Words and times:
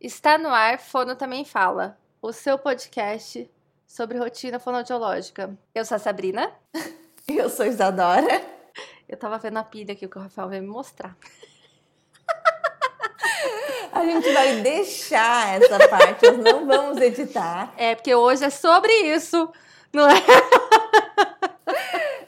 Está 0.00 0.38
no 0.38 0.48
ar, 0.48 0.78
Fono 0.78 1.14
Também 1.14 1.44
Fala, 1.44 1.98
o 2.22 2.32
seu 2.32 2.58
podcast 2.58 3.46
sobre 3.86 4.16
rotina 4.16 4.58
fonoaudiológica. 4.58 5.54
Eu 5.74 5.84
sou 5.84 5.96
a 5.96 5.98
Sabrina. 5.98 6.50
Eu 7.28 7.50
sou 7.50 7.66
a 7.66 7.68
Isadora. 7.68 8.42
Eu 9.06 9.18
tava 9.18 9.36
vendo 9.36 9.58
a 9.58 9.62
pilha 9.62 9.92
aqui 9.92 10.08
que 10.08 10.16
o 10.16 10.22
Rafael 10.22 10.48
veio 10.48 10.62
me 10.62 10.70
mostrar. 10.70 11.14
A 13.92 14.04
gente 14.04 14.32
vai 14.32 14.60
deixar 14.62 15.60
essa 15.60 15.88
parte, 15.88 16.30
nós 16.30 16.44
não 16.44 16.66
vamos 16.66 16.98
editar. 16.98 17.72
É, 17.76 17.94
porque 17.94 18.14
hoje 18.14 18.44
é 18.44 18.50
sobre 18.50 18.92
isso, 19.14 19.52
não 19.92 20.08
é? 20.08 20.14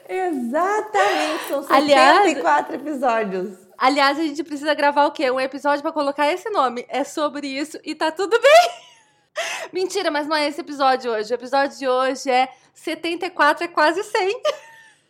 Exatamente, 0.07 1.47
são 1.47 1.63
74 1.63 1.73
Aliás, 1.73 2.37
episódios. 2.73 3.62
Aliás, 3.83 4.17
a 4.17 4.21
gente 4.21 4.41
precisa 4.45 4.73
gravar 4.73 5.07
o 5.07 5.11
quê? 5.11 5.29
Um 5.29 5.41
episódio 5.41 5.81
para 5.81 5.91
colocar 5.91 6.31
esse 6.31 6.49
nome. 6.49 6.85
É 6.87 7.03
sobre 7.03 7.47
isso 7.47 7.77
e 7.83 7.93
tá 7.93 8.13
tudo 8.13 8.39
bem. 8.39 8.69
Mentira, 9.73 10.09
mas 10.09 10.25
não 10.25 10.37
é 10.37 10.47
esse 10.47 10.61
episódio 10.61 11.11
hoje. 11.11 11.33
O 11.33 11.35
episódio 11.35 11.77
de 11.77 11.85
hoje 11.85 12.31
é 12.31 12.47
74, 12.73 13.65
é 13.65 13.67
quase 13.67 14.01
100. 14.01 14.41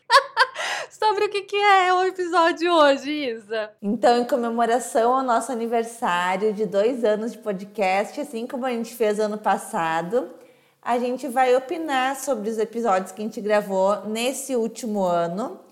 sobre 0.90 1.26
o 1.26 1.30
que, 1.30 1.44
que 1.44 1.56
é 1.56 1.94
o 1.94 2.04
episódio 2.06 2.74
hoje, 2.74 3.12
Isa. 3.12 3.70
Então, 3.80 4.18
em 4.18 4.26
comemoração 4.26 5.18
ao 5.18 5.22
nosso 5.22 5.52
aniversário 5.52 6.52
de 6.52 6.66
dois 6.66 7.04
anos 7.04 7.34
de 7.34 7.38
podcast, 7.38 8.20
assim 8.20 8.48
como 8.48 8.66
a 8.66 8.72
gente 8.72 8.96
fez 8.96 9.20
ano 9.20 9.38
passado, 9.38 10.34
a 10.82 10.98
gente 10.98 11.28
vai 11.28 11.56
opinar 11.56 12.16
sobre 12.16 12.50
os 12.50 12.58
episódios 12.58 13.12
que 13.12 13.22
a 13.22 13.26
gente 13.26 13.40
gravou 13.40 14.04
nesse 14.08 14.56
último 14.56 15.04
ano 15.04 15.63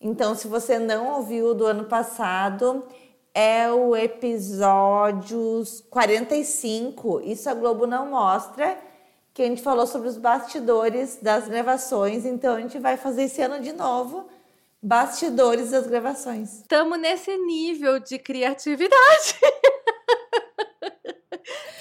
então, 0.00 0.34
se 0.34 0.46
você 0.46 0.78
não 0.78 1.16
ouviu 1.16 1.54
do 1.54 1.66
ano 1.66 1.84
passado, 1.84 2.86
é 3.34 3.70
o 3.70 3.96
episódio 3.96 5.62
45. 5.90 7.20
Isso 7.24 7.50
a 7.50 7.54
Globo 7.54 7.86
não 7.86 8.06
mostra, 8.06 8.78
que 9.34 9.42
a 9.42 9.46
gente 9.46 9.62
falou 9.62 9.86
sobre 9.86 10.08
os 10.08 10.16
bastidores 10.16 11.18
das 11.20 11.48
gravações. 11.48 12.24
Então, 12.24 12.54
a 12.54 12.60
gente 12.60 12.78
vai 12.78 12.96
fazer 12.96 13.24
esse 13.24 13.42
ano 13.42 13.60
de 13.60 13.72
novo. 13.72 14.28
Bastidores 14.80 15.70
das 15.70 15.88
gravações. 15.88 16.58
Estamos 16.58 16.96
nesse 17.00 17.36
nível 17.36 17.98
de 17.98 18.16
criatividade. 18.18 19.34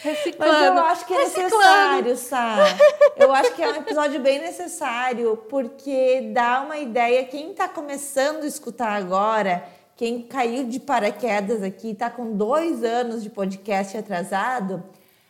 Reciclando. 0.07 0.53
Mas 0.53 0.65
eu 0.65 0.85
acho 0.85 1.05
que 1.05 1.13
é 1.13 1.17
necessário, 1.17 2.17
sabe? 2.17 2.79
Eu 3.15 3.33
acho 3.33 3.53
que 3.53 3.63
é 3.63 3.69
um 3.69 3.75
episódio 3.75 4.19
bem 4.19 4.39
necessário, 4.39 5.37
porque 5.49 6.31
dá 6.33 6.61
uma 6.61 6.77
ideia. 6.77 7.25
Quem 7.25 7.51
está 7.51 7.67
começando 7.67 8.43
a 8.43 8.47
escutar 8.47 8.91
agora, 8.91 9.63
quem 9.95 10.21
caiu 10.21 10.63
de 10.65 10.79
paraquedas 10.79 11.61
aqui, 11.63 11.91
está 11.91 12.09
com 12.09 12.35
dois 12.35 12.83
anos 12.83 13.23
de 13.23 13.29
podcast 13.29 13.97
atrasado, 13.97 14.83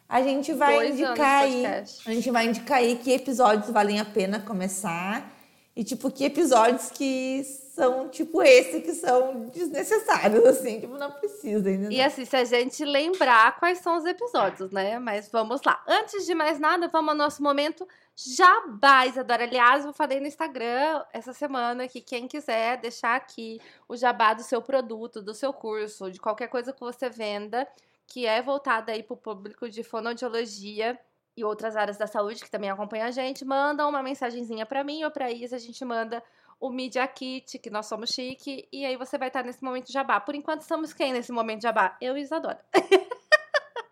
a 0.09 0.21
gente 0.21 0.53
vai 0.53 0.75
dois 0.75 0.99
indicar 0.99 1.43
aí. 1.43 1.65
A 1.65 2.11
gente 2.11 2.31
vai 2.31 2.45
indicar 2.47 2.77
aí 2.77 2.95
que 2.95 3.11
episódios 3.11 3.69
valem 3.69 3.99
a 3.99 4.05
pena 4.05 4.39
começar. 4.39 5.33
E, 5.75 5.83
tipo, 5.83 6.09
que 6.09 6.23
episódios 6.25 6.89
que 6.89 7.45
são 7.77 8.09
tipo 8.09 8.41
esse 8.41 8.81
que 8.81 8.91
são 8.91 9.45
desnecessários, 9.49 10.43
assim, 10.49 10.79
tipo, 10.81 10.97
não 10.97 11.11
precisa 11.11 11.69
ainda. 11.69 11.93
E 11.93 12.01
assim, 12.01 12.25
se 12.25 12.35
a 12.35 12.43
gente 12.43 12.83
lembrar 12.83 13.59
quais 13.59 13.77
são 13.77 13.95
os 13.95 14.03
episódios, 14.03 14.71
né? 14.71 14.97
Mas 14.97 15.29
vamos 15.29 15.61
lá. 15.63 15.83
Antes 15.87 16.25
de 16.25 16.33
mais 16.33 16.59
nada, 16.59 16.87
vamos 16.87 17.09
ao 17.09 17.15
nosso 17.15 17.43
momento 17.43 17.87
jabá, 18.15 19.05
Isadora. 19.05 19.43
Aliás, 19.43 19.85
eu 19.85 19.93
falei 19.93 20.19
no 20.19 20.25
Instagram 20.25 21.05
essa 21.13 21.33
semana 21.33 21.87
que 21.87 22.01
quem 22.01 22.27
quiser 22.27 22.77
deixar 22.81 23.15
aqui 23.15 23.61
o 23.87 23.95
jabá 23.95 24.33
do 24.33 24.41
seu 24.41 24.59
produto, 24.59 25.21
do 25.21 25.35
seu 25.35 25.53
curso, 25.53 26.09
de 26.09 26.19
qualquer 26.19 26.47
coisa 26.47 26.73
que 26.73 26.79
você 26.79 27.11
venda, 27.11 27.67
que 28.07 28.25
é 28.25 28.41
voltada 28.41 28.91
aí 28.91 29.03
para 29.03 29.13
o 29.13 29.17
público 29.17 29.69
de 29.69 29.83
fonoaudiologia 29.83 30.99
e 31.35 31.43
outras 31.43 31.75
áreas 31.75 31.97
da 31.97 32.07
saúde 32.07 32.43
que 32.43 32.49
também 32.49 32.71
acompanha 32.71 33.05
a 33.05 33.11
gente, 33.11 33.45
manda 33.45 33.87
uma 33.87 34.01
mensagenzinha 34.01 34.65
para 34.65 34.83
mim 34.83 35.03
ou 35.03 35.11
para 35.11 35.31
Isa, 35.31 35.57
a 35.57 35.59
gente 35.59 35.85
manda 35.85 36.23
o 36.59 36.69
Media 36.69 37.07
Kit, 37.07 37.59
que 37.59 37.69
nós 37.69 37.85
somos 37.85 38.09
chique, 38.09 38.67
e 38.71 38.85
aí 38.85 38.95
você 38.97 39.17
vai 39.17 39.27
estar 39.27 39.43
nesse 39.43 39.63
momento 39.63 39.91
jabá. 39.91 40.19
Por 40.19 40.33
enquanto, 40.35 40.61
estamos 40.61 40.93
quem 40.93 41.13
nesse 41.13 41.31
momento 41.31 41.61
jabá? 41.61 41.95
Eu 42.01 42.17
e 42.17 42.21
Isadora. 42.21 42.59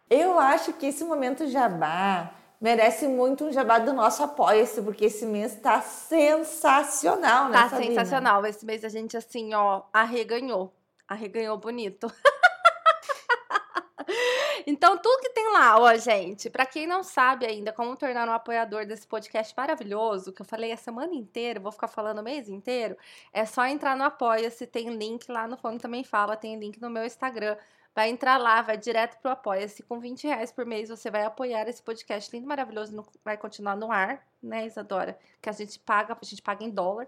Eu 0.10 0.38
acho 0.40 0.74
que 0.74 0.86
esse 0.86 1.04
momento 1.04 1.48
jabá 1.48 2.32
merece 2.62 3.08
muito 3.08 3.46
um 3.46 3.52
jabá 3.52 3.80
do 3.80 3.92
nosso 3.94 4.24
Apoia-se, 4.24 4.82
porque 4.82 5.06
esse 5.06 5.26
mês 5.26 5.56
tá 5.56 5.82
sensacional, 5.82 7.50
né, 7.50 7.58
Tá 7.58 7.70
Sabrina? 7.70 7.94
sensacional. 7.96 8.46
Esse 8.46 8.66
mês 8.66 8.84
a 8.84 8.90
gente, 8.90 9.18
assim, 9.18 9.54
ó, 9.54 9.82
arreganhou. 9.92 10.74
Arreganhou 11.08 11.58
bonito. 11.58 12.12
Então, 14.68 14.98
tudo 14.98 15.22
que 15.22 15.30
tem 15.30 15.52
lá, 15.54 15.80
ó, 15.80 15.96
gente, 15.96 16.50
para 16.50 16.66
quem 16.66 16.88
não 16.88 17.04
sabe 17.04 17.46
ainda 17.46 17.72
como 17.72 17.96
tornar 17.96 18.28
um 18.28 18.32
apoiador 18.32 18.86
desse 18.86 19.06
podcast 19.06 19.54
maravilhoso, 19.56 20.34
que 20.34 20.42
eu 20.42 20.46
falei 20.46 20.72
a 20.72 20.78
semana 20.78 21.14
inteira, 21.14 21.60
vou 21.60 21.72
ficar 21.72 21.88
falando 21.88 22.20
o 22.20 22.24
mês 22.24 22.50
inteiro, 22.50 22.98
é 23.32 23.46
só 23.46 23.66
entrar 23.68 23.96
no 23.96 24.04
Apoia-se, 24.04 24.66
tem 24.66 24.90
link 24.90 25.32
lá 25.32 25.48
no 25.48 25.56
Fone 25.56 25.78
Também 25.78 26.04
Fala, 26.04 26.36
tem 26.36 26.58
link 26.58 26.82
no 26.82 26.90
meu 26.90 27.06
Instagram. 27.06 27.56
Vai 27.94 28.10
entrar 28.10 28.38
lá, 28.38 28.62
vai 28.62 28.76
direto 28.76 29.18
pro 29.22 29.32
Apoia-se. 29.32 29.84
Com 29.84 30.00
20 30.00 30.28
reais 30.28 30.52
por 30.52 30.66
mês 30.66 30.90
você 30.90 31.10
vai 31.10 31.24
apoiar 31.24 31.68
esse 31.70 31.82
podcast 31.82 32.36
lindo, 32.36 32.48
maravilhoso, 32.48 33.06
vai 33.24 33.38
continuar 33.38 33.76
no 33.78 33.92
ar, 33.92 34.26
né, 34.42 34.66
Isadora? 34.66 35.18
Que 35.42 35.50
a 35.50 35.54
gente 35.54 35.80
paga, 35.80 36.18
a 36.20 36.26
gente 36.26 36.42
paga 36.42 36.64
em 36.64 36.72
dólar. 36.72 37.08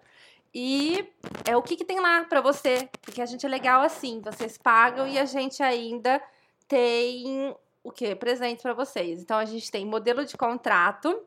E 0.53 1.11
é 1.45 1.57
o 1.57 1.61
que, 1.61 1.75
que 1.75 1.83
tem 1.83 1.99
lá 1.99 2.23
para 2.23 2.39
você, 2.39 2.87
porque 3.01 3.21
a 3.21 3.25
gente 3.25 3.45
é 3.45 3.49
legal 3.49 3.81
assim, 3.81 4.21
vocês 4.21 4.57
pagam 4.57 5.07
e 5.07 5.19
a 5.19 5.25
gente 5.25 5.61
ainda 5.61 6.21
tem 6.67 7.55
o 7.83 7.91
que? 7.91 8.15
Presente 8.15 8.61
para 8.61 8.73
vocês. 8.73 9.21
Então, 9.21 9.37
a 9.37 9.45
gente 9.45 9.71
tem 9.71 9.85
modelo 9.85 10.25
de 10.25 10.35
contrato, 10.35 11.23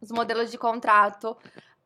os 0.00 0.10
modelos 0.10 0.50
de 0.50 0.58
contrato 0.58 1.36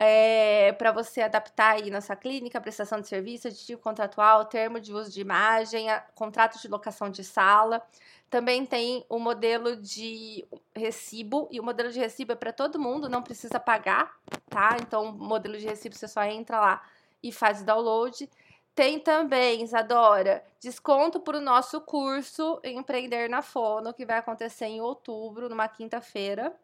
é, 0.04 0.72
para 0.72 0.91
você 0.91 1.22
adaptar 1.22 1.76
aí 1.76 1.88
na 1.88 2.00
sua 2.00 2.16
clínica, 2.16 2.60
prestação 2.60 3.00
de 3.00 3.06
serviço, 3.06 3.47
aditivo 3.47 3.81
contratual, 3.81 4.44
termo 4.47 4.81
de 4.81 4.93
uso 4.93 5.12
de 5.12 5.20
imagem, 5.20 5.88
a, 5.88 6.00
contrato 6.00 6.60
de 6.60 6.66
locação 6.66 7.09
de 7.09 7.22
sala. 7.22 7.81
Também 8.28 8.66
tem 8.66 9.04
o 9.09 9.20
modelo 9.20 9.76
de 9.76 10.44
recibo, 10.75 11.47
e 11.53 11.60
o 11.60 11.62
modelo 11.62 11.93
de 11.93 12.00
recibo 12.00 12.32
é 12.32 12.34
para 12.34 12.53
todo 12.53 12.81
mundo, 12.81 13.09
não 13.09 13.22
precisa 13.22 13.60
pagar, 13.60 14.12
tá? 14.49 14.76
Então, 14.81 15.10
o 15.10 15.12
modelo 15.12 15.56
de 15.56 15.66
recibo 15.66 15.94
você 15.94 16.09
só 16.09 16.25
entra 16.25 16.59
lá 16.59 16.82
e 17.22 17.31
faz 17.31 17.62
o 17.62 17.64
download. 17.64 18.28
Tem 18.75 18.99
também, 18.99 19.62
Isadora, 19.62 20.43
desconto 20.59 21.21
para 21.21 21.37
o 21.37 21.41
nosso 21.41 21.81
curso 21.83 22.59
Empreender 22.65 23.28
na 23.28 23.43
Fono, 23.43 23.93
que 23.93 24.06
vai 24.06 24.19
acontecer 24.19 24.65
em 24.65 24.81
outubro, 24.81 25.49
numa 25.49 25.69
quinta-feira. 25.69 26.55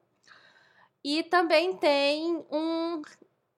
E 1.05 1.23
também 1.23 1.77
tem 1.77 2.45
um 2.51 3.03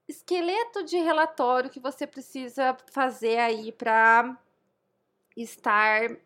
esqueleto 0.09 0.83
de 0.85 0.99
relatório 0.99 1.71
que 1.71 1.79
você 1.79 2.07
precisa 2.07 2.77
fazer 2.93 3.39
aí 3.39 3.71
para 3.71 4.37
estar. 5.37 6.17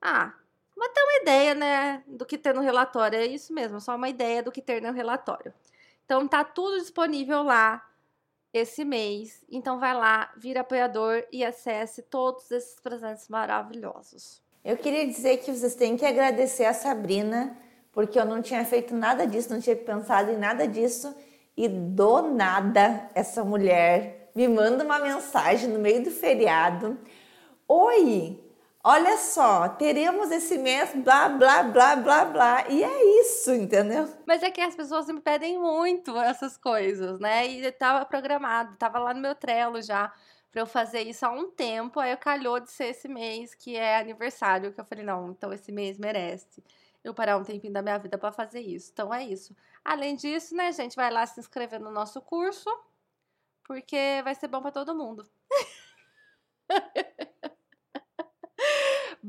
Ah, 0.00 0.34
mas 0.76 0.92
ter 0.92 1.02
uma 1.02 1.22
ideia, 1.22 1.54
né, 1.54 2.04
do 2.06 2.26
que 2.26 2.38
ter 2.38 2.54
no 2.54 2.60
relatório. 2.60 3.18
É 3.18 3.26
isso 3.26 3.52
mesmo, 3.52 3.80
só 3.80 3.96
uma 3.96 4.08
ideia 4.10 4.42
do 4.42 4.52
que 4.52 4.62
ter 4.62 4.82
no 4.82 4.92
relatório. 4.92 5.54
Então 6.04 6.28
tá 6.28 6.44
tudo 6.44 6.78
disponível 6.78 7.42
lá 7.42 7.89
esse 8.52 8.84
mês. 8.84 9.44
Então 9.50 9.78
vai 9.78 9.94
lá, 9.94 10.32
vira 10.36 10.60
apoiador 10.60 11.24
e 11.32 11.44
acesse 11.44 12.02
todos 12.02 12.50
esses 12.50 12.78
presentes 12.80 13.28
maravilhosos. 13.28 14.42
Eu 14.64 14.76
queria 14.76 15.06
dizer 15.06 15.38
que 15.38 15.52
vocês 15.52 15.74
têm 15.74 15.96
que 15.96 16.04
agradecer 16.04 16.64
a 16.64 16.74
Sabrina, 16.74 17.56
porque 17.92 18.18
eu 18.18 18.24
não 18.24 18.42
tinha 18.42 18.64
feito 18.64 18.94
nada 18.94 19.26
disso, 19.26 19.52
não 19.52 19.60
tinha 19.60 19.76
pensado 19.76 20.30
em 20.30 20.36
nada 20.36 20.68
disso. 20.68 21.14
E 21.56 21.68
do 21.68 22.22
nada, 22.22 23.08
essa 23.14 23.44
mulher 23.44 24.30
me 24.34 24.46
manda 24.46 24.84
uma 24.84 24.98
mensagem 24.98 25.68
no 25.68 25.78
meio 25.78 26.02
do 26.02 26.10
feriado. 26.10 26.98
Oi, 27.66 28.38
olha 28.82 29.18
só, 29.18 29.68
teremos 29.68 30.30
esse 30.30 30.58
mês, 30.58 30.94
blá, 30.94 31.28
blá, 31.28 31.62
blá, 31.62 31.96
blá, 31.96 32.24
blá. 32.24 32.68
E 32.68 32.82
é 32.82 33.20
isso, 33.20 33.52
entendeu? 33.52 34.08
Mas 34.26 34.42
é 34.42 34.50
que 34.50 34.60
as 34.60 34.74
pessoas 34.74 35.06
me 35.06 35.20
pedem 35.20 35.58
muito 35.58 36.16
essas 36.18 36.56
coisas, 36.56 37.18
né? 37.20 37.46
E 37.46 37.64
estava 37.64 38.04
programado, 38.04 38.74
estava 38.74 38.98
lá 38.98 39.14
no 39.14 39.20
meu 39.20 39.34
Trello 39.34 39.80
já 39.82 40.12
para 40.50 40.62
eu 40.62 40.66
fazer 40.66 41.02
isso 41.02 41.24
há 41.24 41.30
um 41.30 41.50
tempo. 41.50 42.00
Aí 42.00 42.16
calhou 42.16 42.60
de 42.60 42.70
ser 42.70 42.86
esse 42.86 43.08
mês 43.08 43.54
que 43.54 43.76
é 43.76 43.98
aniversário, 43.98 44.72
que 44.72 44.80
eu 44.80 44.84
falei, 44.84 45.04
não, 45.04 45.30
então 45.30 45.52
esse 45.52 45.70
mês 45.72 45.98
merece 45.98 46.62
eu 47.02 47.14
parar 47.14 47.36
um 47.38 47.44
tempinho 47.44 47.72
da 47.72 47.82
minha 47.82 47.98
vida 47.98 48.18
para 48.18 48.32
fazer 48.32 48.60
isso. 48.60 48.90
Então 48.92 49.12
é 49.12 49.24
isso. 49.24 49.56
Além 49.84 50.16
disso, 50.16 50.54
né, 50.54 50.70
gente, 50.72 50.96
vai 50.96 51.10
lá 51.10 51.24
se 51.26 51.40
inscrever 51.40 51.80
no 51.80 51.90
nosso 51.90 52.20
curso, 52.20 52.68
porque 53.64 54.20
vai 54.22 54.34
ser 54.34 54.48
bom 54.48 54.60
para 54.60 54.72
todo 54.72 54.94
mundo. 54.94 55.26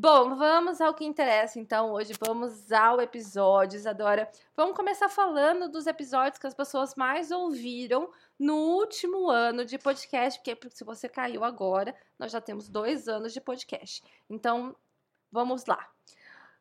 Bom, 0.04 0.36
vamos 0.36 0.82
ao 0.82 0.96
que 0.96 1.06
interessa 1.06 1.60
então 1.60 1.92
hoje. 1.92 2.14
Vamos 2.26 2.72
ao 2.72 3.00
episódio, 3.00 3.78
Isadora. 3.78 4.28
Vamos 4.58 4.76
começar 4.76 5.08
falando 5.08 5.70
dos 5.70 5.86
episódios 5.86 6.40
que 6.40 6.48
as 6.48 6.56
pessoas 6.56 6.96
mais 6.96 7.30
ouviram 7.30 8.10
no 8.40 8.56
último 8.56 9.30
ano 9.30 9.64
de 9.64 9.78
podcast, 9.78 10.40
porque 10.40 10.76
se 10.76 10.84
você 10.84 11.08
caiu 11.08 11.44
agora, 11.44 11.96
nós 12.18 12.32
já 12.32 12.42
temos 12.42 12.68
dois 12.68 13.08
anos 13.08 13.32
de 13.32 13.40
podcast. 13.40 14.04
Então, 14.28 14.76
vamos 15.32 15.68
lá. 15.68 15.88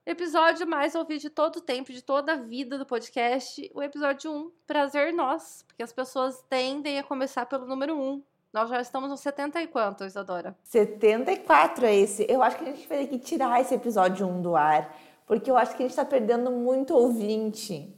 episódio 0.04 0.66
mais 0.66 0.94
ouvido 0.94 1.22
de 1.22 1.30
todo 1.30 1.56
o 1.56 1.60
tempo, 1.62 1.94
de 1.94 2.02
toda 2.02 2.34
a 2.34 2.36
vida 2.36 2.76
do 2.76 2.84
podcast, 2.84 3.70
o 3.74 3.82
episódio 3.82 4.30
1, 4.30 4.52
Prazer 4.66 5.14
Nós, 5.14 5.64
porque 5.66 5.82
as 5.82 5.94
pessoas 5.94 6.42
tendem 6.50 6.98
a 6.98 7.02
começar 7.02 7.46
pelo 7.46 7.64
número 7.64 7.98
1. 7.98 8.22
Nós 8.52 8.68
já 8.68 8.80
estamos 8.80 9.08
no 9.08 9.16
70 9.16 9.62
e 9.62 9.66
quanto, 9.68 10.04
Isadora? 10.04 10.56
74 10.64 11.86
é 11.86 11.94
esse. 11.94 12.26
Eu 12.28 12.42
acho 12.42 12.56
que 12.56 12.64
a 12.64 12.72
gente 12.72 12.88
vai 12.88 12.98
ter 12.98 13.06
que 13.06 13.18
tirar 13.18 13.60
esse 13.60 13.72
episódio 13.74 14.26
1 14.26 14.42
do 14.42 14.56
ar, 14.56 14.92
porque 15.24 15.48
eu 15.50 15.56
acho 15.56 15.70
que 15.76 15.82
a 15.82 15.86
gente 15.86 15.90
está 15.90 16.04
perdendo 16.04 16.50
muito 16.50 16.92
ouvinte 16.94 17.94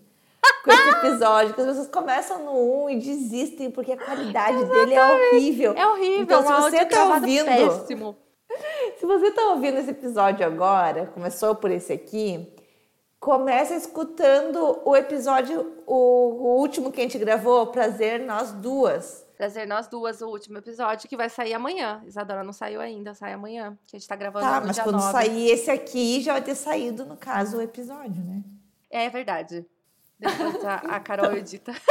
com 0.62 0.70
esse 0.70 0.88
episódio, 1.06 1.54
que 1.54 1.60
as 1.62 1.66
pessoas 1.68 1.88
começam 1.88 2.44
no 2.44 2.84
1 2.84 2.90
e 2.90 2.98
desistem 2.98 3.70
porque 3.70 3.92
a 3.92 3.96
qualidade 3.96 4.58
Exatamente. 4.58 4.86
dele 4.86 4.94
é 4.94 5.14
horrível. 5.14 5.74
É 5.74 5.86
horrível, 5.86 6.22
Então, 6.22 6.42
se 6.42 6.52
você 6.52 6.78
tá 6.78 6.84
gravado 6.84 7.14
ouvindo, 7.24 7.46
péssimo. 7.46 8.16
Se 9.00 9.06
você 9.06 9.28
está 9.28 9.48
ouvindo 9.48 9.78
esse 9.78 9.90
episódio 9.90 10.46
agora, 10.46 11.06
começou 11.06 11.54
por 11.54 11.70
esse 11.70 11.90
aqui, 11.90 12.52
começa 13.18 13.74
escutando 13.74 14.78
o 14.84 14.94
episódio, 14.94 15.72
o, 15.86 15.94
o 15.94 16.58
último 16.58 16.92
que 16.92 17.00
a 17.00 17.04
gente 17.04 17.16
gravou, 17.16 17.68
Prazer 17.68 18.20
Nós 18.20 18.52
Duas. 18.52 19.24
Prazer 19.42 19.66
Nós 19.66 19.88
Duas, 19.88 20.20
o 20.22 20.28
último 20.28 20.58
episódio, 20.58 21.08
que 21.08 21.16
vai 21.16 21.28
sair 21.28 21.52
amanhã. 21.52 22.00
Isadora 22.06 22.44
não 22.44 22.52
saiu 22.52 22.80
ainda, 22.80 23.12
sai 23.12 23.32
amanhã, 23.32 23.76
que 23.88 23.96
a 23.96 23.98
gente 23.98 24.06
tá 24.08 24.14
gravando 24.14 24.46
Tá, 24.46 24.60
no 24.60 24.66
mas 24.68 24.76
dia 24.76 24.84
quando 24.84 25.00
9. 25.00 25.10
sair 25.10 25.50
esse 25.50 25.68
aqui, 25.68 26.20
já 26.20 26.34
vai 26.34 26.42
ter 26.42 26.54
saído, 26.54 27.04
no 27.04 27.16
caso, 27.16 27.56
o 27.56 27.60
episódio, 27.60 28.22
né? 28.22 28.40
É 28.88 29.08
verdade. 29.08 29.66
Depois 30.16 30.64
a, 30.64 30.74
a 30.76 31.00
Carol 31.00 31.32
edita. 31.36 31.72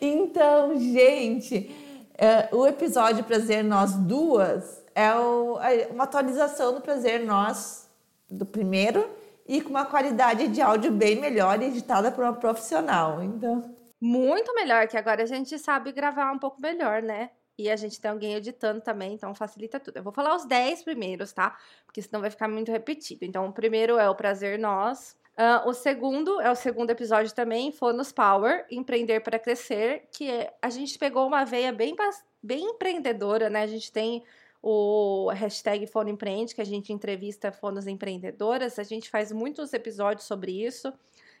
Então, 0.00 0.78
gente, 0.78 1.74
é, 2.16 2.48
o 2.54 2.66
episódio 2.66 3.24
Prazer 3.24 3.64
Nós 3.64 3.94
Duas 3.94 4.82
é 4.94 5.12
o- 5.14 5.58
é 5.60 5.88
uma 5.90 6.04
atualização 6.04 6.74
do 6.74 6.80
Prazer 6.80 7.24
Nós 7.24 7.88
do 8.30 8.44
primeiro 8.46 9.08
e 9.48 9.60
com 9.60 9.70
uma 9.70 9.86
qualidade 9.86 10.48
de 10.48 10.60
áudio 10.60 10.92
bem 10.92 11.18
melhor 11.20 11.60
editada 11.62 12.12
por 12.12 12.22
uma 12.22 12.34
profissional. 12.34 13.22
Então, 13.22 13.74
Muito 14.00 14.54
melhor, 14.54 14.86
que 14.88 14.96
agora 14.96 15.22
a 15.22 15.26
gente 15.26 15.58
sabe 15.58 15.90
gravar 15.92 16.30
um 16.32 16.38
pouco 16.38 16.60
melhor, 16.60 17.02
né? 17.02 17.30
E 17.58 17.70
a 17.70 17.76
gente 17.76 17.98
tem 18.00 18.10
alguém 18.10 18.34
editando 18.34 18.82
também, 18.82 19.14
então 19.14 19.34
facilita 19.34 19.80
tudo. 19.80 19.96
Eu 19.96 20.02
vou 20.02 20.12
falar 20.12 20.36
os 20.36 20.44
10 20.44 20.82
primeiros, 20.82 21.32
tá? 21.32 21.56
Porque 21.86 22.02
senão 22.02 22.20
vai 22.20 22.28
ficar 22.30 22.48
muito 22.48 22.70
repetido. 22.70 23.24
Então, 23.24 23.46
o 23.46 23.52
primeiro 23.52 23.98
é 23.98 24.08
o 24.10 24.14
Prazer 24.14 24.58
Nós. 24.58 25.16
Ah, 25.38 25.62
o 25.66 25.72
segundo 25.72 26.38
é 26.40 26.50
o 26.50 26.54
segundo 26.54 26.90
episódio 26.90 27.34
também, 27.34 27.72
Fonos 27.72 28.12
Power, 28.12 28.66
Empreender 28.70 29.20
para 29.20 29.38
Crescer, 29.38 30.06
que 30.12 30.30
é- 30.30 30.54
a 30.60 30.68
gente 30.68 30.98
pegou 30.98 31.26
uma 31.26 31.44
veia 31.44 31.72
bem, 31.72 31.94
bem 32.42 32.64
empreendedora, 32.64 33.48
né? 33.48 33.62
A 33.62 33.66
gente 33.66 33.90
tem 33.90 34.22
o 34.62 35.30
hashtag 35.30 35.86
Fono 35.86 36.10
Empreende, 36.10 36.54
que 36.54 36.60
a 36.60 36.64
gente 36.64 36.92
entrevista 36.92 37.52
fonos 37.52 37.86
empreendedoras. 37.86 38.78
A 38.78 38.82
gente 38.82 39.08
faz 39.08 39.32
muitos 39.32 39.72
episódios 39.72 40.26
sobre 40.26 40.52
isso. 40.64 40.92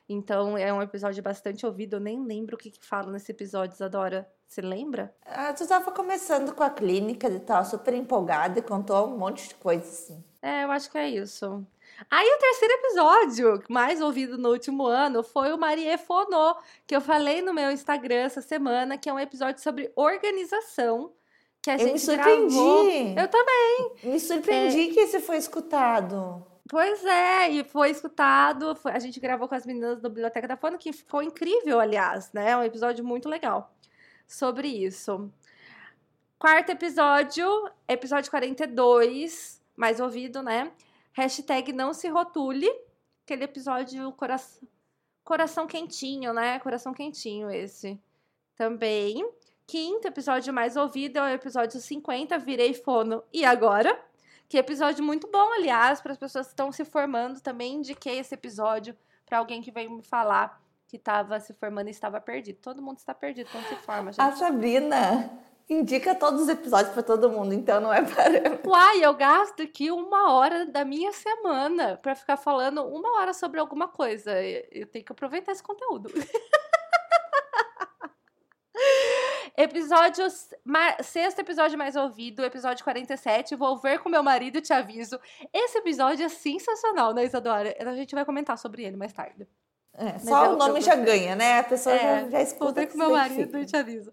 Então, 0.08 0.56
é 0.56 0.72
um 0.72 0.80
episódio 0.80 1.22
bastante 1.22 1.66
ouvido. 1.66 1.96
Eu 1.96 2.00
nem 2.00 2.22
lembro 2.24 2.54
o 2.54 2.58
que, 2.58 2.70
que 2.70 2.84
fala 2.84 3.10
nesse 3.10 3.32
episódio, 3.32 3.74
Isadora. 3.74 4.28
Você 4.46 4.60
lembra? 4.60 5.12
ah, 5.26 5.52
tu 5.52 5.64
estava 5.64 5.90
começando 5.90 6.54
com 6.54 6.62
a 6.62 6.70
clínica 6.70 7.28
e 7.28 7.40
tal, 7.40 7.64
super 7.64 7.92
empolgada 7.92 8.60
e 8.60 8.62
contou 8.62 9.08
um 9.08 9.18
monte 9.18 9.48
de 9.48 9.54
coisa 9.56 9.82
assim. 9.82 10.22
É, 10.40 10.62
eu 10.62 10.70
acho 10.70 10.88
que 10.88 10.96
é 10.96 11.08
isso. 11.08 11.66
Aí, 12.08 12.28
o 12.28 12.38
terceiro 12.38 12.74
episódio, 12.74 13.62
mais 13.68 14.00
ouvido 14.00 14.38
no 14.38 14.50
último 14.50 14.86
ano, 14.86 15.24
foi 15.24 15.52
o 15.52 15.58
Marie 15.58 15.98
Fonô, 15.98 16.54
que 16.86 16.94
eu 16.94 17.00
falei 17.00 17.42
no 17.42 17.52
meu 17.52 17.72
Instagram 17.72 18.16
essa 18.22 18.40
semana, 18.40 18.96
que 18.96 19.08
é 19.08 19.12
um 19.12 19.18
episódio 19.18 19.60
sobre 19.60 19.90
organização. 19.96 21.12
Que 21.60 21.70
a 21.70 21.74
Eu 21.74 21.78
gente 21.80 21.92
me 21.94 21.98
surpreendi. 21.98 22.54
gravou. 22.54 22.84
Eu 23.18 23.28
também. 23.28 23.92
Me 24.04 24.20
surpreendi 24.20 24.88
que 24.94 25.00
esse 25.00 25.18
foi 25.18 25.38
escutado. 25.38 26.46
Pois 26.68 27.04
é, 27.04 27.50
e 27.50 27.64
foi 27.64 27.90
escutado. 27.90 28.74
foi- 28.74 28.92
a 28.92 28.98
gente 28.98 29.20
gravou 29.20 29.48
com 29.48 29.54
as 29.54 29.64
meninas 29.66 30.00
do 30.00 30.08
Biblioteca 30.08 30.48
da 30.48 30.56
Fona, 30.56 30.76
que 30.78 30.92
ficou 30.92 31.22
incrível, 31.22 31.78
aliás, 31.78 32.32
né? 32.32 32.56
Um 32.56 32.62
episódio 32.62 33.04
muito 33.04 33.28
legal 33.28 33.72
sobre 34.26 34.68
isso. 34.68 35.30
Quarto 36.38 36.70
episódio, 36.70 37.46
episódio 37.88 38.30
42, 38.30 39.62
mais 39.76 40.00
ouvido, 40.00 40.42
né? 40.42 40.72
Hashtag 41.12 41.72
não 41.72 41.94
se 41.94 42.08
rotule. 42.08 42.68
Aquele 43.24 43.44
episódio 43.44 44.12
coração, 44.12 44.68
coração 45.24 45.66
quentinho, 45.66 46.32
né? 46.32 46.58
Coração 46.60 46.92
quentinho 46.92 47.50
esse. 47.50 47.98
Também. 48.56 49.28
Quinto 49.66 50.06
episódio 50.08 50.52
mais 50.52 50.76
ouvido 50.76 51.18
é 51.18 51.22
o 51.22 51.34
episódio 51.34 51.80
50, 51.80 52.38
Virei 52.38 52.74
Fono. 52.74 53.22
E 53.32 53.44
agora? 53.44 53.98
Que 54.48 54.58
episódio 54.58 55.04
muito 55.04 55.28
bom, 55.28 55.52
aliás, 55.52 56.00
para 56.00 56.12
as 56.12 56.18
pessoas 56.18 56.46
que 56.46 56.52
estão 56.52 56.70
se 56.70 56.84
formando. 56.84 57.40
Também 57.40 57.74
indiquei 57.74 58.18
esse 58.18 58.34
episódio 58.34 58.96
para 59.24 59.38
alguém 59.38 59.60
que 59.60 59.72
veio 59.72 59.90
me 59.90 60.02
falar 60.02 60.62
que 60.86 60.96
estava 60.96 61.40
se 61.40 61.52
formando 61.54 61.88
e 61.88 61.90
estava 61.90 62.20
perdido. 62.20 62.60
Todo 62.60 62.80
mundo 62.80 62.98
está 62.98 63.12
perdido 63.12 63.50
quando 63.50 63.66
se 63.66 63.76
forma, 63.76 64.12
gente. 64.12 64.20
A 64.20 64.32
Sabrina 64.32 65.30
indica 65.68 66.14
todos 66.14 66.42
os 66.42 66.48
episódios 66.48 66.94
para 66.94 67.02
todo 67.02 67.28
mundo, 67.28 67.52
então 67.52 67.80
não 67.80 67.92
é 67.92 68.02
para. 68.02 68.60
Uai, 68.64 69.04
eu 69.04 69.12
gasto 69.14 69.62
aqui 69.62 69.90
uma 69.90 70.32
hora 70.32 70.64
da 70.64 70.84
minha 70.84 71.12
semana 71.12 71.96
para 71.96 72.14
ficar 72.14 72.36
falando 72.36 72.84
uma 72.84 73.18
hora 73.18 73.34
sobre 73.34 73.58
alguma 73.58 73.88
coisa. 73.88 74.32
Eu 74.70 74.86
tenho 74.86 75.04
que 75.04 75.12
aproveitar 75.12 75.50
esse 75.50 75.62
conteúdo. 75.62 76.08
Episódio, 79.56 80.26
ma- 80.64 81.02
sexto 81.02 81.38
episódio 81.38 81.78
mais 81.78 81.96
ouvido, 81.96 82.44
episódio 82.44 82.84
47, 82.84 83.54
vou 83.56 83.78
ver 83.78 84.00
com 84.00 84.08
meu 84.10 84.22
marido, 84.22 84.60
te 84.60 84.72
aviso. 84.72 85.18
Esse 85.52 85.78
episódio 85.78 86.26
é 86.26 86.28
sensacional, 86.28 87.14
né, 87.14 87.24
Isadora? 87.24 87.74
A 87.80 87.94
gente 87.94 88.14
vai 88.14 88.24
comentar 88.24 88.58
sobre 88.58 88.84
ele 88.84 88.96
mais 88.96 89.12
tarde. 89.14 89.46
É, 89.94 90.18
só 90.18 90.44
é 90.44 90.48
o 90.50 90.56
nome 90.56 90.82
já 90.82 90.94
ganha, 90.94 91.34
né? 91.34 91.60
A 91.60 91.64
pessoa 91.64 91.94
É, 91.94 92.24
já, 92.24 92.30
já 92.32 92.42
escuta. 92.42 92.64
Vou 92.64 92.74
ver 92.74 92.86
com 92.88 92.98
meu 92.98 93.10
marido 93.12 93.64
te 93.64 93.76
aviso. 93.76 94.10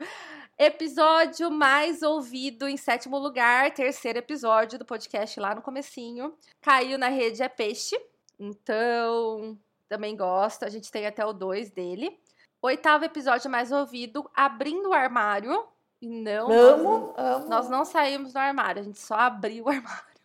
Episódio 0.57 1.51
mais 1.51 2.01
ouvido 2.03 2.65
em 2.67 2.77
sétimo 2.77 3.17
lugar, 3.17 3.71
terceiro 3.73 4.19
episódio 4.19 4.79
do 4.79 4.85
podcast 4.85 5.37
lá 5.41 5.53
no 5.53 5.61
comecinho. 5.61 6.33
Caiu 6.61 6.97
na 6.97 7.09
rede 7.09 7.43
é 7.43 7.49
peixe, 7.49 7.99
então 8.39 9.57
também 9.89 10.15
gosto. 10.15 10.63
A 10.63 10.69
gente 10.69 10.89
tem 10.89 11.05
até 11.05 11.25
o 11.25 11.33
2 11.33 11.69
dele. 11.71 12.17
Oitavo 12.65 13.03
episódio 13.03 13.51
mais 13.51 13.73
ouvido, 13.73 14.31
abrindo 14.33 14.87
o 14.87 14.93
armário. 14.93 15.67
E 16.01 16.07
não, 16.07 16.47
nós, 16.47 16.57
Amo, 16.57 17.13
amo. 17.17 17.49
nós 17.49 17.69
não 17.69 17.83
saímos 17.83 18.31
do 18.31 18.37
armário, 18.37 18.81
a 18.81 18.85
gente 18.85 19.01
só 19.01 19.15
abriu 19.15 19.65
o 19.65 19.69
armário. 19.69 20.21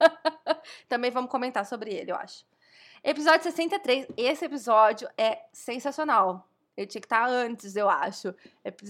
também 0.88 1.10
vamos 1.10 1.30
comentar 1.30 1.66
sobre 1.66 1.92
ele, 1.92 2.12
eu 2.12 2.16
acho. 2.16 2.46
Episódio 3.04 3.42
63, 3.42 4.06
esse 4.16 4.42
episódio 4.42 5.06
é 5.18 5.44
sensacional. 5.52 6.48
Ele 6.74 6.86
tinha 6.86 7.00
que 7.02 7.04
estar 7.06 7.28
antes, 7.28 7.76
eu 7.76 7.90
acho. 7.90 8.34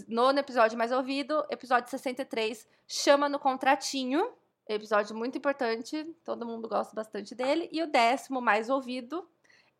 Nono 0.07 0.39
episódio 0.39 0.79
mais 0.79 0.93
ouvido, 0.93 1.45
episódio 1.51 1.91
63, 1.91 2.69
Chama 2.87 3.29
no 3.29 3.41
Contratinho. 3.41 4.33
Episódio 4.69 5.17
muito 5.17 5.37
importante, 5.37 6.05
todo 6.25 6.47
mundo 6.47 6.69
gosta 6.69 6.95
bastante 6.95 7.35
dele. 7.35 7.69
E 7.73 7.83
o 7.83 7.89
décimo 7.89 8.41
mais 8.41 8.71
ouvido, 8.71 9.29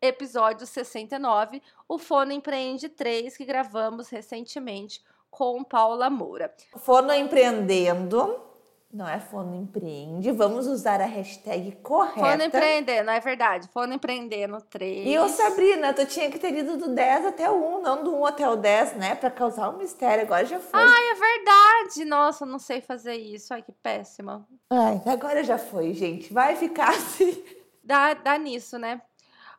episódio 0.01 0.65
69, 0.65 1.61
o 1.87 1.97
Fono 1.97 2.31
Empreende 2.31 2.89
3, 2.89 3.37
que 3.37 3.45
gravamos 3.45 4.09
recentemente 4.09 5.01
com 5.29 5.63
Paula 5.63 6.09
Moura. 6.09 6.53
Fono 6.77 7.13
empreendendo, 7.13 8.41
não 8.93 9.07
é 9.07 9.19
fono 9.19 9.55
empreende. 9.55 10.31
Vamos 10.31 10.67
usar 10.67 10.99
a 10.99 11.05
hashtag 11.05 11.77
correta. 11.77 12.19
Fono 12.19 12.43
Empreender, 12.43 13.03
não 13.03 13.13
é 13.13 13.19
verdade? 13.21 13.69
Fono 13.69 13.93
Empreendendo 13.93 14.59
3. 14.69 15.07
E 15.07 15.17
ô 15.17 15.29
Sabrina, 15.29 15.93
tu 15.93 16.05
tinha 16.05 16.29
que 16.29 16.37
ter 16.37 16.53
ido 16.53 16.75
do 16.75 16.89
10 16.89 17.27
até 17.27 17.49
o 17.49 17.77
1, 17.77 17.81
não 17.81 18.03
do 18.03 18.13
1 18.13 18.25
até 18.25 18.49
o 18.49 18.57
10, 18.57 18.97
né? 18.97 19.15
Pra 19.15 19.31
causar 19.31 19.69
um 19.69 19.77
mistério. 19.77 20.25
Agora 20.25 20.45
já 20.45 20.59
foi. 20.59 20.79
Ai, 20.81 21.09
é 21.09 21.15
verdade! 21.15 22.05
Nossa, 22.05 22.43
eu 22.43 22.49
não 22.49 22.59
sei 22.59 22.81
fazer 22.81 23.15
isso. 23.15 23.53
Ai, 23.53 23.61
que 23.61 23.71
péssima. 23.71 24.45
Ai, 24.69 25.01
agora 25.05 25.41
já 25.41 25.57
foi, 25.57 25.93
gente. 25.93 26.33
Vai 26.33 26.57
ficar 26.57 26.89
assim. 26.91 27.41
Dá, 27.81 28.13
dá 28.13 28.37
nisso, 28.37 28.77
né? 28.77 29.01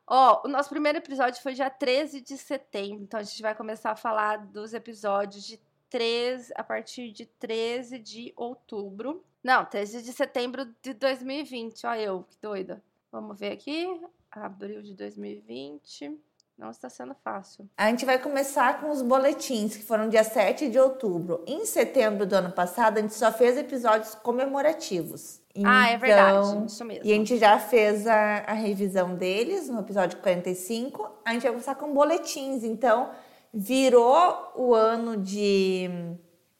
Ó, 0.06 0.42
o 0.44 0.48
nosso 0.48 0.68
primeiro 0.68 0.98
episódio 0.98 1.42
foi 1.42 1.54
dia 1.54 1.70
13 1.70 2.20
de 2.20 2.36
setembro, 2.36 3.04
então 3.04 3.20
a 3.20 3.22
gente 3.22 3.40
vai 3.40 3.54
começar 3.54 3.92
a 3.92 3.96
falar 3.96 4.38
dos 4.46 4.74
episódios 4.74 5.44
de 5.44 5.60
13, 5.88 6.52
a 6.56 6.64
partir 6.64 7.12
de 7.12 7.26
13 7.26 7.98
de 7.98 8.32
outubro. 8.36 9.24
Não, 9.42 9.64
13 9.64 10.02
de 10.02 10.12
setembro 10.12 10.64
de 10.80 10.94
2020. 10.94 11.86
Ó, 11.86 11.94
eu, 11.94 12.24
que 12.24 12.36
doida. 12.40 12.82
Vamos 13.10 13.38
ver 13.38 13.52
aqui. 13.52 14.00
Abril 14.30 14.82
de 14.82 14.94
2020. 14.94 16.18
Não 16.62 16.70
está 16.70 16.88
sendo 16.88 17.12
fácil. 17.24 17.68
A 17.76 17.88
gente 17.90 18.04
vai 18.04 18.20
começar 18.20 18.80
com 18.80 18.88
os 18.88 19.02
boletins, 19.02 19.76
que 19.76 19.82
foram 19.82 20.08
dia 20.08 20.22
7 20.22 20.70
de 20.70 20.78
outubro. 20.78 21.42
Em 21.44 21.66
setembro 21.66 22.24
do 22.24 22.34
ano 22.34 22.52
passado, 22.52 22.98
a 22.98 23.00
gente 23.00 23.14
só 23.14 23.32
fez 23.32 23.58
episódios 23.58 24.14
comemorativos. 24.14 25.40
ah, 25.64 25.90
é 25.90 25.98
verdade. 25.98 26.46
Então, 26.46 26.66
Isso 26.66 26.84
mesmo. 26.84 27.04
E 27.04 27.12
a 27.12 27.16
gente 27.16 27.36
já 27.36 27.58
fez 27.58 28.06
a, 28.06 28.44
a 28.46 28.52
revisão 28.52 29.16
deles 29.16 29.68
no 29.68 29.80
episódio 29.80 30.18
45. 30.18 31.10
A 31.24 31.32
gente 31.32 31.42
vai 31.42 31.50
começar 31.50 31.74
com 31.74 31.92
boletins. 31.92 32.62
Então, 32.62 33.10
virou 33.52 34.52
o 34.54 34.72
ano 34.72 35.16
de, 35.16 35.90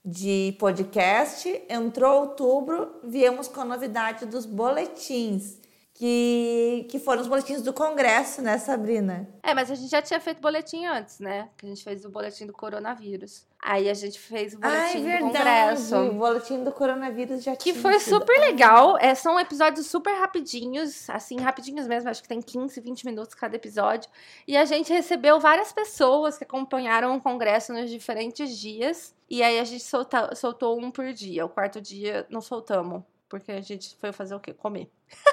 de 0.05 0.57
podcast, 0.59 1.63
entrou 1.69 2.23
outubro, 2.23 2.97
viemos 3.05 3.47
com 3.47 3.61
a 3.61 3.65
novidade 3.65 4.27
dos 4.27 4.47
boletins, 4.47 5.62
que, 6.03 6.85
que 6.91 6.99
foram 6.99 7.23
os 7.23 7.29
boletins 7.29 7.63
do 7.63 7.73
Congresso, 7.73 8.43
né, 8.43 8.59
Sabrina? 8.59 9.29
É, 9.41 9.55
mas 9.55 9.71
a 9.71 9.77
gente 9.77 9.89
já 9.89 10.03
tinha 10.03 10.19
feito 10.21 10.41
boletim 10.43 10.85
antes, 10.85 11.21
né? 11.21 11.49
Que 11.57 11.65
a 11.65 11.69
gente 11.69 11.85
fez 11.85 12.05
o 12.05 12.11
boletim 12.11 12.45
do 12.45 12.53
coronavírus. 12.53 13.47
Aí 13.63 13.89
a 13.89 13.95
gente 13.95 14.19
fez 14.19 14.53
o 14.55 14.59
boletim 14.59 14.81
Ai, 14.81 14.97
do 14.97 15.03
verdade. 15.05 15.33
Congresso. 15.39 15.97
O 15.97 16.13
boletim 16.15 16.65
do 16.65 16.73
coronavírus 16.73 17.45
já 17.45 17.55
Que 17.55 17.71
tinha 17.71 17.81
foi 17.81 18.01
sido. 18.01 18.19
super 18.19 18.37
legal. 18.41 18.99
É, 18.99 19.15
são 19.15 19.39
episódios 19.39 19.87
super 19.87 20.13
rapidinhos, 20.19 21.09
assim, 21.09 21.39
rapidinhos 21.39 21.87
mesmo. 21.87 22.11
Acho 22.11 22.21
que 22.21 22.29
tem 22.29 22.43
15, 22.43 22.81
20 22.81 23.07
minutos 23.07 23.33
cada 23.37 23.55
episódio. 23.55 24.11
E 24.49 24.57
a 24.57 24.65
gente 24.65 24.93
recebeu 24.93 25.39
várias 25.39 25.73
pessoas 25.73 26.37
que 26.37 26.43
acompanharam 26.43 27.15
o 27.17 27.21
congresso 27.21 27.73
nos 27.73 27.89
diferentes 27.89 28.59
dias. 28.59 29.15
E 29.31 29.41
aí 29.41 29.61
a 29.61 29.65
gente 29.65 29.85
solta- 29.85 30.35
soltou 30.35 30.77
um 30.81 30.91
por 30.91 31.13
dia. 31.13 31.47
O 31.47 31.49
quarto 31.49 31.81
dia 31.81 32.27
não 32.29 32.41
soltamos. 32.41 33.05
Porque 33.29 33.53
a 33.53 33.61
gente 33.61 33.97
foi 34.01 34.13
fazer 34.13 34.35
o 34.35 34.41
quê? 34.41 34.53
Comer. 34.53 34.91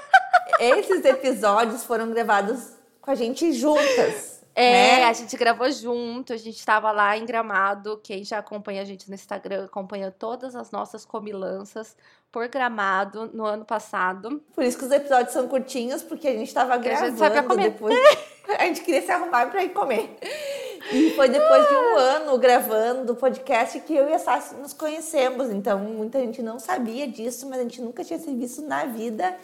Esses 0.59 1.03
episódios 1.05 1.83
foram 1.83 2.11
gravados 2.11 2.73
com 3.01 3.11
a 3.11 3.15
gente 3.15 3.51
juntas. 3.53 4.39
É, 4.55 4.97
né? 4.97 5.03
a 5.05 5.13
gente 5.13 5.37
gravou 5.37 5.71
junto, 5.71 6.33
a 6.33 6.37
gente 6.37 6.65
tava 6.65 6.91
lá 6.91 7.17
em 7.17 7.25
Gramado. 7.25 7.99
Quem 8.03 8.25
já 8.25 8.39
acompanha 8.39 8.81
a 8.81 8.85
gente 8.85 9.07
no 9.07 9.15
Instagram 9.15 9.65
acompanha 9.65 10.11
todas 10.11 10.55
as 10.55 10.69
nossas 10.69 11.05
comilanças 11.05 11.95
por 12.31 12.47
Gramado 12.49 13.29
no 13.33 13.45
ano 13.45 13.63
passado. 13.63 14.41
Por 14.53 14.63
isso 14.63 14.77
que 14.77 14.85
os 14.85 14.91
episódios 14.91 15.31
são 15.31 15.47
curtinhos, 15.47 16.03
porque 16.03 16.27
a 16.27 16.33
gente 16.33 16.53
tava 16.53 16.73
Porque 16.73 16.89
a 16.89 17.09
gravando 17.09 17.33
gente 17.33 17.47
comer. 17.47 17.69
depois. 17.71 17.97
A 18.57 18.63
gente 18.65 18.81
queria 18.81 19.01
se 19.03 19.11
arrumar 19.11 19.45
pra 19.51 19.63
ir 19.63 19.69
comer. 19.69 20.17
E 20.91 21.11
foi 21.11 21.29
depois 21.29 21.67
de 21.67 21.73
um 21.75 21.97
ano 21.97 22.37
gravando 22.39 23.13
o 23.13 23.15
podcast 23.15 23.79
que 23.81 23.93
eu 23.93 24.09
e 24.09 24.13
a 24.13 24.17
Sassi 24.17 24.55
nos 24.55 24.73
conhecemos. 24.73 25.51
Então, 25.51 25.77
muita 25.79 26.19
gente 26.19 26.41
não 26.41 26.57
sabia 26.57 27.07
disso, 27.07 27.47
mas 27.47 27.59
a 27.59 27.61
gente 27.61 27.79
nunca 27.79 28.03
tinha 28.03 28.17
se 28.17 28.33
visto 28.33 28.63
na 28.63 28.85
vida. 28.85 29.37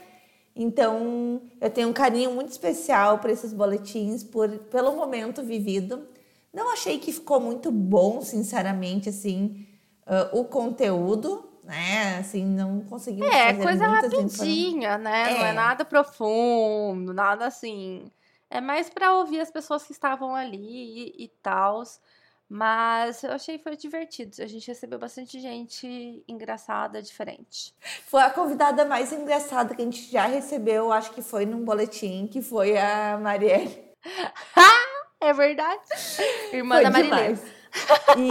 Então, 0.56 1.42
eu 1.60 1.70
tenho 1.70 1.90
um 1.90 1.94
carinho 1.94 2.32
muito 2.32 2.50
especial 2.50 3.20
por 3.20 3.30
esses 3.30 3.52
boletins, 3.54 4.24
por, 4.24 4.50
pelo 4.70 4.96
momento 4.96 5.44
vivido. 5.44 6.08
Não 6.54 6.72
achei 6.72 7.00
que 7.00 7.12
ficou 7.12 7.40
muito 7.42 7.72
bom, 7.72 8.22
sinceramente, 8.22 9.10
assim, 9.10 9.68
ah, 10.06 10.30
o 10.34 10.46
conteúdo, 10.46 11.50
né? 11.64 12.18
Assim, 12.20 12.46
não 12.46 12.82
conseguimos 12.82 13.38
É, 13.38 13.42
fazer 13.42 13.64
coisa 13.64 13.88
muitas 13.88 14.14
informações. 14.14 14.38
rapidinha, 14.48 14.98
né? 14.98 15.30
Não 15.30 15.44
é 15.44 15.52
É. 15.52 15.54
nada 15.54 15.86
profundo, 15.86 17.14
nada 17.14 17.46
assim. 17.48 18.12
É 18.50 18.62
mais 18.62 18.90
pra 18.90 19.14
ouvir 19.18 19.40
as 19.40 19.50
pessoas 19.52 19.84
que 19.84 19.92
estavam 19.92 20.36
ali 20.36 20.58
e, 21.18 21.26
e 21.26 21.28
tal. 21.42 21.82
Mas 22.48 23.24
eu 23.24 23.32
achei 23.32 23.58
que 23.58 23.64
foi 23.64 23.76
divertido. 23.76 24.42
A 24.42 24.46
gente 24.48 24.68
recebeu 24.68 25.00
bastante 25.00 25.40
gente 25.40 26.24
engraçada, 26.28 27.02
diferente. 27.02 27.74
Foi 28.06 28.22
a 28.22 28.30
convidada 28.30 28.86
mais 28.86 29.12
engraçada 29.12 29.74
que 29.74 29.82
a 29.82 29.86
gente 29.86 30.12
já 30.12 30.26
recebeu, 30.26 30.92
acho 30.92 31.12
que 31.12 31.22
foi 31.24 31.46
num 31.46 31.66
boletim, 31.66 32.28
que 32.28 32.42
foi 32.42 32.78
a 32.78 33.18
Marielle. 33.22 33.84
É 35.20 35.34
verdade? 35.34 35.82
Irmã 36.54 36.76
Foi 36.76 36.84
da 36.84 36.92
Marilene. 36.92 37.36
demais. 37.36 37.44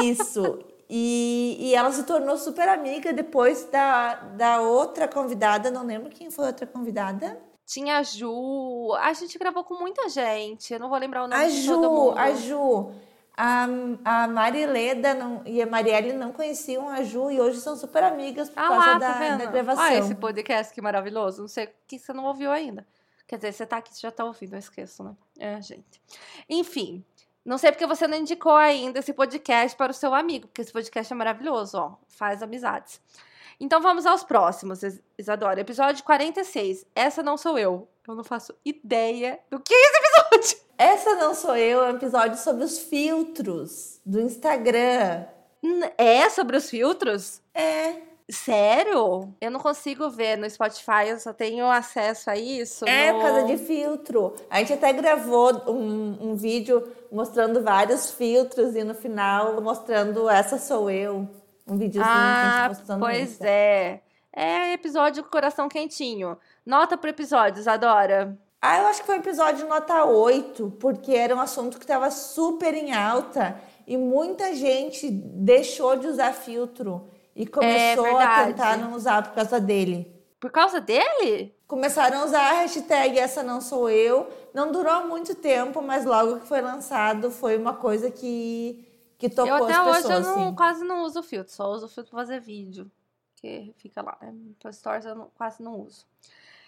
Isso. 0.04 0.60
E, 0.88 1.56
e 1.58 1.74
ela 1.74 1.90
se 1.90 2.04
tornou 2.04 2.36
super 2.38 2.68
amiga 2.68 3.12
depois 3.12 3.64
da, 3.64 4.14
da 4.14 4.60
outra 4.60 5.08
convidada, 5.08 5.70
não 5.72 5.84
lembro 5.84 6.08
quem 6.10 6.30
foi 6.30 6.44
a 6.44 6.48
outra 6.48 6.66
convidada. 6.66 7.36
Tinha 7.66 7.98
a 7.98 8.02
Ju. 8.04 8.92
A 9.00 9.12
gente 9.14 9.36
gravou 9.38 9.64
com 9.64 9.74
muita 9.74 10.08
gente. 10.08 10.72
Eu 10.72 10.78
não 10.78 10.88
vou 10.88 10.98
lembrar 10.98 11.24
o 11.24 11.26
nome 11.26 11.42
A 11.42 11.48
de 11.48 11.66
todo 11.66 11.82
Ju, 11.82 11.90
mundo. 11.90 12.18
a 12.18 12.30
Ju. 12.34 12.92
A, 13.36 13.66
a 14.04 14.28
Marileda 14.28 15.12
não, 15.14 15.42
e 15.44 15.60
a 15.60 15.66
Marielle 15.66 16.12
não 16.12 16.32
conheciam 16.32 16.88
a 16.88 17.02
Ju 17.02 17.30
e 17.30 17.40
hoje 17.40 17.60
são 17.60 17.76
super 17.76 18.04
amigas 18.04 18.48
por 18.48 18.60
Ah 18.60 18.68
causa 18.68 18.86
lá, 18.86 18.98
da, 18.98 19.12
tá 19.12 19.18
vendo? 19.18 19.38
da 19.38 19.46
gravação. 19.46 19.84
Olha 19.84 19.98
esse 19.98 20.14
podcast 20.14 20.72
que 20.72 20.80
maravilhoso. 20.80 21.40
Não 21.40 21.48
sei 21.48 21.64
o 21.64 21.70
que 21.86 21.98
você 21.98 22.12
não 22.12 22.24
ouviu 22.24 22.52
ainda. 22.52 22.86
Quer 23.26 23.36
dizer, 23.36 23.52
você 23.52 23.66
tá 23.66 23.78
aqui, 23.78 23.92
você 23.92 24.00
já 24.00 24.12
tá 24.12 24.24
ouvindo, 24.24 24.54
eu 24.54 24.58
esqueço, 24.58 25.02
né? 25.02 25.16
É, 25.38 25.60
gente. 25.60 26.00
Enfim, 26.48 27.04
não 27.44 27.58
sei 27.58 27.72
porque 27.72 27.86
você 27.86 28.06
não 28.06 28.16
indicou 28.16 28.54
ainda 28.54 29.00
esse 29.00 29.12
podcast 29.12 29.76
para 29.76 29.90
o 29.90 29.94
seu 29.94 30.14
amigo, 30.14 30.46
porque 30.46 30.62
esse 30.62 30.72
podcast 30.72 31.12
é 31.12 31.16
maravilhoso, 31.16 31.76
ó. 31.76 31.96
Faz 32.08 32.42
amizades. 32.42 33.00
Então 33.60 33.80
vamos 33.80 34.06
aos 34.06 34.24
próximos, 34.24 34.82
Is- 34.82 35.00
Isadora. 35.18 35.60
Episódio 35.60 36.04
46. 36.04 36.84
Essa 36.94 37.22
não 37.22 37.36
sou 37.36 37.58
eu. 37.58 37.88
Eu 38.06 38.14
não 38.14 38.24
faço 38.24 38.54
ideia 38.64 39.38
do 39.50 39.58
que 39.60 39.72
é 39.72 39.76
esse 39.76 39.98
episódio. 39.98 40.64
Essa 40.76 41.14
não 41.14 41.34
sou 41.34 41.56
eu, 41.56 41.84
é 41.84 41.92
um 41.92 41.96
episódio 41.96 42.36
sobre 42.36 42.64
os 42.64 42.78
filtros 42.80 44.00
do 44.04 44.20
Instagram. 44.20 45.24
É 45.96 46.28
sobre 46.28 46.56
os 46.56 46.68
filtros? 46.68 47.40
É, 47.54 47.94
Sério? 48.28 49.32
Eu 49.40 49.50
não 49.50 49.60
consigo 49.60 50.08
ver 50.10 50.36
no 50.36 50.48
Spotify, 50.48 51.08
eu 51.08 51.20
só 51.20 51.32
tenho 51.32 51.66
acesso 51.70 52.28
a 52.30 52.36
isso. 52.36 52.84
É, 52.88 53.12
no... 53.12 53.18
por 53.20 53.26
causa 53.26 53.44
de 53.44 53.56
filtro. 53.58 54.34
A 54.50 54.58
gente 54.58 54.72
até 54.72 54.92
gravou 54.92 55.52
um, 55.70 56.30
um 56.30 56.34
vídeo 56.34 56.86
mostrando 57.12 57.62
vários 57.62 58.10
filtros 58.10 58.74
e 58.74 58.82
no 58.82 58.94
final 58.94 59.60
mostrando 59.60 60.28
essa 60.28 60.58
sou 60.58 60.90
eu. 60.90 61.28
Um 61.66 61.76
videozinho 61.78 62.04
que 62.04 62.10
a 62.10 62.14
Ah, 62.14 62.58
gente 62.68 62.78
mostrando 62.78 63.00
pois 63.00 63.30
isso. 63.32 63.44
é. 63.44 64.00
É 64.36 64.72
episódio 64.72 65.22
com 65.22 65.30
coração 65.30 65.68
quentinho. 65.68 66.36
Nota 66.66 66.96
pro 66.96 67.10
episódio, 67.10 67.60
Isadora. 67.60 68.36
Ah, 68.60 68.78
eu 68.80 68.86
acho 68.86 69.00
que 69.00 69.06
foi 69.06 69.16
um 69.16 69.20
episódio 69.20 69.68
nota 69.68 70.04
8, 70.04 70.76
porque 70.80 71.12
era 71.12 71.34
um 71.36 71.40
assunto 71.40 71.78
que 71.78 71.84
estava 71.84 72.10
super 72.10 72.74
em 72.74 72.92
alta 72.94 73.56
e 73.86 73.96
muita 73.96 74.54
gente 74.54 75.08
deixou 75.10 75.96
de 75.96 76.06
usar 76.08 76.32
filtro 76.32 77.08
e 77.36 77.46
começou 77.46 78.04
a 78.04 78.08
É 78.08 78.12
verdade. 78.26 78.46
tentar 78.52 78.76
não 78.78 78.94
usar 78.94 79.22
por 79.22 79.34
causa 79.34 79.60
dele. 79.60 80.10
Por 80.40 80.50
causa 80.50 80.80
dele? 80.80 81.54
Começaram 81.66 82.20
a 82.22 82.24
usar 82.24 82.50
a 82.50 82.52
hashtag 82.60 83.18
essa 83.18 83.42
não 83.42 83.60
sou 83.60 83.88
eu. 83.88 84.28
Não 84.52 84.72
durou 84.72 85.06
muito 85.06 85.34
tempo, 85.34 85.80
mas 85.82 86.04
logo 86.04 86.40
que 86.40 86.46
foi 86.46 86.60
lançado 86.60 87.30
foi 87.30 87.56
uma 87.56 87.74
coisa 87.74 88.10
que, 88.10 88.86
que 89.18 89.28
tocou 89.28 89.46
eu 89.56 89.64
até 89.64 89.74
as 89.74 89.86
hoje 89.86 90.02
pessoas. 90.02 90.26
eu 90.26 90.32
não, 90.36 90.44
assim. 90.46 90.54
quase 90.54 90.84
não 90.84 91.02
uso 91.04 91.22
filtro, 91.22 91.52
só 91.52 91.70
uso 91.70 91.88
filtro 91.88 92.10
pra 92.10 92.20
fazer 92.20 92.40
vídeo. 92.40 92.90
Que 93.36 93.72
fica 93.76 94.00
lá. 94.02 94.16
né? 94.22 94.34
Pra 94.58 94.72
stories 94.72 95.04
eu 95.04 95.14
não- 95.14 95.30
quase 95.36 95.62
não 95.62 95.80
uso. 95.80 96.06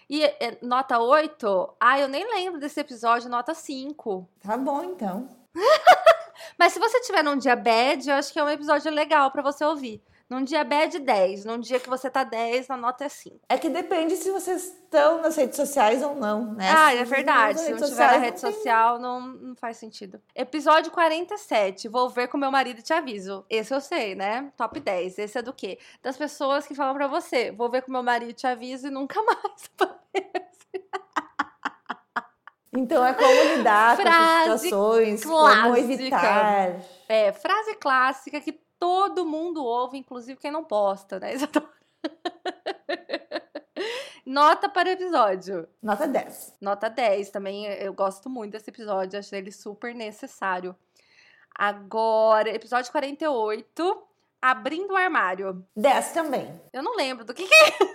E 0.09 0.23
é, 0.23 0.57
nota 0.61 0.99
8? 0.99 1.73
Ah, 1.79 1.99
eu 1.99 2.07
nem 2.07 2.25
lembro 2.33 2.59
desse 2.59 2.79
episódio, 2.79 3.29
nota 3.29 3.53
5. 3.53 4.27
Tá 4.41 4.55
bom, 4.57 4.83
então. 4.83 5.27
Mas 6.57 6.73
se 6.73 6.79
você 6.79 7.01
tiver 7.01 7.23
num 7.23 7.37
dia 7.37 7.55
bad, 7.55 8.07
eu 8.09 8.15
acho 8.15 8.31
que 8.31 8.39
é 8.39 8.43
um 8.43 8.49
episódio 8.49 8.91
legal 8.91 9.29
pra 9.31 9.41
você 9.41 9.63
ouvir. 9.65 10.01
Num 10.29 10.43
dia 10.43 10.61
bad, 10.65 10.99
10. 10.99 11.45
Num 11.45 11.57
dia 11.57 11.79
que 11.79 11.89
você 11.89 12.09
tá 12.09 12.23
10, 12.25 12.69
a 12.69 12.75
nota 12.75 13.05
é 13.05 13.09
5. 13.09 13.39
É 13.47 13.57
que 13.57 13.69
depende 13.69 14.17
se 14.17 14.29
vocês 14.29 14.61
estão 14.65 15.21
nas 15.21 15.37
redes 15.37 15.55
sociais 15.55 16.03
ou 16.03 16.15
não, 16.15 16.53
né? 16.53 16.69
Ah, 16.75 16.93
é 16.93 17.03
verdade. 17.05 17.59
Se 17.61 17.71
não 17.71 17.77
tiver 17.87 18.11
na 18.11 18.17
rede 18.17 18.43
não 18.43 18.49
tem- 18.51 18.53
social, 18.53 18.99
não, 18.99 19.21
não 19.21 19.55
faz 19.55 19.77
sentido. 19.77 20.21
Episódio 20.35 20.91
47. 20.91 21.87
Vou 21.87 22.09
ver 22.09 22.27
com 22.27 22.37
meu 22.37 22.51
marido 22.51 22.79
e 22.79 22.83
te 22.83 22.91
aviso. 22.91 23.45
Esse 23.49 23.73
eu 23.73 23.79
sei, 23.79 24.15
né? 24.15 24.51
Top 24.57 24.77
10. 24.77 25.17
Esse 25.17 25.37
é 25.37 25.41
do 25.41 25.53
quê? 25.53 25.79
Das 26.03 26.17
pessoas 26.17 26.67
que 26.67 26.75
falam 26.75 26.93
pra 26.93 27.07
você. 27.07 27.51
Vou 27.51 27.69
ver 27.69 27.83
com 27.83 27.91
meu 27.93 28.03
marido 28.03 28.31
e 28.31 28.33
te 28.33 28.45
aviso 28.47 28.87
e 28.87 28.91
nunca 28.91 29.21
mais. 29.23 29.71
Então 32.73 33.03
é 33.03 33.13
como 33.13 33.55
lidar 33.55 33.95
com 33.95 34.03
Frase 34.03 34.49
as 34.51 34.61
situações, 34.61 35.23
como 35.25 35.37
clássica. 35.37 35.79
evitar. 35.79 36.75
É, 37.07 37.31
frase 37.31 37.75
clássica 37.75 38.39
que 38.41 38.59
todo 38.79 39.25
mundo 39.25 39.63
ouve, 39.63 39.97
inclusive 39.97 40.39
quem 40.39 40.51
não 40.51 40.63
posta, 40.63 41.19
né? 41.19 41.33
Isadora? 41.33 41.69
Nota 44.25 44.67
para 44.67 44.89
o 44.89 44.91
episódio. 44.91 45.67
Nota 45.81 46.05
10. 46.05 46.55
Nota 46.59 46.89
10 46.89 47.29
também. 47.29 47.65
Eu 47.65 47.93
gosto 47.93 48.29
muito 48.29 48.51
desse 48.51 48.69
episódio, 48.69 49.17
achei 49.17 49.39
ele 49.39 49.51
super 49.51 49.95
necessário. 49.95 50.75
Agora, 51.57 52.49
episódio 52.49 52.91
48, 52.91 54.03
abrindo 54.41 54.91
o 54.91 54.97
armário. 54.97 55.65
10 55.75 56.11
também. 56.11 56.61
Eu 56.73 56.83
não 56.83 56.95
lembro 56.95 57.25
do 57.25 57.33
que, 57.33 57.47
que 57.47 57.53
é. 57.53 57.93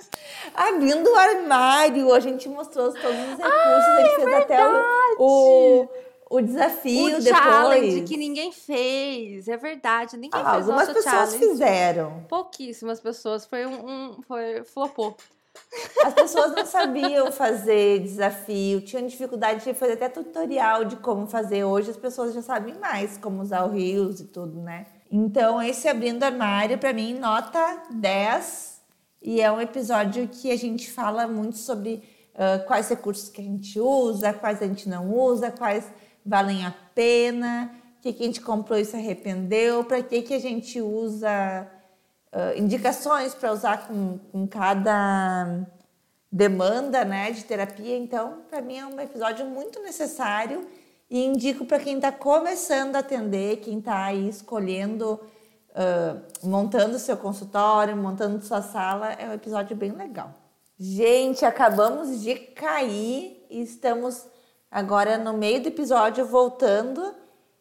Abrindo 0.54 1.10
o 1.10 1.16
armário, 1.16 2.12
a 2.12 2.18
gente 2.18 2.48
mostrou 2.48 2.92
todos 2.92 3.04
os 3.04 3.36
recursos, 3.36 3.44
a 3.44 4.00
gente 4.00 4.14
fez 4.16 4.34
até 4.34 4.68
o, 4.68 4.82
o, 5.18 5.88
o 6.36 6.40
desafio 6.40 7.16
o 7.18 7.20
depois. 7.20 7.42
challenge 7.44 8.02
que 8.02 8.16
ninguém 8.16 8.50
fez. 8.52 9.48
É 9.48 9.56
verdade, 9.56 10.16
ninguém 10.16 10.40
Ah, 10.42 10.54
fez 10.54 10.68
algumas 10.68 10.88
pessoas 10.88 11.04
challenge. 11.30 11.38
fizeram. 11.38 12.24
Pouquíssimas 12.28 13.00
pessoas. 13.00 13.44
Foi 13.46 13.66
um, 13.66 13.88
um 14.16 14.22
foi 14.22 14.64
flopou. 14.64 15.16
As 16.04 16.14
pessoas 16.14 16.52
não 16.54 16.64
sabiam 16.64 17.30
fazer 17.30 18.00
desafio, 18.00 18.80
tinham 18.80 19.06
dificuldade 19.06 19.62
de 19.62 19.74
fazer 19.74 19.92
até 19.92 20.08
tutorial 20.08 20.84
de 20.84 20.96
como 20.96 21.26
fazer. 21.26 21.64
Hoje 21.64 21.90
as 21.90 21.96
pessoas 21.96 22.32
já 22.32 22.40
sabem 22.40 22.74
mais 22.78 23.18
como 23.18 23.42
usar 23.42 23.64
o 23.64 23.70
Reels 23.70 24.20
e 24.20 24.24
tudo, 24.24 24.60
né? 24.62 24.86
Então, 25.10 25.60
esse 25.62 25.86
Abrindo 25.88 26.22
Armário, 26.22 26.78
para 26.78 26.92
mim, 26.94 27.12
nota 27.18 27.82
10. 27.90 28.80
E 29.20 29.40
é 29.42 29.52
um 29.52 29.60
episódio 29.60 30.26
que 30.26 30.50
a 30.50 30.56
gente 30.56 30.90
fala 30.90 31.28
muito 31.28 31.58
sobre 31.58 32.02
ah, 32.34 32.58
quais 32.66 32.88
recursos 32.88 33.28
que 33.28 33.40
a 33.40 33.44
gente 33.44 33.78
usa, 33.78 34.32
quais 34.32 34.62
a 34.62 34.66
gente 34.66 34.88
não 34.88 35.12
usa, 35.12 35.50
quais 35.50 35.86
valem 36.24 36.64
a 36.64 36.74
pena, 36.94 37.70
o 37.98 38.02
que, 38.02 38.12
que 38.12 38.22
a 38.22 38.26
gente 38.26 38.40
comprou 38.40 38.78
e 38.78 38.84
se 38.84 38.96
arrependeu, 38.96 39.84
para 39.84 40.02
que, 40.02 40.22
que 40.22 40.34
a 40.34 40.40
gente 40.40 40.80
usa 40.80 41.68
ah, 42.32 42.54
indicações 42.56 43.34
para 43.34 43.52
usar 43.52 43.86
com, 43.86 44.18
com 44.30 44.46
cada 44.46 45.66
demanda, 46.30 47.04
né, 47.04 47.30
de 47.30 47.44
terapia. 47.44 47.96
Então, 47.96 48.38
para 48.48 48.62
mim 48.62 48.78
é 48.78 48.86
um 48.86 48.98
episódio 48.98 49.44
muito 49.44 49.82
necessário 49.82 50.66
e 51.10 51.26
indico 51.26 51.66
para 51.66 51.78
quem 51.78 51.96
está 51.96 52.10
começando 52.10 52.96
a 52.96 53.00
atender, 53.00 53.58
quem 53.58 53.78
está 53.78 54.04
aí 54.04 54.30
escolhendo, 54.30 55.20
uh, 55.70 56.48
montando 56.48 56.98
seu 56.98 57.18
consultório, 57.18 57.94
montando 57.94 58.42
sua 58.42 58.62
sala, 58.62 59.12
é 59.12 59.28
um 59.28 59.34
episódio 59.34 59.76
bem 59.76 59.92
legal. 59.92 60.34
Gente, 60.78 61.44
acabamos 61.44 62.22
de 62.22 62.34
cair 62.34 63.46
e 63.50 63.60
estamos 63.60 64.26
agora 64.72 65.18
no 65.18 65.34
meio 65.34 65.60
do 65.62 65.68
episódio 65.68 66.24
voltando. 66.26 67.14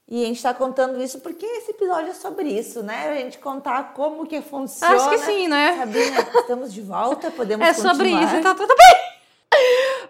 E 0.07 0.23
a 0.23 0.27
gente 0.27 0.37
está 0.37 0.53
contando 0.53 1.01
isso 1.01 1.19
porque 1.21 1.45
esse 1.45 1.71
episódio 1.71 2.09
é 2.09 2.13
sobre 2.13 2.49
isso, 2.49 2.81
né? 2.83 3.09
A 3.09 3.15
gente 3.15 3.37
contar 3.37 3.93
como 3.93 4.25
que 4.25 4.41
funciona. 4.41 4.95
Acho 4.95 5.09
que 5.09 5.17
sim, 5.19 5.47
né? 5.47 5.77
Sabrina, 5.77 6.19
estamos 6.35 6.73
de 6.73 6.81
volta, 6.81 7.31
podemos 7.31 7.63
É 7.67 7.71
continuar. 7.73 7.95
sobre 7.95 8.09
isso, 8.09 8.41
tá 8.41 8.53
tudo 8.55 8.75
bem. 8.75 9.59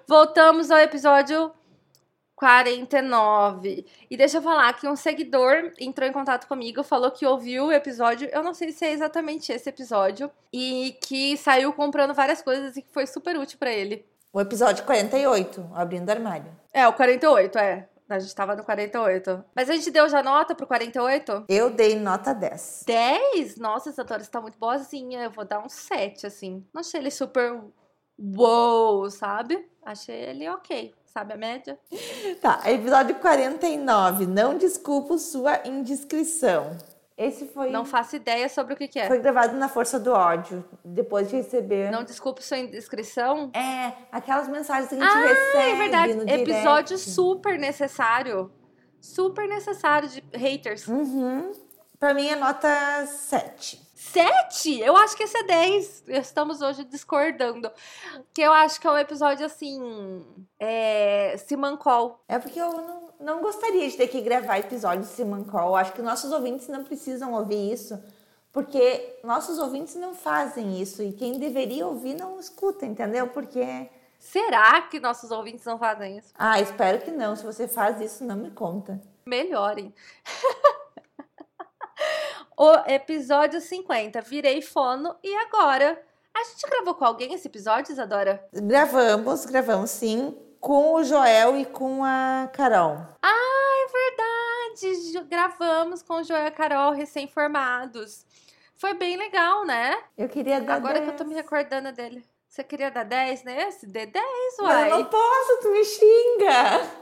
Voltamos 0.08 0.72
ao 0.72 0.80
episódio 0.80 1.52
49. 2.36 3.86
E 4.10 4.18
deixa 4.18 4.40
eu 4.40 4.42
falar 4.42 4.74
que 4.74 4.88
um 4.88 4.96
seguidor 4.96 5.72
entrou 5.80 6.10
em 6.10 6.12
contato 6.12 6.48
comigo, 6.48 6.82
falou 6.84 7.12
que 7.12 7.24
ouviu 7.24 7.66
o 7.66 7.72
episódio, 7.72 8.28
eu 8.34 8.42
não 8.42 8.56
sei 8.56 8.72
se 8.72 8.84
é 8.84 8.92
exatamente 8.92 9.52
esse 9.52 9.70
episódio, 9.70 10.32
e 10.52 10.98
que 11.04 11.38
saiu 11.38 11.72
comprando 11.74 12.16
várias 12.16 12.42
coisas 12.42 12.76
e 12.76 12.82
que 12.82 12.92
foi 12.92 13.06
super 13.06 13.38
útil 13.38 13.60
pra 13.60 13.72
ele. 13.72 14.04
O 14.34 14.40
episódio 14.40 14.86
48, 14.86 15.72
Abrindo 15.74 16.10
Armário. 16.10 16.52
É, 16.74 16.88
o 16.88 16.94
48, 16.94 17.58
é. 17.58 17.88
A 18.10 18.20
gente 18.20 18.34
tava 18.36 18.56
no 18.56 18.64
48. 18.64 19.44
Mas 19.56 19.70
a 19.70 19.74
gente 19.74 19.90
deu 19.92 20.08
já 20.10 20.22
nota 20.22 20.54
pro 20.54 20.68
48? 20.68 21.46
Eu 21.48 21.70
dei 21.70 21.98
nota 21.98 22.34
10. 22.34 22.84
10? 22.86 23.58
Nossa, 23.58 23.90
essa 23.90 24.04
Dora 24.04 24.22
está 24.22 24.42
muito 24.42 24.58
boazinha. 24.58 25.24
Eu 25.24 25.32
vou 25.32 25.46
dar 25.46 25.60
um 25.60 25.70
7, 25.70 26.28
assim. 26.28 26.66
Não 26.74 26.82
achei 26.82 27.00
ele 27.00 27.12
super 27.12 27.62
wow, 28.20 29.10
sabe? 29.10 29.66
Achei 29.84 30.16
ele 30.16 30.48
ok, 30.50 30.94
sabe 31.06 31.34
a 31.34 31.38
média? 31.38 31.80
Tá, 32.42 32.62
episódio 32.66 33.16
49. 33.16 34.28
Não 34.28 34.58
desculpo 34.58 35.18
sua 35.18 35.66
indiscrição. 35.66 36.78
Esse 37.24 37.46
foi, 37.48 37.70
Não 37.70 37.86
faço 37.86 38.16
ideia 38.16 38.50
sobre 38.50 38.74
o 38.74 38.78
que, 38.78 38.88
que 38.88 39.00
é. 39.00 39.08
foi 39.08 39.20
gravado 39.20 39.56
na 39.58 39.70
Força 39.70 40.00
do 40.00 40.12
Ódio, 40.12 40.66
depois 40.84 41.30
de 41.30 41.36
receber. 41.36 41.92
Não 41.92 42.04
desculpe 42.04 42.44
sua 42.44 42.58
indiscrição. 42.58 43.52
É, 43.54 43.94
aquelas 44.12 44.48
mensagens 44.48 44.90
que 44.90 44.96
a 44.96 44.98
gente 45.00 45.08
Ah, 45.08 45.22
recebe. 45.22 45.72
é 45.72 45.76
verdade. 45.76 46.14
no 46.16 46.30
Episódio 46.30 46.98
direct. 46.98 47.10
super 47.12 47.60
necessário. 47.60 48.52
Super 49.00 49.48
necessário 49.48 50.10
de 50.10 50.24
haters. 50.34 50.88
Uhum. 50.88 51.52
Pra 52.00 52.14
mim 52.16 52.28
é 52.28 52.36
nota 52.36 53.06
7. 53.06 53.80
Sete? 53.94 54.80
Eu 54.80 54.98
acho 54.98 55.16
que 55.16 55.24
esse 55.24 55.38
é 55.38 55.44
10. 55.44 56.04
Estamos 56.08 56.60
hoje 56.62 56.84
discordando. 56.84 57.72
Que 58.34 58.42
eu 58.42 58.52
acho 58.52 58.82
que 58.82 58.88
é 58.88 58.92
um 58.92 58.98
episódio 58.98 59.46
assim. 59.46 60.26
É. 60.60 61.36
Simancol. 61.38 62.20
É 62.28 62.40
porque 62.40 62.60
eu 62.60 62.72
não, 62.72 63.01
não 63.22 63.42
gostaria 63.42 63.88
de 63.88 63.96
ter 63.96 64.08
que 64.08 64.22
gravar 64.22 64.60
episódio 64.60 65.02
de 65.02 65.08
Simancol. 65.08 65.76
Acho 65.76 65.94
que 65.94 66.02
nossos 66.02 66.32
ouvintes 66.32 66.68
não 66.68 66.84
precisam 66.84 67.34
ouvir 67.34 67.72
isso. 67.72 68.02
Porque 68.52 69.20
nossos 69.24 69.58
ouvintes 69.58 69.96
não 69.96 70.14
fazem 70.14 70.82
isso. 70.82 71.02
E 71.02 71.14
quem 71.14 71.40
deveria 71.40 71.88
ouvir 71.88 72.16
não 72.16 72.40
escuta, 72.40 72.86
entendeu? 72.86 73.28
Porque. 73.28 73.90
Será 74.20 74.82
que 74.82 75.00
nossos 75.00 75.32
ouvintes 75.32 75.66
não 75.66 75.80
fazem 75.80 76.18
isso? 76.18 76.32
Ah, 76.38 76.60
espero 76.60 77.00
que 77.00 77.10
não. 77.10 77.36
Se 77.36 77.44
você 77.44 77.68
faz 77.68 78.00
isso, 78.02 78.24
não 78.24 78.36
me 78.36 78.52
conta. 78.52 79.02
Melhorem. 79.26 79.94
o 82.58 82.72
episódio 82.88 83.62
50. 83.62 84.22
Virei 84.22 84.62
fono 84.62 85.16
e 85.24 85.34
agora? 85.36 86.02
A 86.34 86.44
gente 86.44 86.70
gravou 86.70 86.96
com 86.96 87.06
alguém 87.06 87.34
esse 87.34 87.48
episódio, 87.48 87.92
Isadora? 87.92 88.46
Gravamos, 88.54 89.46
gravamos 89.46 89.90
sim, 89.90 90.38
com 90.62 90.94
o 90.94 91.04
Joel 91.04 91.58
e 91.58 91.66
com 91.66 92.04
a 92.04 92.48
Carol. 92.54 92.98
Ah, 93.22 93.88
é 93.88 93.92
verdade! 93.92 95.28
Gravamos 95.28 96.02
com 96.04 96.16
o 96.18 96.24
Joel 96.24 96.44
e 96.44 96.48
a 96.48 96.52
Carol, 96.52 96.92
recém-formados. 96.92 98.26
Foi 98.78 98.94
bem 98.94 99.18
legal, 99.18 99.66
né? 99.66 99.98
Eu 100.18 100.30
queria 100.30 100.62
dar 100.62 100.76
Agora 100.76 100.96
que 101.02 101.06
eu 101.08 101.14
10. 101.14 101.18
tô 101.18 101.24
me 101.26 101.34
recordando 101.36 101.92
dele. 101.92 102.24
Você 102.48 102.64
queria 102.64 102.92
dar 102.92 103.04
10 103.06 103.44
nesse? 103.44 103.86
Dê 103.88 104.06
10, 104.06 104.26
Mas 104.60 104.68
uai. 104.68 104.92
eu 104.92 104.98
não 105.00 105.06
posso, 105.06 105.60
tu 105.62 105.72
me 105.72 105.84
xinga. 105.84 107.02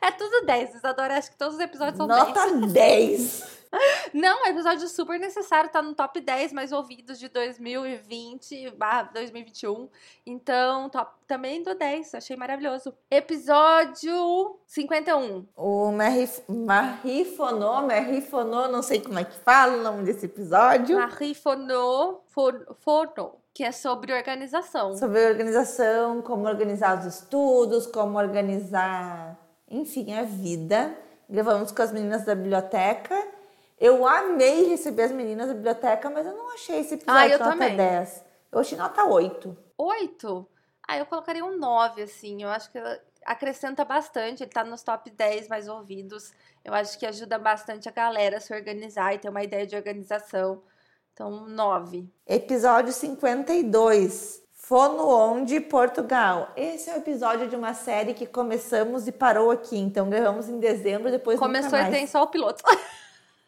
É 0.00 0.10
tudo 0.12 0.44
10. 0.46 0.74
Isadora, 0.76 1.16
acho 1.18 1.30
que 1.30 1.36
todos 1.36 1.54
os 1.56 1.60
episódios 1.60 1.96
são 1.96 2.06
Nota 2.06 2.46
10. 2.50 2.72
10. 2.72 3.55
Não, 4.14 4.44
é 4.46 4.48
um 4.48 4.52
episódio 4.52 4.88
super 4.88 5.18
necessário, 5.18 5.70
tá 5.70 5.82
no 5.82 5.94
top 5.94 6.20
10 6.20 6.52
mais 6.52 6.72
ouvidos 6.72 7.18
de 7.18 7.28
2020 7.28 8.70
barra 8.70 9.10
2021. 9.12 9.88
Então, 10.24 10.88
top, 10.88 11.12
também 11.26 11.62
do 11.62 11.74
10, 11.74 12.14
achei 12.14 12.36
maravilhoso. 12.36 12.92
Episódio 13.10 14.58
51. 14.66 15.46
O 15.56 15.92
Marif- 15.92 16.42
Marifonô, 16.48 17.82
Marifonô, 17.82 18.68
não 18.68 18.82
sei 18.82 19.00
como 19.00 19.18
é 19.18 19.24
que 19.24 19.36
fala 19.40 19.76
o 19.78 19.82
nome 19.82 20.04
desse 20.04 20.26
episódio. 20.26 20.96
For- 22.28 22.76
Forno, 22.80 23.34
que 23.54 23.64
é 23.64 23.72
sobre 23.72 24.12
organização. 24.12 24.96
Sobre 24.96 25.26
organização, 25.26 26.20
como 26.22 26.46
organizar 26.46 26.98
os 26.98 27.06
estudos, 27.06 27.86
como 27.86 28.18
organizar, 28.18 29.38
enfim, 29.70 30.12
a 30.14 30.22
vida. 30.22 30.94
Gravamos 31.28 31.72
com 31.72 31.82
as 31.82 31.92
meninas 31.92 32.24
da 32.24 32.34
biblioteca. 32.34 33.16
Eu 33.78 34.06
amei 34.06 34.68
receber 34.68 35.02
as 35.02 35.12
meninas 35.12 35.48
da 35.48 35.54
biblioteca, 35.54 36.08
mas 36.08 36.26
eu 36.26 36.32
não 36.32 36.54
achei 36.54 36.80
esse 36.80 36.94
episódio 36.94 37.20
Ah, 37.20 37.28
eu 37.28 37.38
nota 37.38 37.50
também. 37.50 37.76
10. 37.76 38.24
Eu 38.50 38.58
achei 38.58 38.78
nota 38.78 39.04
8. 39.04 39.56
8? 39.76 40.48
Ah, 40.88 40.98
eu 40.98 41.06
colocaria 41.06 41.44
um 41.44 41.58
9, 41.58 42.02
assim. 42.02 42.42
Eu 42.42 42.48
acho 42.48 42.70
que 42.70 42.78
acrescenta 43.24 43.84
bastante. 43.84 44.42
Ele 44.42 44.50
tá 44.50 44.64
nos 44.64 44.82
top 44.82 45.10
10 45.10 45.48
mais 45.48 45.68
ouvidos. 45.68 46.32
Eu 46.64 46.72
acho 46.72 46.98
que 46.98 47.04
ajuda 47.04 47.38
bastante 47.38 47.88
a 47.88 47.92
galera 47.92 48.38
a 48.38 48.40
se 48.40 48.54
organizar 48.54 49.14
e 49.14 49.18
ter 49.18 49.28
uma 49.28 49.42
ideia 49.42 49.66
de 49.66 49.76
organização. 49.76 50.62
Então, 51.12 51.46
9. 51.46 52.08
Episódio 52.26 52.92
52. 52.92 54.42
Fono 54.52 55.08
Onde, 55.08 55.60
Portugal. 55.60 56.50
Esse 56.56 56.90
é 56.90 56.94
o 56.94 56.96
episódio 56.96 57.48
de 57.48 57.54
uma 57.54 57.72
série 57.72 58.14
que 58.14 58.26
começamos 58.26 59.06
e 59.06 59.12
parou 59.12 59.50
aqui. 59.50 59.78
Então 59.78 60.10
gravamos 60.10 60.48
em 60.48 60.58
dezembro, 60.58 61.10
depois 61.10 61.38
Começou 61.38 61.78
e 61.78 61.90
tem 61.90 62.06
só 62.06 62.22
o 62.24 62.26
piloto. 62.26 62.64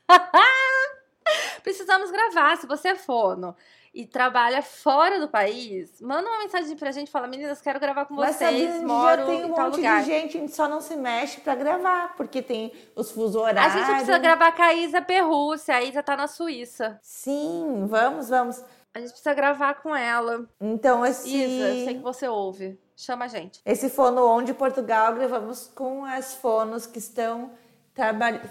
Precisamos 1.63 2.11
gravar. 2.11 2.57
Se 2.57 2.67
você 2.67 2.89
é 2.89 2.95
fono 2.95 3.55
e 3.93 4.07
trabalha 4.07 4.63
fora 4.63 5.19
do 5.19 5.29
país, 5.29 6.01
manda 6.01 6.29
uma 6.29 6.39
mensagem 6.41 6.77
pra 6.77 6.91
gente. 6.93 7.11
Fala, 7.11 7.27
meninas, 7.27 7.61
quero 7.61 7.79
gravar 7.81 8.05
com 8.07 8.15
Mas 8.15 8.37
vocês. 8.37 8.49
a 8.49 8.53
gente 8.75 8.85
moro 8.85 9.21
já 9.23 9.27
tem 9.27 9.45
um 9.45 9.49
monte 9.49 9.77
lugar. 9.77 10.01
de 10.01 10.07
gente, 10.07 10.37
a 10.37 10.41
gente 10.41 10.55
só 10.55 10.69
não 10.69 10.81
se 10.81 10.97
mexe 10.97 11.41
pra 11.41 11.55
gravar, 11.55 12.15
porque 12.17 12.41
tem 12.43 12.73
os 12.95 13.11
fuso 13.11 13.39
A 13.41 13.43
horários. 13.43 13.75
gente 13.75 13.87
precisa 13.91 14.19
gravar 14.19 14.53
com 14.53 14.63
a 14.63 14.75
Isa 14.75 15.03
Perrúcia. 15.03 15.75
A 15.75 15.83
Isa 15.83 16.03
tá 16.03 16.17
na 16.17 16.27
Suíça. 16.29 16.99
Sim, 17.03 17.87
vamos, 17.89 18.29
vamos. 18.29 18.63
A 18.95 19.01
gente 19.01 19.11
precisa 19.11 19.35
gravar 19.35 19.75
com 19.75 19.95
ela. 19.95 20.49
Então 20.61 21.05
esse 21.05 21.29
Isa, 21.29 21.85
sei 21.85 21.95
que 21.95 22.03
você 22.03 22.27
ouve. 22.27 22.79
Chama 22.97 23.27
a 23.27 23.29
gente. 23.29 23.61
esse 23.65 23.89
Fono 23.91 24.27
Onde 24.27 24.53
Portugal 24.53 25.15
gravamos 25.15 25.71
com 25.73 26.05
as 26.05 26.35
fonos 26.35 26.85
que 26.85 26.99
estão 26.99 27.53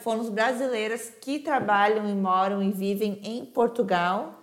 fonos 0.02 0.30
brasileiras 0.30 1.10
que 1.22 1.40
trabalham 1.40 2.08
e 2.10 2.14
moram 2.14 2.62
e 2.62 2.72
vivem 2.72 3.20
em 3.24 3.46
Portugal. 3.46 4.36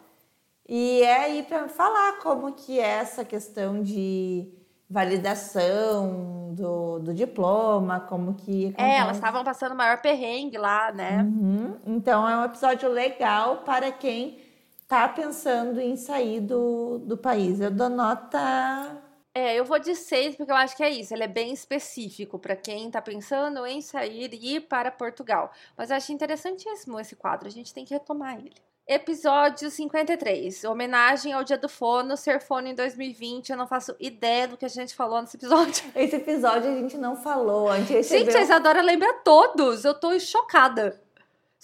E 0.68 1.02
é 1.02 1.24
aí 1.24 1.42
para 1.42 1.68
falar 1.68 2.18
como 2.22 2.52
que 2.52 2.80
é 2.80 2.88
essa 2.88 3.24
questão 3.24 3.82
de 3.82 4.48
validação 4.88 6.54
do, 6.54 6.98
do 7.00 7.14
diploma, 7.14 8.00
como 8.00 8.34
que 8.34 8.74
É, 8.78 8.98
elas 8.98 9.16
estavam 9.16 9.42
passando 9.44 9.72
o 9.72 9.76
maior 9.76 10.00
perrengue 10.00 10.56
lá, 10.56 10.92
né? 10.92 11.22
Uhum. 11.22 11.76
Então 11.86 12.28
é 12.28 12.36
um 12.38 12.44
episódio 12.44 12.88
legal 12.88 13.58
para 13.58 13.90
quem 13.90 14.38
tá 14.86 15.08
pensando 15.08 15.80
em 15.80 15.96
sair 15.96 16.40
do, 16.40 16.98
do 16.98 17.16
país. 17.16 17.60
Eu 17.60 17.70
dou 17.70 17.88
nota 17.88 19.02
É, 19.36 19.58
eu 19.58 19.64
vou 19.64 19.80
de 19.80 19.96
seis 19.96 20.36
porque 20.36 20.52
eu 20.52 20.56
acho 20.56 20.76
que 20.76 20.82
é 20.84 20.90
isso. 20.90 21.12
Ele 21.12 21.24
é 21.24 21.28
bem 21.28 21.52
específico 21.52 22.38
para 22.38 22.54
quem 22.54 22.88
tá 22.88 23.02
pensando 23.02 23.66
em 23.66 23.80
sair 23.80 24.32
e 24.32 24.56
ir 24.56 24.60
para 24.60 24.92
Portugal. 24.92 25.50
Mas 25.76 25.90
eu 25.90 25.96
acho 25.96 26.12
interessantíssimo 26.12 27.00
esse 27.00 27.16
quadro. 27.16 27.48
A 27.48 27.50
gente 27.50 27.74
tem 27.74 27.84
que 27.84 27.92
retomar 27.92 28.38
ele. 28.38 28.52
Episódio 28.86 29.70
53. 29.70 30.62
Homenagem 30.64 31.32
ao 31.32 31.42
Dia 31.42 31.58
do 31.58 31.68
Fono, 31.68 32.16
ser 32.16 32.38
fono 32.40 32.68
em 32.68 32.74
2020. 32.74 33.50
Eu 33.50 33.56
não 33.56 33.66
faço 33.66 33.96
ideia 33.98 34.46
do 34.46 34.56
que 34.56 34.64
a 34.66 34.68
gente 34.68 34.94
falou 34.94 35.20
nesse 35.20 35.36
episódio. 35.36 35.84
Esse 35.96 36.16
episódio 36.16 36.70
a 36.70 36.74
gente 36.74 36.96
não 36.96 37.16
falou. 37.16 37.68
A 37.70 37.78
gente 37.78 37.94
recebeu... 37.94 38.26
Gente, 38.26 38.36
a 38.36 38.42
Isadora 38.42 38.82
lembra 38.82 39.12
todos. 39.24 39.84
Eu 39.84 39.94
tô 39.94 40.16
chocada. 40.20 41.02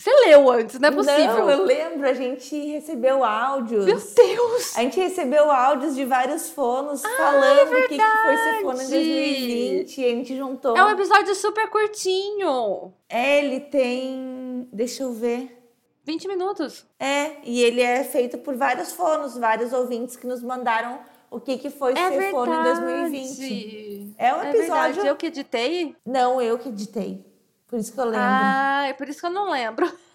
Você 0.00 0.10
leu 0.26 0.50
antes, 0.50 0.78
não 0.78 0.88
é 0.88 0.92
possível. 0.92 1.26
Não, 1.26 1.50
eu 1.50 1.62
lembro, 1.64 2.08
a 2.08 2.14
gente 2.14 2.56
recebeu 2.70 3.22
áudios. 3.22 3.84
Meu 3.84 3.98
Deus! 3.98 4.74
A 4.74 4.80
gente 4.80 4.98
recebeu 4.98 5.50
áudios 5.50 5.94
de 5.94 6.06
vários 6.06 6.48
fonos 6.48 7.02
falando 7.02 7.68
o 7.70 7.88
que, 7.88 7.98
que 7.98 8.22
foi 8.24 8.36
ser 8.38 8.60
fono 8.62 8.82
em 8.82 8.86
verdade. 8.86 8.88
2020. 8.88 10.00
E 10.00 10.04
a 10.04 10.08
gente 10.08 10.36
juntou. 10.36 10.74
É 10.74 10.82
um 10.86 10.88
episódio 10.90 11.34
super 11.34 11.68
curtinho. 11.68 12.94
É, 13.10 13.44
Ele 13.44 13.60
tem. 13.60 14.66
Deixa 14.72 15.02
eu 15.02 15.12
ver. 15.12 15.58
20 16.04 16.28
minutos. 16.28 16.86
É, 16.98 17.32
e 17.44 17.62
ele 17.62 17.82
é 17.82 18.02
feito 18.02 18.38
por 18.38 18.56
vários 18.56 18.92
fonos, 18.92 19.36
vários 19.36 19.70
ouvintes 19.72 20.16
que 20.16 20.26
nos 20.26 20.42
mandaram 20.42 20.98
o 21.30 21.38
que, 21.38 21.58
que 21.58 21.68
foi 21.70 21.92
É 21.92 22.08
ser 22.10 22.30
fono 22.30 22.52
em 22.52 22.62
verdade. 22.62 22.80
2020. 23.10 24.14
É 24.18 24.34
um 24.34 24.40
É 24.42 24.48
episódio. 24.50 24.66
verdade. 24.94 25.06
Eu 25.06 25.16
que 25.16 25.26
editei? 25.26 25.94
Não, 26.04 26.40
eu 26.40 26.58
que 26.58 26.70
editei. 26.70 27.24
Por 27.70 27.78
isso 27.78 27.92
que 27.92 28.00
eu 28.00 28.04
lembro. 28.04 28.20
Ah, 28.20 28.84
é 28.88 28.92
por 28.92 29.08
isso 29.08 29.20
que 29.20 29.26
eu 29.26 29.30
não 29.30 29.48
lembro. 29.50 29.90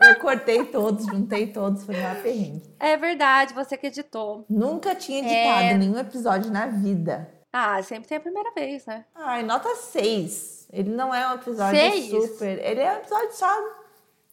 Eu 0.00 0.16
cortei 0.16 0.64
todos, 0.64 1.06
juntei 1.06 1.46
todos, 1.52 1.84
foi 1.84 1.94
uma 1.96 2.14
perrengue. 2.16 2.62
É 2.80 2.96
verdade, 2.96 3.54
você 3.54 3.76
que 3.76 3.86
editou. 3.86 4.44
Nunca 4.50 4.92
tinha 4.94 5.20
editado 5.20 5.62
É. 5.62 5.74
nenhum 5.74 5.96
episódio 5.98 6.50
na 6.50 6.66
vida. 6.66 7.28
Ah, 7.52 7.80
sempre 7.82 8.08
tem 8.08 8.18
a 8.18 8.20
primeira 8.20 8.50
vez, 8.52 8.84
né? 8.86 9.04
Ai, 9.14 9.42
nota 9.44 9.74
6. 9.76 10.66
Ele 10.72 10.90
não 10.90 11.14
é 11.14 11.28
um 11.28 11.34
episódio 11.34 11.78
Seis? 11.80 12.10
super. 12.10 12.58
Ele 12.58 12.80
é 12.80 12.92
um 12.92 12.96
episódio 12.96 13.32
só. 13.32 13.48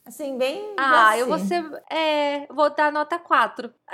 Assim, 0.05 0.35
bem. 0.37 0.73
Ah, 0.77 1.15
eu 1.17 1.27
glacê. 1.27 1.61
vou 1.61 1.69
ser. 1.71 1.83
É, 1.91 2.47
vou 2.51 2.69
dar 2.75 2.91
nota 2.91 3.19
4. 3.19 3.71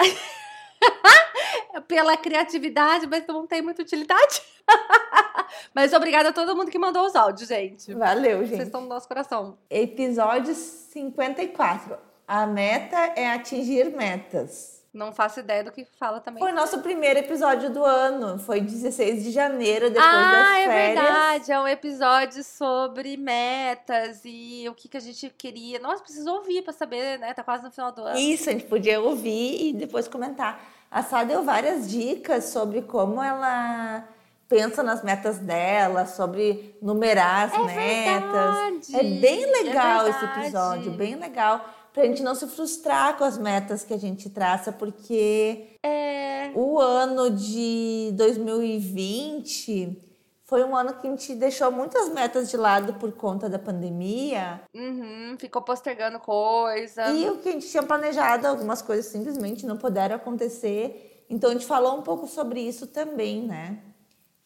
Pela 1.87 2.17
criatividade, 2.17 3.07
mas 3.07 3.25
não 3.27 3.47
tem 3.47 3.61
muita 3.61 3.81
utilidade. 3.81 4.41
mas 5.73 5.93
obrigada 5.93 6.29
a 6.29 6.33
todo 6.33 6.55
mundo 6.55 6.71
que 6.71 6.79
mandou 6.79 7.05
os 7.05 7.15
áudios, 7.15 7.47
gente. 7.47 7.93
Valeu, 7.93 8.39
Vocês 8.39 8.49
gente. 8.49 8.63
estão 8.63 8.81
no 8.81 8.87
nosso 8.87 9.07
coração. 9.07 9.57
Episódio 9.69 10.53
54. 10.53 11.97
A 12.27 12.45
meta 12.45 12.97
é 13.15 13.29
atingir 13.29 13.95
metas. 13.95 14.81
Não 14.93 15.13
faço 15.13 15.39
ideia 15.39 15.63
do 15.63 15.71
que 15.71 15.85
fala 15.97 16.19
também. 16.19 16.43
Foi 16.43 16.51
nosso 16.51 16.79
primeiro 16.79 17.19
episódio 17.19 17.69
do 17.69 17.83
ano. 17.83 18.37
Foi 18.37 18.59
16 18.59 19.23
de 19.23 19.31
janeiro, 19.31 19.89
depois 19.89 20.05
ah, 20.05 20.31
das 20.31 20.49
é 20.49 20.65
férias. 20.65 21.03
verdade. 21.03 21.51
É 21.53 21.61
um 21.61 21.67
episódio 21.67 22.43
sobre 22.43 23.15
metas 23.15 24.21
e 24.25 24.67
o 24.67 24.73
que, 24.73 24.89
que 24.89 24.97
a 24.97 24.99
gente 24.99 25.29
queria. 25.29 25.79
Nossa, 25.79 26.03
preciso 26.03 26.29
ouvir 26.29 26.61
pra 26.61 26.73
saber, 26.73 27.17
né? 27.19 27.33
Tá 27.33 27.41
quase 27.41 27.63
no 27.63 27.71
final 27.71 27.93
do 27.93 28.01
ano. 28.01 28.19
Isso, 28.19 28.49
a 28.49 28.51
gente 28.51 28.65
podia 28.65 28.99
ouvir 28.99 29.69
e 29.69 29.73
depois 29.73 30.09
comentar. 30.09 30.61
A 30.91 31.01
Sá 31.01 31.23
deu 31.23 31.43
várias 31.43 31.89
dicas 31.89 32.45
sobre 32.45 32.81
como 32.81 33.23
ela 33.23 34.03
pensa 34.49 34.83
nas 34.83 35.01
metas 35.01 35.37
dela, 35.37 36.05
sobre 36.05 36.75
numerar 36.81 37.45
as 37.47 37.53
É 37.53 37.63
metas. 37.63 38.55
verdade, 38.91 38.95
É 38.97 39.03
bem 39.21 39.43
é 39.43 39.63
legal 39.63 40.07
esse 40.09 40.19
verdade. 40.19 40.41
episódio, 40.41 40.91
bem 40.91 41.15
legal. 41.15 41.63
Pra 41.93 42.03
gente 42.05 42.21
não 42.21 42.35
se 42.35 42.45
frustrar 42.47 43.17
com 43.17 43.23
as 43.23 43.37
metas 43.37 43.83
que 43.83 43.93
a 43.93 43.97
gente 43.97 44.29
traça, 44.29 44.71
porque 44.71 45.77
É. 45.83 46.51
o 46.53 46.77
ano 46.79 47.29
de 47.29 48.11
2020 48.15 49.97
foi 50.51 50.65
um 50.65 50.75
ano 50.75 50.95
que 50.95 51.07
a 51.07 51.09
gente 51.09 51.33
deixou 51.33 51.71
muitas 51.71 52.09
metas 52.09 52.49
de 52.49 52.57
lado 52.57 52.95
por 52.95 53.13
conta 53.13 53.47
da 53.47 53.57
pandemia. 53.57 54.59
Uhum, 54.75 55.37
ficou 55.39 55.61
postergando 55.61 56.19
coisa. 56.19 57.09
E 57.09 57.29
o 57.29 57.37
que 57.37 57.47
a 57.47 57.51
gente 57.53 57.69
tinha 57.69 57.81
planejado, 57.81 58.45
algumas 58.45 58.81
coisas 58.81 59.05
simplesmente 59.05 59.65
não 59.65 59.77
puderam 59.77 60.17
acontecer. 60.17 61.25
Então 61.29 61.51
a 61.51 61.53
gente 61.53 61.65
falou 61.65 61.97
um 61.97 62.01
pouco 62.01 62.27
sobre 62.27 62.59
isso 62.59 62.85
também, 62.85 63.43
né? 63.43 63.81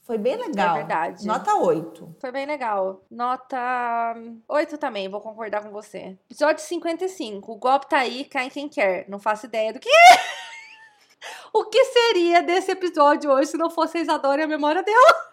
Foi 0.03 0.19
bem 0.19 0.35
legal. 0.35 0.75
É 0.75 0.77
verdade. 0.77 1.25
Nota 1.25 1.55
8. 1.55 2.17
Foi 2.19 2.31
bem 2.31 2.45
legal. 2.45 3.01
Nota 3.09 4.15
8 4.47 4.77
também, 4.77 5.09
vou 5.09 5.21
concordar 5.21 5.63
com 5.63 5.71
você. 5.71 6.15
Episódio 6.29 6.63
55. 6.63 7.51
O 7.51 7.55
golpe 7.55 7.89
tá 7.89 7.97
aí, 7.97 8.25
cai 8.25 8.51
quem 8.51 8.69
quer. 8.69 9.09
Não 9.09 9.17
faço 9.17 9.47
ideia 9.47 9.73
do 9.73 9.79
que 9.79 9.89
é. 9.89 10.35
O 11.51 11.65
que 11.65 11.83
seria 11.85 12.43
desse 12.43 12.69
episódio 12.69 13.31
hoje 13.31 13.49
se 13.49 13.57
não 13.57 13.71
fosse 13.71 13.97
a 13.97 14.01
Isadora 14.01 14.41
e 14.41 14.43
a 14.43 14.47
memória 14.47 14.83
dela? 14.83 15.25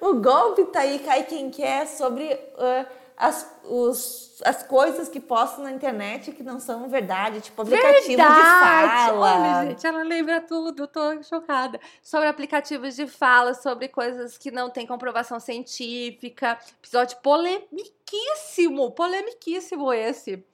O 0.00 0.14
golpe 0.14 0.64
tá 0.66 0.80
aí, 0.80 0.98
cai 1.00 1.24
quem 1.24 1.50
quer, 1.50 1.86
sobre 1.86 2.32
ah, 2.56 2.86
as, 3.18 3.52
os, 3.64 4.40
as 4.44 4.62
coisas 4.62 5.08
que 5.08 5.18
postam 5.18 5.64
na 5.64 5.72
internet 5.72 6.30
que 6.30 6.42
não 6.44 6.60
são 6.60 6.88
verdade, 6.88 7.40
tipo 7.40 7.60
aplicativo 7.60 8.08
de 8.10 8.16
fala. 8.16 9.12
Olha, 9.12 9.70
gente, 9.70 9.84
ela 9.84 10.04
lembra 10.04 10.40
tudo, 10.40 10.86
tô 10.86 11.20
chocada. 11.24 11.80
Sobre 12.00 12.28
aplicativos 12.28 12.94
de 12.94 13.08
fala, 13.08 13.54
sobre 13.54 13.88
coisas 13.88 14.38
que 14.38 14.52
não 14.52 14.70
têm 14.70 14.86
comprovação 14.86 15.40
científica. 15.40 16.56
Episódio 16.78 17.18
polemiquíssimo, 17.18 18.92
polemiquíssimo 18.92 19.92
esse. 19.92 20.44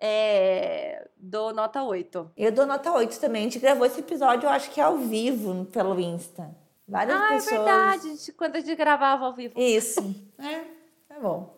É, 0.00 1.08
do 1.16 1.52
nota 1.52 1.82
8. 1.82 2.32
Eu 2.36 2.52
dou 2.52 2.66
nota 2.66 2.92
8 2.92 3.18
também. 3.20 3.42
A 3.42 3.44
gente 3.44 3.58
gravou 3.60 3.86
esse 3.86 4.00
episódio, 4.00 4.46
eu 4.46 4.50
acho 4.50 4.70
que 4.70 4.80
ao 4.80 4.96
vivo, 4.96 5.66
pelo 5.66 5.98
Insta. 5.98 6.50
Várias 6.88 7.20
Ah, 7.20 7.26
é 7.26 7.28
pessoas. 7.34 7.50
verdade, 7.56 8.08
gente, 8.08 8.32
quando 8.32 8.56
a 8.56 8.60
gente 8.60 8.74
gravava 8.74 9.26
ao 9.26 9.34
vivo. 9.34 9.54
Isso. 9.60 10.00
é, 10.38 10.60
tá 11.08 11.20
bom. 11.20 11.54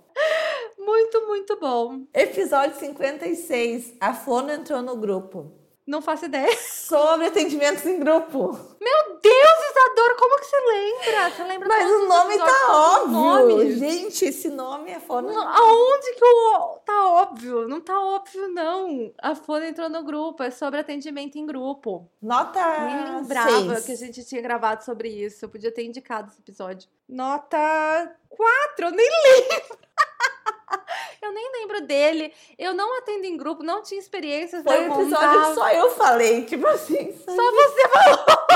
Muito, 0.78 1.26
muito 1.26 1.56
bom. 1.58 2.02
Episódio 2.12 2.76
56. 2.78 3.94
A 4.00 4.12
Fono 4.12 4.50
entrou 4.50 4.82
no 4.82 4.96
grupo. 4.96 5.52
Não 5.86 6.00
faço 6.02 6.24
ideia. 6.26 6.56
Sobre 6.56 7.26
atendimentos 7.26 7.84
em 7.86 7.98
grupo. 7.98 8.58
Meu 8.80 9.18
Deus, 9.22 9.29
Como 10.18 10.38
que 10.38 10.44
você 10.46 10.56
lembra? 10.60 11.30
Você 11.30 11.44
lembra 11.44 11.68
Mas 11.68 11.90
o 11.90 12.06
nome 12.08 12.38
tá 12.38 12.66
óbvio. 12.68 13.10
nomes? 13.12 13.78
Gente, 13.78 14.24
esse 14.26 14.48
nome 14.48 14.90
é 14.90 15.00
Fono. 15.00 15.32
Não, 15.32 15.48
Aonde 15.48 16.12
que 16.14 16.24
o 16.24 16.78
tá 16.84 17.06
óbvio? 17.08 17.68
Não 17.68 17.80
tá 17.80 18.00
óbvio, 18.00 18.48
não. 18.48 19.12
A 19.20 19.34
Folha 19.34 19.68
entrou 19.68 19.88
no 19.88 20.02
grupo, 20.02 20.42
é 20.42 20.50
sobre 20.50 20.80
atendimento 20.80 21.36
em 21.36 21.46
grupo. 21.46 22.08
Nota 22.20 22.60
Nem 22.80 23.14
lembrava 23.16 23.74
seis. 23.74 23.86
que 23.86 23.92
a 23.92 23.96
gente 23.96 24.24
tinha 24.24 24.40
gravado 24.42 24.84
sobre 24.84 25.08
isso. 25.08 25.44
Eu 25.44 25.48
podia 25.48 25.72
ter 25.72 25.84
indicado 25.84 26.28
esse 26.30 26.40
episódio. 26.40 26.88
Nota 27.08 27.58
4, 28.28 28.86
eu 28.86 28.90
nem 28.90 29.08
lembro. 29.24 29.78
eu 31.22 31.32
nem 31.32 31.52
lembro 31.52 31.80
dele. 31.86 32.32
Eu 32.58 32.72
não 32.74 32.98
atendo 32.98 33.24
em 33.26 33.36
grupo, 33.36 33.62
não 33.62 33.82
tinha 33.82 33.98
experiências 34.00 34.62
Foi 34.62 34.88
um 34.88 34.94
episódio 35.02 35.40
que 35.48 35.54
só 35.54 35.70
eu 35.70 35.90
falei. 35.90 36.44
Tipo 36.44 36.66
assim. 36.66 37.12
só- 37.24 37.34
Só 37.34 37.52
você 37.52 37.88
falou. 37.88 38.49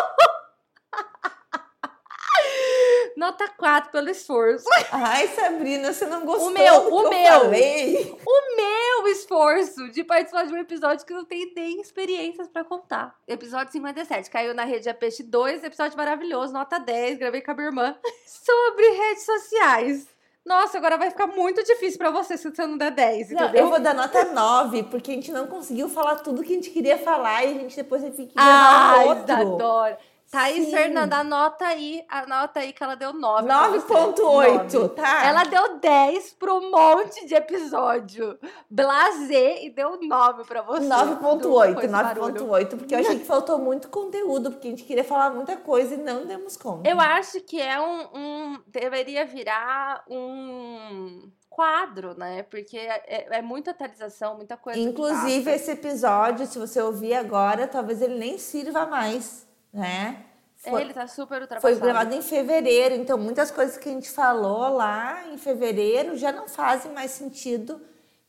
Nota 3.24 3.48
4 3.48 3.90
pelo 3.90 4.10
esforço. 4.10 4.66
Ai, 4.92 5.26
Sabrina, 5.28 5.94
você 5.94 6.04
não 6.04 6.26
gostou 6.26 6.48
O 6.50 6.52
meu, 6.52 6.74
do 6.82 6.86
que 6.88 6.92
o 6.92 7.02
eu 7.04 7.08
meu. 7.10 7.40
falei? 7.40 8.18
O 8.26 8.56
meu 8.56 9.08
esforço 9.12 9.88
de 9.92 10.04
participar 10.04 10.44
de 10.44 10.52
um 10.52 10.58
episódio 10.58 11.06
que 11.06 11.14
não 11.14 11.24
tem 11.24 11.50
nem 11.56 11.80
experiências 11.80 12.48
pra 12.48 12.62
contar. 12.64 13.14
Episódio 13.26 13.72
57, 13.72 14.28
caiu 14.30 14.52
na 14.52 14.64
rede 14.64 14.90
a 14.90 14.94
peixe 14.94 15.22
2, 15.22 15.64
episódio 15.64 15.96
maravilhoso, 15.96 16.52
nota 16.52 16.78
10, 16.78 17.16
gravei 17.18 17.40
com 17.40 17.52
a 17.52 17.54
minha 17.54 17.68
irmã. 17.68 17.96
Sobre 18.26 18.90
redes 18.90 19.24
sociais. 19.24 20.06
Nossa, 20.44 20.76
agora 20.76 20.98
vai 20.98 21.08
ficar 21.08 21.26
muito 21.26 21.64
difícil 21.64 21.96
pra 21.96 22.10
você 22.10 22.36
se 22.36 22.50
você 22.54 22.66
não 22.66 22.76
der 22.76 22.90
10, 22.90 23.30
Não, 23.30 23.44
entendeu? 23.44 23.62
eu 23.64 23.70
vou 23.70 23.80
dar 23.80 23.94
nota 23.94 24.26
9, 24.26 24.82
porque 24.90 25.12
a 25.12 25.14
gente 25.14 25.32
não 25.32 25.46
conseguiu 25.46 25.88
falar 25.88 26.16
tudo 26.16 26.42
que 26.42 26.52
a 26.52 26.56
gente 26.56 26.68
queria 26.68 26.98
falar 26.98 27.42
e 27.44 27.56
a 27.56 27.58
gente 27.60 27.74
depois 27.74 28.02
teve 28.02 28.26
que 28.26 28.34
Ah, 28.36 28.92
gravar 28.92 29.04
outro. 29.06 29.24
Isadora. 29.32 29.98
Thaís 30.34 30.64
Sim. 30.64 30.70
Fernanda, 30.72 31.16
anota 31.18 31.64
aí, 31.64 32.04
anota 32.08 32.58
aí 32.60 32.72
que 32.72 32.82
ela 32.82 32.96
deu 32.96 33.12
9. 33.12 33.46
pra 33.46 33.68
você. 33.68 33.94
9.8, 33.94 34.72
Nove. 34.74 34.88
tá? 34.96 35.26
Ela 35.26 35.44
deu 35.44 35.78
10 35.78 36.32
pro 36.32 36.60
monte 36.70 37.24
de 37.26 37.34
episódio. 37.34 38.36
Blazer 38.68 39.64
e 39.64 39.70
deu 39.70 39.98
9 40.02 40.44
pra 40.44 40.62
você. 40.62 40.80
Do- 40.80 40.88
9.8, 40.88 41.74
com 41.74 41.80
esse 41.80 41.88
barulho. 41.88 42.34
9.8, 42.46 42.76
porque 42.76 42.94
eu 42.94 42.98
achei 42.98 43.18
que 43.18 43.24
faltou 43.24 43.58
muito 43.58 43.88
conteúdo, 43.88 44.50
porque 44.50 44.66
a 44.66 44.70
gente 44.70 44.82
queria 44.84 45.04
falar 45.04 45.30
muita 45.30 45.56
coisa 45.56 45.94
e 45.94 45.98
não 45.98 46.26
demos 46.26 46.56
conta. 46.56 46.88
Eu 46.88 47.00
acho 47.00 47.40
que 47.42 47.60
é 47.60 47.80
um, 47.80 48.08
um- 48.14 48.62
deveria 48.66 49.24
virar 49.24 50.04
um 50.10 51.30
quadro, 51.48 52.18
né? 52.18 52.42
Porque 52.42 52.76
é, 52.76 53.28
é 53.38 53.42
muita 53.42 53.70
atualização, 53.70 54.34
muita 54.36 54.56
coisa. 54.56 54.78
Inclusive, 54.78 55.50
esse 55.52 55.70
episódio, 55.70 56.46
se 56.46 56.58
você 56.58 56.80
ouvir 56.82 57.14
agora, 57.14 57.68
talvez 57.68 58.02
ele 58.02 58.18
nem 58.18 58.36
sirva 58.38 58.84
mais, 58.86 59.43
né? 59.74 60.24
É, 60.64 60.80
ele 60.80 60.94
tá 60.94 61.06
super 61.06 61.34
Foi 61.34 61.40
ultrapassado. 61.42 61.80
gravado 61.80 62.14
em 62.14 62.22
fevereiro, 62.22 62.94
então 62.94 63.18
muitas 63.18 63.50
coisas 63.50 63.76
que 63.76 63.88
a 63.88 63.92
gente 63.92 64.08
falou 64.08 64.68
lá 64.68 65.26
em 65.30 65.36
fevereiro 65.36 66.16
já 66.16 66.32
não 66.32 66.48
fazem 66.48 66.90
mais 66.92 67.10
sentido 67.10 67.80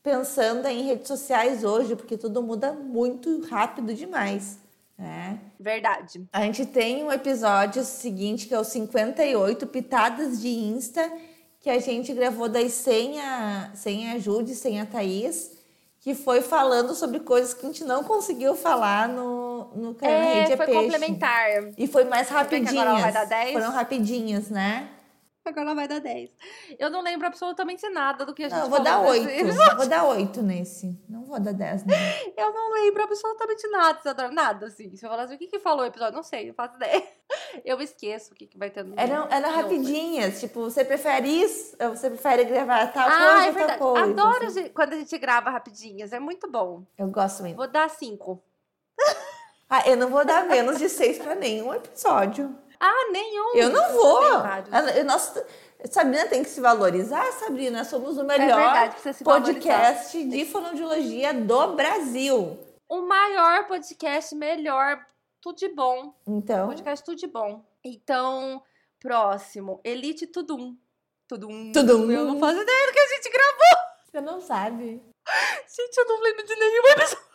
pensando 0.02 0.66
em 0.66 0.82
redes 0.82 1.08
sociais 1.08 1.64
hoje, 1.64 1.96
porque 1.96 2.16
tudo 2.16 2.42
muda 2.42 2.72
muito 2.72 3.40
rápido 3.46 3.94
demais, 3.94 4.58
né? 4.98 5.40
Verdade. 5.58 6.24
A 6.32 6.42
gente 6.42 6.66
tem 6.66 7.02
um 7.02 7.10
episódio 7.10 7.82
seguinte, 7.82 8.46
que 8.46 8.54
é 8.54 8.60
o 8.60 8.64
58, 8.64 9.66
Pitadas 9.66 10.40
de 10.40 10.48
Insta, 10.48 11.10
que 11.58 11.70
a 11.70 11.80
gente 11.80 12.12
gravou 12.12 12.48
daí 12.48 12.70
sem 12.70 13.20
a, 13.20 13.72
sem 13.74 14.12
a 14.12 14.18
Jude, 14.18 14.54
sem 14.54 14.80
a 14.80 14.86
Thaís, 14.86 15.56
que 15.98 16.14
foi 16.14 16.40
falando 16.40 16.94
sobre 16.94 17.18
coisas 17.18 17.52
que 17.52 17.66
a 17.66 17.68
gente 17.68 17.82
não 17.82 18.04
conseguiu 18.04 18.54
falar 18.54 19.08
no, 19.08 19.45
no 19.74 19.94
canal 19.94 20.14
É, 20.14 20.34
Rede 20.40 20.52
é 20.52 20.56
foi 20.56 20.66
Peixe. 20.66 20.80
complementar. 20.82 21.46
E 21.76 21.86
foi 21.86 22.04
mais 22.04 22.28
rapidinhas. 22.28 22.76
agora 22.86 23.00
vai 23.02 23.12
dar 23.12 23.24
10? 23.26 23.52
Foram 23.52 23.70
rapidinhas, 23.70 24.50
né? 24.50 24.88
Agora 25.44 25.76
vai 25.76 25.86
dar 25.86 26.00
10. 26.00 26.30
Eu 26.76 26.90
não 26.90 27.00
lembro 27.02 27.24
absolutamente 27.24 27.88
nada 27.90 28.26
do 28.26 28.34
que 28.34 28.42
a 28.42 28.48
gente 28.48 28.58
Não, 28.58 28.64
eu 28.64 28.70
vou 28.70 28.80
dar 28.82 29.00
nesse 29.00 29.10
oito. 29.12 29.28
episódio. 29.28 29.76
Vou 29.76 29.86
dar 29.88 30.04
oito 30.06 30.42
nesse. 30.42 31.00
Não 31.08 31.22
vou 31.24 31.38
dar 31.38 31.52
dez, 31.54 31.84
não. 31.84 31.94
Eu 32.36 32.52
não 32.52 32.74
lembro 32.74 33.04
absolutamente 33.04 33.64
nada. 33.68 34.28
Nada, 34.32 34.66
assim. 34.66 34.96
Se 34.96 35.06
eu 35.06 35.10
falar 35.10 35.22
assim, 35.22 35.36
o 35.36 35.38
que 35.38 35.46
que 35.46 35.60
falou 35.60 35.84
o 35.84 35.86
episódio? 35.86 36.16
Não 36.16 36.24
sei, 36.24 36.48
não 36.48 36.54
faço 36.54 36.74
ideia. 36.74 37.00
Eu 37.64 37.80
esqueço 37.80 38.32
o 38.32 38.34
que, 38.34 38.48
que 38.48 38.58
vai 38.58 38.70
ter 38.70 38.84
no... 38.84 38.94
Eram, 38.98 39.28
eram 39.30 39.50
no- 39.52 39.56
rapidinhas. 39.56 40.40
Tipo, 40.40 40.62
você 40.62 40.84
prefere 40.84 41.28
isso? 41.28 41.76
Você 41.78 42.10
prefere 42.10 42.44
gravar 42.44 42.88
tal 42.92 43.08
Ah, 43.08 43.44
coisa 43.44 43.60
é 43.60 43.62
ou 43.62 43.68
tal 43.68 43.78
coisa? 43.78 44.10
Adoro 44.10 44.46
assim. 44.46 44.68
quando 44.70 44.94
a 44.94 44.96
gente 44.96 45.16
grava 45.16 45.48
rapidinhas. 45.50 46.12
É 46.12 46.18
muito 46.18 46.50
bom. 46.50 46.82
Eu 46.98 47.06
gosto 47.06 47.42
muito. 47.44 47.54
Vou 47.56 47.68
dar 47.70 47.88
5. 47.88 48.42
Ah, 49.68 49.88
eu 49.88 49.96
não 49.96 50.08
vou 50.08 50.24
dar 50.24 50.46
menos 50.46 50.78
de 50.78 50.88
seis 50.88 51.18
para 51.18 51.34
nenhum 51.34 51.74
episódio. 51.74 52.56
Ah, 52.78 53.08
nenhum. 53.10 53.54
Eu 53.56 53.70
não 53.70 53.92
vou. 53.92 54.20
Nossa, 55.04 55.46
Sabrina 55.90 56.26
tem 56.26 56.42
que 56.42 56.48
se 56.50 56.60
valorizar, 56.60 57.24
Sabrina. 57.32 57.84
Somos 57.84 58.16
o 58.16 58.24
melhor 58.24 58.60
É 58.60 58.88
verdade, 58.90 59.24
podcast 59.24 60.24
de 60.24 60.44
fonoaudiologia 60.44 61.34
do 61.34 61.74
Brasil. 61.74 62.58
O 62.88 63.00
maior 63.02 63.66
podcast, 63.66 64.34
melhor, 64.34 65.04
tudo 65.40 65.56
de 65.58 65.68
bom. 65.68 66.14
Então, 66.26 66.68
Podcast 66.68 67.04
tudo 67.04 67.16
de 67.16 67.26
bom. 67.26 67.64
Então, 67.82 68.62
próximo, 69.00 69.80
Elite 69.84 70.26
Tudum. 70.26 70.76
Tudum. 71.26 71.72
Tudum. 71.72 72.10
Eu 72.10 72.24
não 72.24 72.38
faço 72.38 72.60
ideia 72.60 72.86
do 72.86 72.92
que 72.92 73.00
a 73.00 73.08
gente 73.08 73.30
gravou. 73.30 73.84
você 74.10 74.20
não 74.20 74.40
sabe. 74.40 75.02
Gente, 75.68 75.96
eu 75.98 76.06
não 76.06 76.20
lembro 76.22 76.44
de 76.46 76.54
nenhum 76.54 76.86
episódio. 76.92 77.26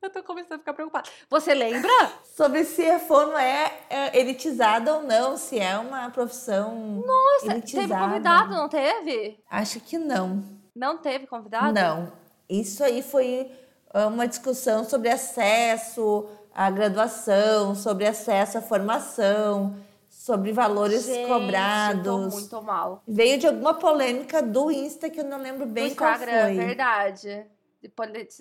Eu 0.00 0.10
tô 0.10 0.22
começando 0.22 0.54
a 0.54 0.58
ficar 0.58 0.74
preocupada. 0.74 1.08
Você 1.28 1.52
lembra? 1.52 1.90
Sobre 2.36 2.64
se 2.64 2.88
a 2.88 3.00
fono 3.00 3.36
é, 3.36 3.72
é 3.90 4.18
elitizada 4.20 4.94
ou 4.94 5.02
não, 5.02 5.36
se 5.36 5.58
é 5.58 5.76
uma 5.76 6.08
profissão 6.10 7.02
Nossa, 7.04 7.52
elitizada. 7.52 7.88
teve 7.88 8.00
convidado, 8.00 8.50
não 8.54 8.68
teve? 8.68 9.42
Acho 9.50 9.80
que 9.80 9.98
não. 9.98 10.44
Não 10.74 10.98
teve 10.98 11.26
convidado? 11.26 11.72
Não. 11.72 12.12
Isso 12.48 12.84
aí 12.84 13.02
foi 13.02 13.50
ah, 13.92 14.06
uma 14.06 14.28
discussão 14.28 14.84
sobre 14.84 15.08
acesso 15.10 16.28
à 16.54 16.70
graduação, 16.70 17.74
sobre 17.74 18.06
acesso 18.06 18.58
à 18.58 18.62
formação, 18.62 19.76
sobre 20.08 20.52
valores 20.52 21.06
Gente, 21.06 21.26
cobrados. 21.26 22.34
Muito 22.34 22.62
mal. 22.62 23.02
Veio 23.06 23.36
de 23.36 23.48
alguma 23.48 23.74
polêmica 23.74 24.40
do 24.40 24.70
Insta 24.70 25.10
que 25.10 25.20
eu 25.20 25.24
não 25.24 25.38
lembro 25.38 25.66
bem 25.66 25.90
no 25.90 25.96
qual 25.96 26.12
Instagram, 26.12 26.42
foi. 26.44 26.54
verdade. 26.54 27.46
De 27.80 27.92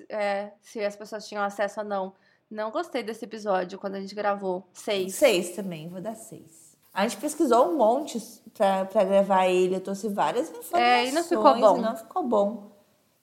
é, 0.09 0.51
se 0.61 0.83
as 0.83 0.95
pessoas 0.95 1.27
tinham 1.27 1.43
acesso 1.43 1.81
ou 1.81 1.85
não. 1.85 2.13
Não 2.49 2.71
gostei 2.71 3.03
desse 3.03 3.25
episódio 3.25 3.77
quando 3.77 3.95
a 3.95 3.99
gente 3.99 4.15
gravou. 4.15 4.67
Seis. 4.73 5.13
Seis 5.15 5.51
também, 5.51 5.89
vou 5.89 6.01
dar 6.01 6.15
seis. 6.15 6.75
A 6.93 7.03
gente 7.03 7.17
pesquisou 7.17 7.69
um 7.69 7.77
monte 7.77 8.17
pra, 8.55 8.85
pra 8.85 9.03
gravar 9.03 9.47
ele, 9.47 9.75
eu 9.75 9.81
trouxe 9.81 10.09
várias 10.09 10.49
informações. 10.49 10.81
É, 10.81 11.05
e 11.05 11.11
não 11.11 11.23
ficou 11.23 11.59
bom. 11.59 11.77
Não 11.77 11.95
ficou 11.95 12.23
bom. 12.23 12.71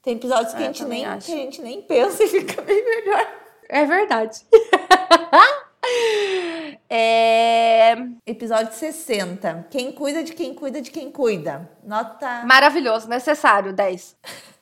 Tem 0.03 0.15
episódios 0.15 0.53
que, 0.55 0.63
É, 0.63 0.67
a, 0.67 0.69
gente 0.69 0.85
nem, 0.85 1.05
acho. 1.07 1.27
que 1.27 1.33
a 1.33 1.37
gente 1.37 1.63
nem 1.63 1.83
pensa 1.83 2.23
e 2.23 2.29
fica 2.29 2.63
bem 2.63 2.85
melhor. 2.85 3.27
É 3.69 3.85
verdade. 3.87 4.47
é 6.89 7.95
Episódio 8.27 8.73
60. 8.73 9.67
Quem 9.71 9.93
cuida 9.93 10.23
de 10.23 10.33
quem 10.35 10.55
cuida 10.55 10.81
de 10.81 10.91
quem 10.91 11.11
cuida. 11.11 11.71
Nota. 11.83 12.43
maravilhoso, 12.45 13.09
necessário, 13.09 13.73
10. 13.73 14.17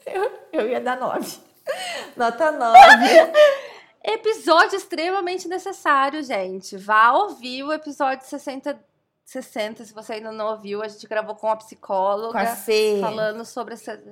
Eu, 0.06 0.30
eu 0.52 0.68
ia 0.68 0.80
dar 0.80 0.98
9. 0.98 1.38
Nota 2.16 2.52
9. 2.52 2.72
Episódio 4.04 4.76
extremamente 4.76 5.46
necessário, 5.46 6.22
gente. 6.22 6.76
Vá 6.76 7.12
ouvir 7.12 7.62
o 7.62 7.72
episódio 7.72 8.26
60, 8.26 8.78
60, 9.24 9.84
se 9.84 9.94
você 9.94 10.14
ainda 10.14 10.32
não 10.32 10.48
ouviu. 10.48 10.82
A 10.82 10.88
gente 10.88 11.06
gravou 11.06 11.36
com 11.36 11.48
a 11.48 11.56
psicóloga. 11.56 12.32
Com 12.32 12.38
a 12.38 12.56
Fê. 12.56 12.98
falando 13.00 13.44
sobre 13.44 13.74
essa, 13.74 14.02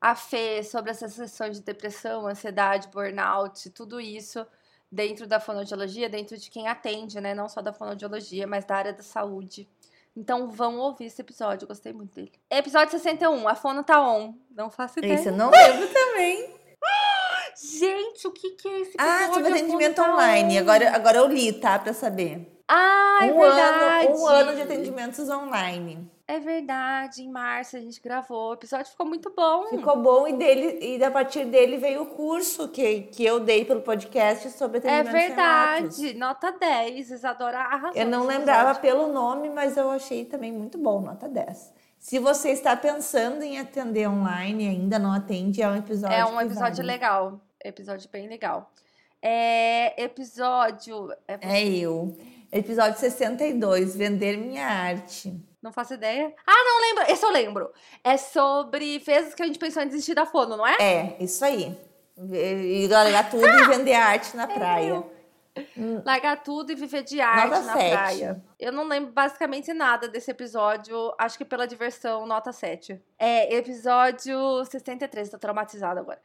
a 0.00 0.14
Fê, 0.16 0.62
sobre 0.64 0.90
essas 0.90 1.12
sessões 1.12 1.56
de 1.56 1.62
depressão, 1.62 2.26
ansiedade, 2.26 2.88
burnout, 2.88 3.70
tudo 3.70 4.00
isso 4.00 4.44
dentro 4.90 5.26
da 5.26 5.38
fonoaudiologia, 5.38 6.08
dentro 6.08 6.36
de 6.36 6.50
quem 6.50 6.68
atende, 6.68 7.20
né? 7.20 7.34
Não 7.34 7.48
só 7.48 7.60
da 7.60 7.72
fonoaudiologia, 7.72 8.46
mas 8.46 8.64
da 8.64 8.76
área 8.76 8.92
da 8.92 9.02
saúde. 9.02 9.68
Então 10.16 10.48
vão 10.48 10.78
ouvir 10.78 11.04
esse 11.06 11.20
episódio, 11.20 11.64
eu 11.64 11.68
gostei 11.68 11.92
muito 11.92 12.14
dele. 12.14 12.32
Episódio 12.50 12.90
61, 12.92 13.46
a 13.46 13.54
fono 13.54 13.84
tá 13.84 14.00
on. 14.00 14.34
Não 14.50 14.70
faço 14.70 14.98
ideia. 14.98 15.14
Esse 15.14 15.28
eu 15.28 15.32
não 15.36 15.50
lembro 15.50 15.86
também. 15.92 16.56
Gente, 17.78 18.26
o 18.26 18.32
que 18.32 18.50
que 18.50 18.68
é 18.68 18.80
esse 18.80 18.92
Ah, 18.98 19.24
episódio? 19.24 19.34
sobre 19.34 19.40
A 19.40 19.44
fono 19.44 19.56
atendimento 19.56 19.94
tá 19.96 20.12
online. 20.12 20.56
on? 20.56 20.60
Agora, 20.60 20.90
agora 20.94 21.18
eu 21.18 21.26
li, 21.26 21.52
tá? 21.52 21.78
Pra 21.78 21.92
saber. 21.92 22.52
Ah, 22.68 23.20
é 23.22 23.32
um, 23.32 23.38
verdade. 23.38 24.06
ano, 24.08 24.18
um 24.18 24.26
ano 24.26 24.54
de 24.54 24.62
atendimentos 24.62 25.28
online. 25.28 26.10
É 26.28 26.40
verdade, 26.40 27.22
em 27.22 27.30
março 27.30 27.76
a 27.76 27.80
gente 27.80 28.00
gravou. 28.00 28.50
O 28.50 28.54
episódio 28.54 28.86
ficou 28.90 29.06
muito 29.06 29.32
bom. 29.34 29.66
Ficou 29.68 29.96
bom 30.02 30.26
e 30.26 30.32
dele 30.32 30.78
e 30.98 31.04
a 31.04 31.10
partir 31.10 31.44
dele 31.44 31.76
veio 31.78 32.02
o 32.02 32.06
curso 32.06 32.68
que, 32.68 33.02
que 33.02 33.24
eu 33.24 33.38
dei 33.38 33.64
pelo 33.64 33.80
podcast 33.80 34.50
sobre 34.50 34.80
É 34.84 35.02
verdade, 35.04 36.14
nota 36.14 36.50
10, 36.50 37.12
Isadora 37.12 37.60
arrasou. 37.60 37.96
Eu 37.96 38.06
não 38.08 38.26
lembrava 38.26 38.70
episódio. 38.72 38.82
pelo 38.82 39.12
nome, 39.12 39.48
mas 39.50 39.76
eu 39.76 39.88
achei 39.88 40.24
também 40.24 40.50
muito 40.52 40.76
bom, 40.78 41.00
nota 41.00 41.28
10. 41.28 41.72
Se 41.96 42.18
você 42.18 42.50
está 42.50 42.76
pensando 42.76 43.42
em 43.44 43.60
atender 43.60 44.08
online 44.08 44.64
e 44.64 44.68
ainda 44.68 44.98
não 44.98 45.12
atende, 45.12 45.62
é 45.62 45.68
um 45.68 45.76
episódio 45.76 46.16
É 46.16 46.24
um 46.24 46.40
episódio 46.40 46.76
vale. 46.78 46.88
legal. 46.88 47.40
Episódio 47.64 48.08
bem 48.10 48.28
legal. 48.28 48.72
É, 49.22 50.02
episódio. 50.02 51.12
é- 51.28 51.38
É 51.40 51.68
eu. 51.68 52.16
Episódio 52.52 52.98
62, 52.98 53.96
Vender 53.96 54.36
Minha 54.36 54.66
Arte. 54.66 55.34
Não 55.66 55.72
faço 55.72 55.94
ideia. 55.94 56.32
Ah, 56.46 56.52
não 56.64 56.80
lembro. 56.80 57.12
Esse 57.12 57.26
eu 57.26 57.30
lembro. 57.32 57.72
É 58.04 58.16
sobre 58.16 59.00
vezes 59.00 59.34
que 59.34 59.42
a 59.42 59.46
gente 59.46 59.58
pensou 59.58 59.82
em 59.82 59.88
desistir 59.88 60.14
da 60.14 60.24
fono, 60.24 60.56
não 60.56 60.64
é? 60.64 60.76
É, 60.78 61.16
isso 61.18 61.44
aí. 61.44 61.76
E 62.16 62.86
largar 62.88 63.28
tudo 63.28 63.44
e 63.44 63.66
vender 63.66 63.94
arte 63.98 64.36
na 64.36 64.46
praia. 64.46 64.92
meu. 64.94 65.16
Largar 66.04 66.40
tudo 66.44 66.70
e 66.70 66.74
viver 66.76 67.02
de 67.02 67.20
arte 67.20 67.48
Nota 67.48 67.60
na 67.62 67.72
sete. 67.72 67.90
praia. 67.92 68.44
Eu 68.60 68.70
não 68.72 68.84
lembro 68.84 69.10
basicamente 69.12 69.72
nada 69.72 70.06
desse 70.06 70.30
episódio. 70.30 71.12
Acho 71.18 71.36
que 71.36 71.44
pela 71.44 71.66
diversão, 71.66 72.26
nota 72.26 72.52
7. 72.52 73.02
É, 73.18 73.52
episódio 73.56 74.64
63. 74.66 75.30
Tô 75.30 75.38
traumatizada 75.38 75.98
agora. 75.98 76.20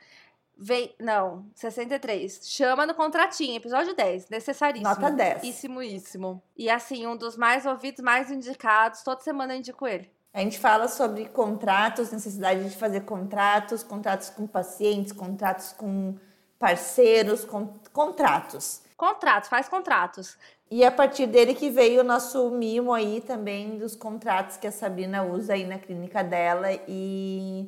Vem. 0.63 0.93
Não, 0.99 1.45
63. 1.55 2.41
Chama 2.43 2.85
no 2.85 2.93
contratinho. 2.93 3.55
Episódio 3.55 3.95
10. 3.95 4.29
Necessaríssimo. 4.29 4.87
Nota 4.87 5.09
10. 5.09 5.43
Íssimo. 5.43 6.41
E 6.55 6.69
assim, 6.69 7.07
um 7.07 7.17
dos 7.17 7.35
mais 7.35 7.65
ouvidos, 7.65 8.03
mais 8.03 8.29
indicados. 8.29 9.01
Toda 9.01 9.21
semana 9.21 9.53
eu 9.55 9.57
indico 9.57 9.87
ele. 9.87 10.07
A 10.33 10.39
gente 10.39 10.59
fala 10.59 10.87
sobre 10.87 11.25
contratos, 11.29 12.11
necessidade 12.11 12.69
de 12.69 12.77
fazer 12.77 13.01
contratos, 13.01 13.83
contratos 13.83 14.29
com 14.29 14.45
pacientes, 14.47 15.11
contratos 15.11 15.73
com 15.73 16.15
parceiros, 16.57 17.43
con- 17.43 17.73
contratos. 17.91 18.81
Contratos, 18.95 19.49
faz 19.49 19.67
contratos. 19.67 20.37
E 20.69 20.85
a 20.85 20.91
partir 20.91 21.25
dele 21.27 21.53
que 21.53 21.69
veio 21.69 21.99
o 22.01 22.03
nosso 22.03 22.49
mimo 22.51 22.93
aí 22.93 23.19
também 23.19 23.77
dos 23.77 23.95
contratos 23.95 24.55
que 24.57 24.67
a 24.67 24.71
Sabrina 24.71 25.23
usa 25.23 25.53
aí 25.53 25.65
na 25.65 25.77
clínica 25.79 26.23
dela 26.23 26.67
e, 26.87 27.67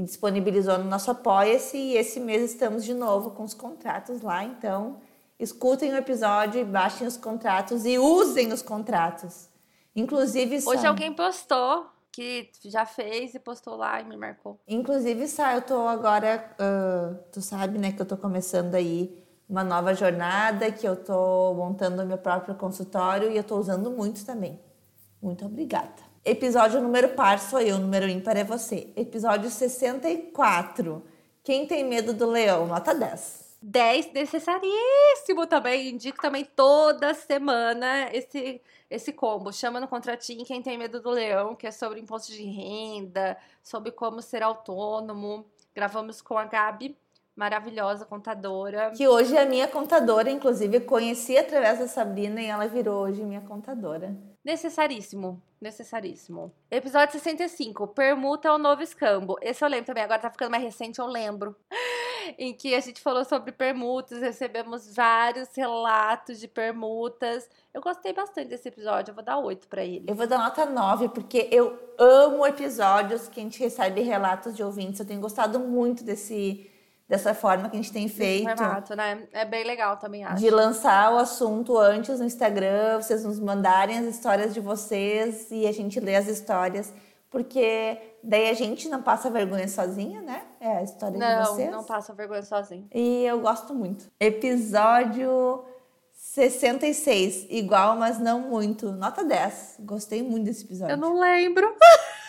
e 0.00 0.04
disponibilizou 0.04 0.78
no 0.78 0.84
nosso 0.84 1.10
Apoia-se. 1.10 1.76
E 1.76 1.96
esse 1.96 2.18
mês 2.20 2.50
estamos 2.52 2.84
de 2.84 2.94
novo 2.94 3.30
com 3.32 3.44
os 3.44 3.54
contratos 3.54 4.22
lá. 4.22 4.42
Então, 4.44 4.96
escutem 5.38 5.92
o 5.92 5.96
episódio 5.96 6.60
e 6.60 6.64
baixem 6.64 7.06
os 7.06 7.16
contratos 7.16 7.84
e 7.84 7.98
usem 7.98 8.52
os 8.52 8.62
contratos. 8.62 9.48
Inclusive, 9.94 10.56
Hoje 10.66 10.80
Sa- 10.82 10.88
alguém 10.88 11.12
postou 11.12 11.86
que 12.12 12.50
já 12.64 12.84
fez 12.84 13.34
e 13.34 13.38
postou 13.38 13.76
lá 13.76 14.00
e 14.00 14.04
me 14.04 14.16
marcou. 14.16 14.58
Inclusive, 14.66 15.26
Sá, 15.28 15.54
eu 15.54 15.62
tô 15.62 15.86
agora, 15.86 16.54
ah, 16.58 17.14
tu 17.32 17.40
sabe, 17.40 17.78
né, 17.78 17.92
que 17.92 18.02
eu 18.02 18.06
tô 18.06 18.16
começando 18.16 18.74
aí 18.74 19.22
uma 19.48 19.64
nova 19.64 19.94
jornada, 19.94 20.70
que 20.70 20.86
eu 20.86 20.96
tô 20.96 21.54
montando 21.54 22.02
o 22.02 22.06
meu 22.06 22.18
próprio 22.18 22.54
consultório 22.54 23.30
e 23.30 23.36
eu 23.36 23.44
tô 23.44 23.56
usando 23.56 23.90
muito 23.90 24.24
também. 24.24 24.60
Muito 25.22 25.44
obrigada. 25.44 26.09
Episódio 26.22 26.82
número 26.82 27.08
par 27.10 27.38
sou 27.38 27.62
eu, 27.62 27.78
número 27.78 28.06
ímpar 28.06 28.36
é 28.36 28.44
você. 28.44 28.92
Episódio 28.94 29.48
64. 29.48 31.02
Quem 31.42 31.66
tem 31.66 31.82
medo 31.82 32.12
do 32.12 32.26
leão? 32.26 32.66
Nota 32.66 32.94
10. 32.94 33.56
10 33.62 34.12
necessaríssimo 34.12 35.46
também. 35.46 35.88
Indico 35.88 36.20
também 36.20 36.44
toda 36.44 37.14
semana 37.14 38.10
esse, 38.12 38.60
esse 38.90 39.14
combo. 39.14 39.50
Chama 39.50 39.80
no 39.80 39.88
contratinho 39.88 40.44
quem 40.44 40.60
tem 40.60 40.76
medo 40.76 41.00
do 41.00 41.08
leão, 41.08 41.56
que 41.56 41.66
é 41.66 41.70
sobre 41.70 41.98
imposto 42.00 42.30
de 42.32 42.42
renda, 42.42 43.38
sobre 43.62 43.90
como 43.90 44.20
ser 44.20 44.42
autônomo. 44.42 45.46
Gravamos 45.74 46.20
com 46.20 46.36
a 46.36 46.44
Gabi, 46.44 46.94
maravilhosa 47.40 48.04
contadora. 48.04 48.90
Que 48.90 49.08
hoje 49.08 49.34
é 49.34 49.40
a 49.40 49.46
minha 49.46 49.66
contadora, 49.66 50.30
inclusive 50.30 50.80
conheci 50.80 51.38
através 51.38 51.78
da 51.78 51.88
Sabrina 51.88 52.38
e 52.38 52.44
ela 52.44 52.68
virou 52.68 53.02
hoje 53.04 53.22
minha 53.22 53.40
contadora. 53.40 54.14
Necessaríssimo, 54.44 55.42
necessaríssimo. 55.58 56.52
Episódio 56.70 57.14
65, 57.14 57.88
permuta 57.88 58.48
é 58.48 58.52
o 58.52 58.58
novo 58.58 58.82
escambo. 58.82 59.38
Esse 59.40 59.64
eu 59.64 59.68
lembro 59.68 59.86
também, 59.86 60.04
agora 60.04 60.20
tá 60.20 60.30
ficando 60.30 60.50
mais 60.50 60.62
recente, 60.62 60.98
eu 60.98 61.06
lembro. 61.06 61.56
Em 62.38 62.52
que 62.52 62.74
a 62.74 62.80
gente 62.80 63.00
falou 63.00 63.24
sobre 63.24 63.52
permutas, 63.52 64.20
recebemos 64.20 64.94
vários 64.94 65.48
relatos 65.56 66.38
de 66.38 66.46
permutas. 66.46 67.48
Eu 67.72 67.80
gostei 67.80 68.12
bastante 68.12 68.48
desse 68.48 68.68
episódio, 68.68 69.12
eu 69.12 69.14
vou 69.14 69.24
dar 69.24 69.38
8 69.38 69.66
pra 69.66 69.82
ele. 69.82 70.04
Eu 70.06 70.14
vou 70.14 70.26
dar 70.26 70.38
nota 70.38 70.66
9, 70.66 71.08
porque 71.08 71.48
eu 71.50 71.76
amo 71.98 72.46
episódios 72.46 73.28
que 73.28 73.40
a 73.40 73.42
gente 73.42 73.58
recebe 73.58 74.02
relatos 74.02 74.54
de 74.54 74.62
ouvintes. 74.62 75.00
Eu 75.00 75.06
tenho 75.06 75.20
gostado 75.20 75.58
muito 75.58 76.04
desse, 76.04 76.70
dessa 77.10 77.34
forma 77.34 77.68
que 77.68 77.76
a 77.76 77.80
gente 77.80 77.92
tem 77.92 78.06
Esse 78.06 78.14
feito. 78.14 78.56
formato, 78.56 78.94
né? 78.94 79.26
É 79.32 79.44
bem 79.44 79.64
legal 79.64 79.96
também, 79.96 80.24
acho. 80.24 80.36
De 80.36 80.48
lançar 80.48 81.12
o 81.12 81.18
assunto 81.18 81.76
antes 81.76 82.20
no 82.20 82.24
Instagram, 82.24 83.02
vocês 83.02 83.24
nos 83.24 83.40
mandarem 83.40 83.98
as 83.98 84.06
histórias 84.06 84.54
de 84.54 84.60
vocês 84.60 85.48
e 85.50 85.66
a 85.66 85.72
gente 85.72 85.98
lê 85.98 86.14
as 86.14 86.28
histórias, 86.28 86.92
porque 87.28 87.98
daí 88.22 88.48
a 88.48 88.54
gente 88.54 88.88
não 88.88 89.02
passa 89.02 89.28
vergonha 89.28 89.66
sozinha, 89.66 90.22
né? 90.22 90.42
É 90.60 90.76
a 90.78 90.82
história 90.84 91.14
de 91.14 91.18
Não, 91.18 91.44
vocês. 91.46 91.70
não 91.70 91.82
passa 91.82 92.14
vergonha 92.14 92.42
sozinho. 92.42 92.86
E 92.94 93.24
eu 93.24 93.40
gosto 93.40 93.74
muito. 93.74 94.04
Episódio 94.20 95.64
66, 96.12 97.46
igual, 97.50 97.96
mas 97.96 98.20
não 98.20 98.40
muito. 98.40 98.92
Nota 98.92 99.24
10. 99.24 99.78
Gostei 99.80 100.22
muito 100.22 100.44
desse 100.44 100.64
episódio. 100.64 100.92
Eu 100.94 100.96
não 100.96 101.18
lembro. 101.18 101.74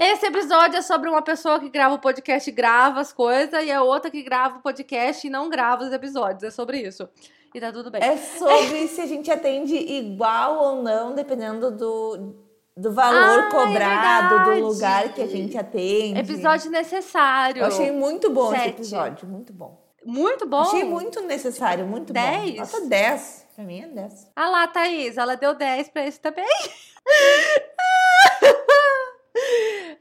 Esse 0.00 0.24
episódio 0.26 0.78
é 0.78 0.82
sobre 0.82 1.10
uma 1.10 1.20
pessoa 1.20 1.60
que 1.60 1.68
grava 1.68 1.94
o 1.94 1.98
podcast 1.98 2.48
e 2.48 2.52
grava 2.52 3.00
as 3.00 3.12
coisas, 3.12 3.62
e 3.62 3.70
a 3.70 3.82
outra 3.82 4.10
que 4.10 4.22
grava 4.22 4.56
o 4.58 4.62
podcast 4.62 5.26
e 5.26 5.28
não 5.30 5.50
grava 5.50 5.84
os 5.84 5.92
episódios. 5.92 6.42
É 6.42 6.50
sobre 6.50 6.78
isso. 6.80 7.06
E 7.54 7.60
tá 7.60 7.70
tudo 7.70 7.90
bem. 7.90 8.02
É 8.02 8.16
sobre 8.16 8.86
se 8.88 9.00
a 9.02 9.06
gente 9.06 9.30
atende 9.30 9.74
igual 9.76 10.56
ou 10.58 10.82
não, 10.82 11.14
dependendo 11.14 11.70
do, 11.70 12.34
do 12.74 12.92
valor 12.94 13.18
Ah, 13.40 13.46
é 13.46 13.50
cobrado, 13.50 14.28
do 14.38 14.44
verdade. 14.46 14.60
lugar 14.62 15.12
que 15.12 15.20
a 15.20 15.26
gente 15.26 15.58
atende. 15.58 16.18
Episódio 16.18 16.70
necessário. 16.70 17.60
Eu 17.60 17.66
achei 17.66 17.92
muito 17.92 18.30
bom 18.30 18.54
esse 18.54 18.62
Sete. 18.62 18.74
episódio, 18.76 19.28
muito 19.28 19.52
bom. 19.52 19.78
Muito 20.02 20.46
bom. 20.46 20.62
Achei 20.62 20.84
muito 20.84 21.20
necessário, 21.20 21.86
muito 21.86 22.10
Dez? 22.10 22.52
bom. 22.52 22.58
Nota 22.78 22.80
10. 22.86 23.46
Pra 23.54 23.64
mim 23.64 23.82
é 23.82 23.86
10. 23.88 24.30
Ah 24.34 24.48
lá, 24.48 24.66
Thaís, 24.66 25.18
ela 25.18 25.36
deu 25.36 25.54
10 25.54 25.90
pra 25.90 26.06
esse 26.06 26.18
também. 26.18 26.46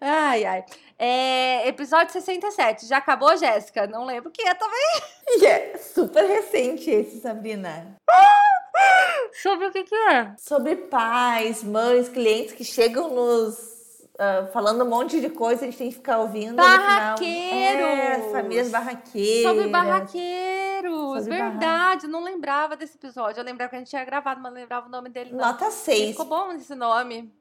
ai, 0.10 0.46
ai. 0.46 0.66
É, 0.98 1.68
episódio 1.68 2.12
67. 2.12 2.86
Já 2.86 2.98
acabou, 2.98 3.36
Jéssica? 3.38 3.88
Não 3.88 4.06
lembro 4.06 4.30
o 4.30 4.32
que 4.32 4.42
é 4.42 4.54
também. 4.54 5.02
E 5.28 5.46
é 5.46 5.78
super 5.78 6.26
recente 6.26 6.90
esse, 6.90 7.22
Sabrina. 7.22 7.96
Sobre 9.42 9.68
o 9.68 9.72
que 9.72 9.84
que 9.84 9.96
é? 9.96 10.34
Sobre 10.38 10.76
pais, 10.76 11.64
mães, 11.64 12.10
clientes 12.10 12.54
que 12.54 12.64
chegam 12.66 13.10
nos. 13.14 14.08
ah, 14.18 14.48
falando 14.52 14.84
um 14.84 14.90
monte 14.90 15.22
de 15.22 15.30
coisa, 15.30 15.62
a 15.64 15.66
gente 15.66 15.78
tem 15.78 15.90
que 15.90 15.96
ficar 15.96 16.18
ouvindo. 16.20 16.56
Barraqueiros! 16.56 17.82
É, 17.86 18.32
famílias 18.32 18.70
barraqueiras. 18.70 19.52
Sobre 19.52 19.68
barraqueiros. 19.70 21.24
Sobre 21.24 21.38
Verdade, 21.38 22.06
eu 22.06 22.10
não 22.10 22.24
lembrava 22.24 22.76
desse 22.76 22.96
episódio. 22.98 23.40
Eu 23.40 23.46
lembrava 23.46 23.70
que 23.70 23.76
a 23.76 23.80
gente 23.80 23.90
tinha 23.90 24.04
gravado, 24.04 24.42
mas 24.42 24.52
não 24.52 24.60
lembrava 24.60 24.88
o 24.88 24.90
nome 24.90 25.10
dele. 25.10 25.32
Não. 25.32 25.46
Nota 25.46 25.70
6. 25.72 26.12
Ficou 26.12 26.26
bom 26.26 26.52
esse 26.54 26.74
nome. 26.76 27.32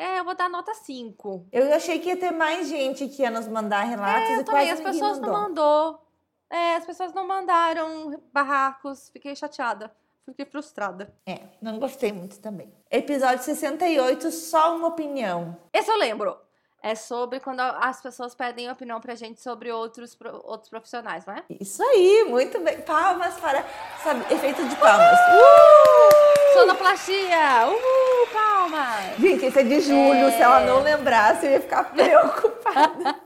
É, 0.00 0.18
eu 0.18 0.24
vou 0.24 0.34
dar 0.34 0.48
nota 0.48 0.72
5. 0.72 1.48
Eu 1.52 1.74
achei 1.74 1.98
que 1.98 2.08
ia 2.08 2.16
ter 2.16 2.30
mais 2.30 2.66
gente 2.68 3.06
que 3.06 3.20
ia 3.20 3.30
nos 3.30 3.46
mandar 3.46 3.82
relatos 3.82 4.30
É, 4.30 4.36
e 4.40 4.44
também, 4.44 4.66
quase 4.66 4.70
as 4.70 4.80
pessoas 4.80 5.18
mandou. 5.20 5.32
não 5.34 5.40
mandou. 5.42 6.06
É, 6.48 6.76
as 6.76 6.86
pessoas 6.86 7.12
não 7.12 7.26
mandaram 7.28 8.18
barracos. 8.32 9.10
Fiquei 9.12 9.36
chateada. 9.36 9.94
Fiquei 10.24 10.46
frustrada. 10.46 11.12
É, 11.26 11.40
não 11.60 11.78
gostei 11.78 12.12
muito 12.12 12.40
também. 12.40 12.72
Episódio 12.90 13.44
68, 13.44 14.30
só 14.30 14.74
uma 14.74 14.88
opinião. 14.88 15.54
Esse 15.70 15.90
eu 15.90 15.98
lembro. 15.98 16.34
É 16.82 16.94
sobre 16.94 17.38
quando 17.38 17.60
as 17.60 18.00
pessoas 18.00 18.34
pedem 18.34 18.70
opinião 18.70 19.02
pra 19.02 19.14
gente 19.14 19.38
sobre 19.42 19.70
outros, 19.70 20.16
outros 20.44 20.70
profissionais, 20.70 21.26
não 21.26 21.34
é? 21.34 21.44
Isso 21.60 21.82
aí, 21.82 22.24
muito 22.26 22.58
bem. 22.60 22.80
Palmas 22.80 23.38
para. 23.38 23.62
Sabe, 24.02 24.20
efeito 24.32 24.66
de 24.66 24.76
palmas. 24.76 25.18
Uh! 25.20 26.58
Sonoplastia! 26.58 27.66
Uhul! 27.68 27.99
Palmas! 28.90 29.16
Gente, 29.20 29.44
esse 29.46 29.58
é 29.60 29.62
de 29.62 29.80
julho. 29.80 30.26
É. 30.26 30.30
Se 30.32 30.42
ela 30.42 30.60
não 30.66 30.82
lembrasse, 30.82 31.46
eu 31.46 31.52
ia 31.52 31.60
ficar 31.60 31.84
preocupada. 31.92 33.20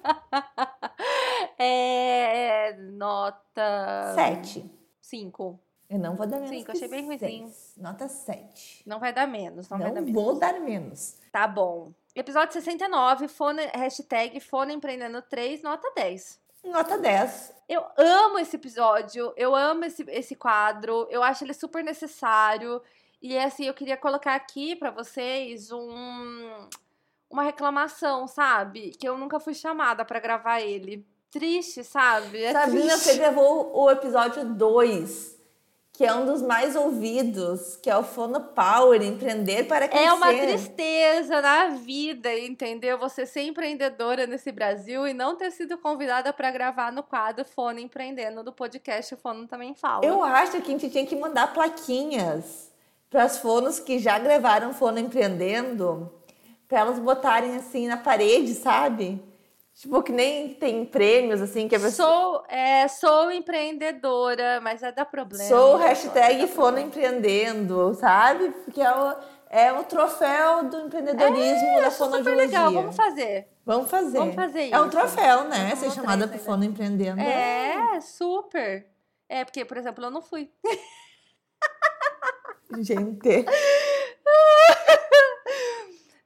É. 1.58 2.76
Nota. 2.92 4.12
Sete. 4.14 4.70
5. 5.00 5.60
Eu 5.88 5.98
não 5.98 6.16
vou 6.16 6.26
dar 6.26 6.36
menos. 6.40 6.56
Cinco, 6.56 6.72
achei 6.72 6.88
bem 6.88 7.04
ruimzinho. 7.04 7.52
Nota 7.76 8.08
sete. 8.08 8.82
Não 8.86 8.98
vai 8.98 9.12
dar 9.12 9.26
menos, 9.26 9.68
não, 9.68 9.78
vai 9.78 9.88
dar 9.88 10.00
Não 10.00 10.06
menos. 10.06 10.22
vou 10.22 10.38
dar 10.38 10.58
menos. 10.58 11.18
Tá 11.30 11.46
bom. 11.46 11.92
Episódio 12.14 12.54
69, 12.54 13.28
fone, 13.28 13.62
hashtag 13.74 14.40
Fone 14.40 14.72
Empreendendo 14.72 15.20
3, 15.20 15.62
nota 15.62 15.92
10. 15.94 16.40
Nota 16.64 16.96
10. 16.96 17.52
Eu 17.68 17.84
amo 17.98 18.38
esse 18.38 18.56
episódio, 18.56 19.32
eu 19.36 19.54
amo 19.54 19.84
esse, 19.84 20.02
esse 20.08 20.34
quadro, 20.34 21.06
eu 21.10 21.22
acho 21.22 21.44
ele 21.44 21.52
super 21.54 21.84
necessário. 21.84 22.80
E 23.24 23.38
assim, 23.38 23.64
eu 23.64 23.72
queria 23.72 23.96
colocar 23.96 24.34
aqui 24.34 24.76
pra 24.76 24.90
vocês 24.90 25.72
um, 25.72 26.68
uma 27.30 27.42
reclamação, 27.42 28.28
sabe? 28.28 28.90
Que 28.90 29.08
eu 29.08 29.16
nunca 29.16 29.40
fui 29.40 29.54
chamada 29.54 30.04
pra 30.04 30.20
gravar 30.20 30.60
ele. 30.60 31.06
Triste, 31.30 31.82
sabe? 31.82 32.44
É 32.44 32.52
Sabrina, 32.52 32.88
triste. 32.88 33.00
você 33.00 33.14
gravou 33.16 33.74
o 33.74 33.90
episódio 33.90 34.44
2, 34.44 35.38
que 35.90 36.04
é 36.04 36.14
um 36.14 36.26
dos 36.26 36.42
mais 36.42 36.76
ouvidos, 36.76 37.76
que 37.76 37.88
é 37.88 37.96
o 37.96 38.02
Fono 38.02 38.42
Power, 38.42 39.00
Empreender 39.00 39.64
para 39.64 39.88
Crescer. 39.88 40.04
É 40.04 40.12
uma 40.12 40.28
tristeza 40.28 41.40
na 41.40 41.68
vida, 41.68 42.38
entendeu? 42.38 42.98
Você 42.98 43.24
ser 43.24 43.44
empreendedora 43.44 44.26
nesse 44.26 44.52
Brasil 44.52 45.08
e 45.08 45.14
não 45.14 45.34
ter 45.34 45.50
sido 45.50 45.78
convidada 45.78 46.30
pra 46.30 46.50
gravar 46.50 46.92
no 46.92 47.02
quadro 47.02 47.42
Fone 47.42 47.82
Empreendendo 47.82 48.44
do 48.44 48.52
podcast 48.52 49.14
O 49.14 49.16
Fono 49.16 49.48
Também 49.48 49.74
Fala. 49.74 50.04
Eu 50.04 50.22
acho 50.22 50.60
que 50.60 50.68
a 50.68 50.70
gente 50.72 50.90
tinha 50.90 51.06
que 51.06 51.16
mandar 51.16 51.54
plaquinhas 51.54 52.73
para 53.14 53.22
as 53.22 53.38
fonos 53.38 53.78
que 53.78 54.00
já 54.00 54.18
gravaram 54.18 54.74
Fono 54.74 54.98
Empreendendo, 54.98 56.12
para 56.66 56.80
elas 56.80 56.98
botarem 56.98 57.54
assim 57.54 57.86
na 57.86 57.96
parede, 57.96 58.54
sabe? 58.54 59.22
Tipo, 59.72 60.02
que 60.02 60.10
nem 60.10 60.52
tem 60.54 60.84
prêmios, 60.84 61.40
assim, 61.40 61.68
que 61.68 61.76
a 61.76 61.78
pessoa... 61.80 62.08
Sou, 62.08 62.44
é, 62.48 62.88
sou 62.88 63.30
empreendedora, 63.30 64.60
mas 64.60 64.82
é 64.82 64.90
da 64.90 65.04
problema. 65.04 65.44
Sou 65.44 65.78
né? 65.78 65.86
hashtag 65.86 66.48
Fono. 66.48 66.80
Empreendendo, 66.80 67.94
sabe? 67.94 68.50
Porque 68.64 68.80
é 68.80 68.92
o, 68.92 69.14
é 69.48 69.72
o 69.72 69.84
troféu 69.84 70.64
do 70.64 70.80
empreendedorismo 70.80 71.80
da 71.80 71.86
Acho 71.86 72.10
super 72.10 72.36
legal, 72.36 72.72
vamos 72.72 72.96
fazer. 72.96 73.46
Vamos 73.64 73.88
fazer. 73.88 74.18
Vamos 74.18 74.34
fazer 74.34 74.70
É 74.72 74.80
um 74.80 74.88
isso. 74.88 74.90
troféu, 74.90 75.44
né? 75.44 75.66
Vamos 75.66 75.78
Ser 75.78 75.90
chamada 75.92 76.24
isso 76.24 76.28
pro 76.30 76.40
aí, 76.40 76.44
Fono 76.44 76.64
Empreendendo. 76.64 77.20
É, 77.20 78.00
super. 78.00 78.88
É, 79.28 79.44
porque, 79.44 79.64
por 79.64 79.76
exemplo, 79.76 80.04
eu 80.04 80.10
não 80.10 80.20
fui. 80.20 80.50
Gente. 82.80 83.44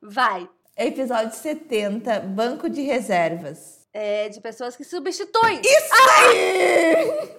Vai. 0.02 0.48
Episódio 0.76 1.34
70, 1.34 2.20
Banco 2.20 2.68
de 2.68 2.82
Reservas. 2.82 3.86
É 3.92 4.28
de 4.28 4.40
pessoas 4.40 4.76
que 4.76 4.84
substituem. 4.84 5.60
Isso 5.60 5.94
aí! 5.94 7.38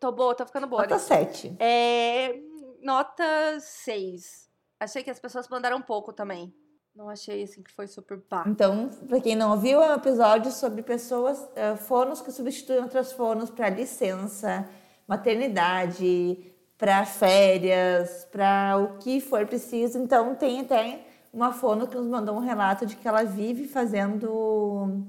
Tô 0.00 0.10
boa, 0.10 0.34
tô 0.34 0.46
ficando 0.46 0.66
boa. 0.66 0.82
Nota 0.82 0.98
7. 0.98 1.56
É, 1.60 2.34
nota 2.82 3.60
6. 3.60 4.48
Achei 4.80 5.02
que 5.02 5.10
as 5.10 5.20
pessoas 5.20 5.48
mandaram 5.48 5.76
um 5.76 5.82
pouco 5.82 6.12
também. 6.12 6.52
Não 6.94 7.08
achei 7.08 7.42
assim 7.42 7.62
que 7.62 7.72
foi 7.72 7.86
super 7.86 8.18
pá. 8.18 8.44
Então, 8.46 8.88
pra 9.08 9.20
quem 9.20 9.34
não 9.36 9.52
ouviu, 9.52 9.82
é 9.82 9.92
um 9.92 9.96
episódio 9.96 10.50
sobre 10.50 10.82
pessoas, 10.82 11.46
eh, 11.54 11.76
fonos 11.76 12.20
que 12.20 12.30
substituem 12.30 12.82
outras 12.82 13.12
fonos 13.12 13.48
para 13.50 13.70
licença, 13.70 14.68
maternidade, 15.06 16.51
para 16.82 17.06
férias, 17.06 18.24
para 18.24 18.76
o 18.76 18.98
que 18.98 19.20
for 19.20 19.46
preciso. 19.46 20.00
Então, 20.00 20.34
tem 20.34 20.62
até 20.62 21.06
uma 21.32 21.52
fono 21.52 21.86
que 21.86 21.94
nos 21.94 22.08
mandou 22.08 22.34
um 22.34 22.40
relato 22.40 22.84
de 22.84 22.96
que 22.96 23.06
ela 23.06 23.22
vive 23.22 23.68
fazendo 23.68 25.00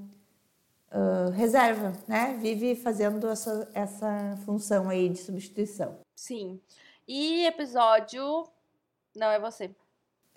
ah, 0.88 1.32
reserva, 1.34 1.90
né? 2.06 2.38
Vive 2.40 2.76
fazendo 2.76 3.26
essa, 3.26 3.68
essa 3.74 4.38
função 4.44 4.88
aí 4.88 5.08
de 5.08 5.18
substituição. 5.18 5.98
Sim. 6.14 6.60
E 7.08 7.44
episódio. 7.44 8.44
Não, 9.16 9.26
é 9.26 9.40
você. 9.40 9.74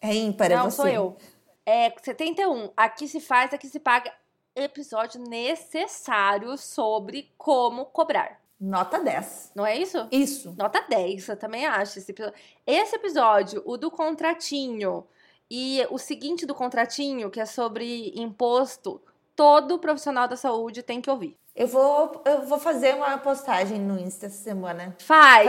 É 0.02 0.16
ímpar, 0.16 0.52
é 0.52 0.56
Não, 0.56 0.72
você. 0.72 0.76
sou 0.76 0.88
eu. 0.88 1.18
É 1.64 1.92
71. 2.02 2.72
Aqui 2.76 3.08
se 3.08 3.20
faz, 3.20 3.54
aqui 3.54 3.68
se 3.68 3.80
paga. 3.80 4.12
Episódio 4.56 5.22
necessário 5.22 6.58
sobre 6.58 7.32
como 7.38 7.86
cobrar. 7.86 8.42
Nota 8.60 9.00
10. 9.00 9.52
Não 9.56 9.66
é 9.66 9.78
isso? 9.78 10.08
Isso. 10.12 10.56
Nota 10.58 10.82
10, 10.82 11.30
eu 11.30 11.38
também 11.38 11.66
acho. 11.66 12.00
Esse 12.00 12.12
episódio, 12.12 12.40
esse 12.66 12.96
episódio, 12.96 13.64
o 13.66 13.78
do 13.78 13.92
contratinho 13.92 15.06
e 15.50 15.86
o 15.90 15.98
seguinte 15.98 16.46
do 16.46 16.56
contratinho, 16.56 17.30
que 17.30 17.40
é 17.40 17.46
sobre 17.46 18.12
imposto, 18.16 19.02
todo 19.36 19.80
profissional 19.80 20.28
da 20.28 20.36
saúde 20.36 20.82
tem 20.82 21.00
que 21.00 21.10
ouvir. 21.10 21.38
Eu 21.58 21.66
vou, 21.66 22.22
eu 22.24 22.44
vou 22.44 22.60
fazer 22.60 22.94
uma 22.94 23.18
postagem 23.18 23.80
no 23.80 24.00
Insta 24.00 24.28
essa 24.28 24.44
semana. 24.44 24.96
Faz, 25.00 25.48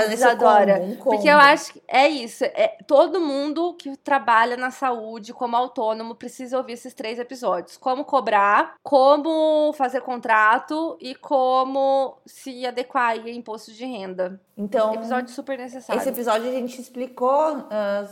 um 0.81 0.97
Porque 0.97 1.29
eu 1.29 1.37
acho 1.37 1.75
que 1.75 1.83
é 1.87 2.09
isso. 2.09 2.44
É, 2.44 2.79
todo 2.87 3.21
mundo 3.21 3.75
que 3.75 3.94
trabalha 3.98 4.56
na 4.56 4.71
saúde 4.71 5.35
como 5.35 5.54
autônomo 5.54 6.15
precisa 6.15 6.56
ouvir 6.56 6.73
esses 6.73 6.94
três 6.94 7.19
episódios. 7.19 7.77
Como 7.77 8.06
cobrar, 8.06 8.77
como 8.83 9.71
fazer 9.75 10.00
contrato 10.00 10.96
e 10.98 11.15
como 11.15 12.17
se 12.25 12.65
adequar 12.65 13.11
a 13.11 13.29
imposto 13.29 13.71
de 13.71 13.85
renda. 13.85 14.40
Então, 14.56 14.94
Episódio 14.94 15.29
super 15.29 15.59
necessário. 15.59 16.00
esse 16.00 16.09
episódio 16.09 16.48
a 16.48 16.52
gente 16.52 16.81
explicou 16.81 17.67
ah, 17.71 18.09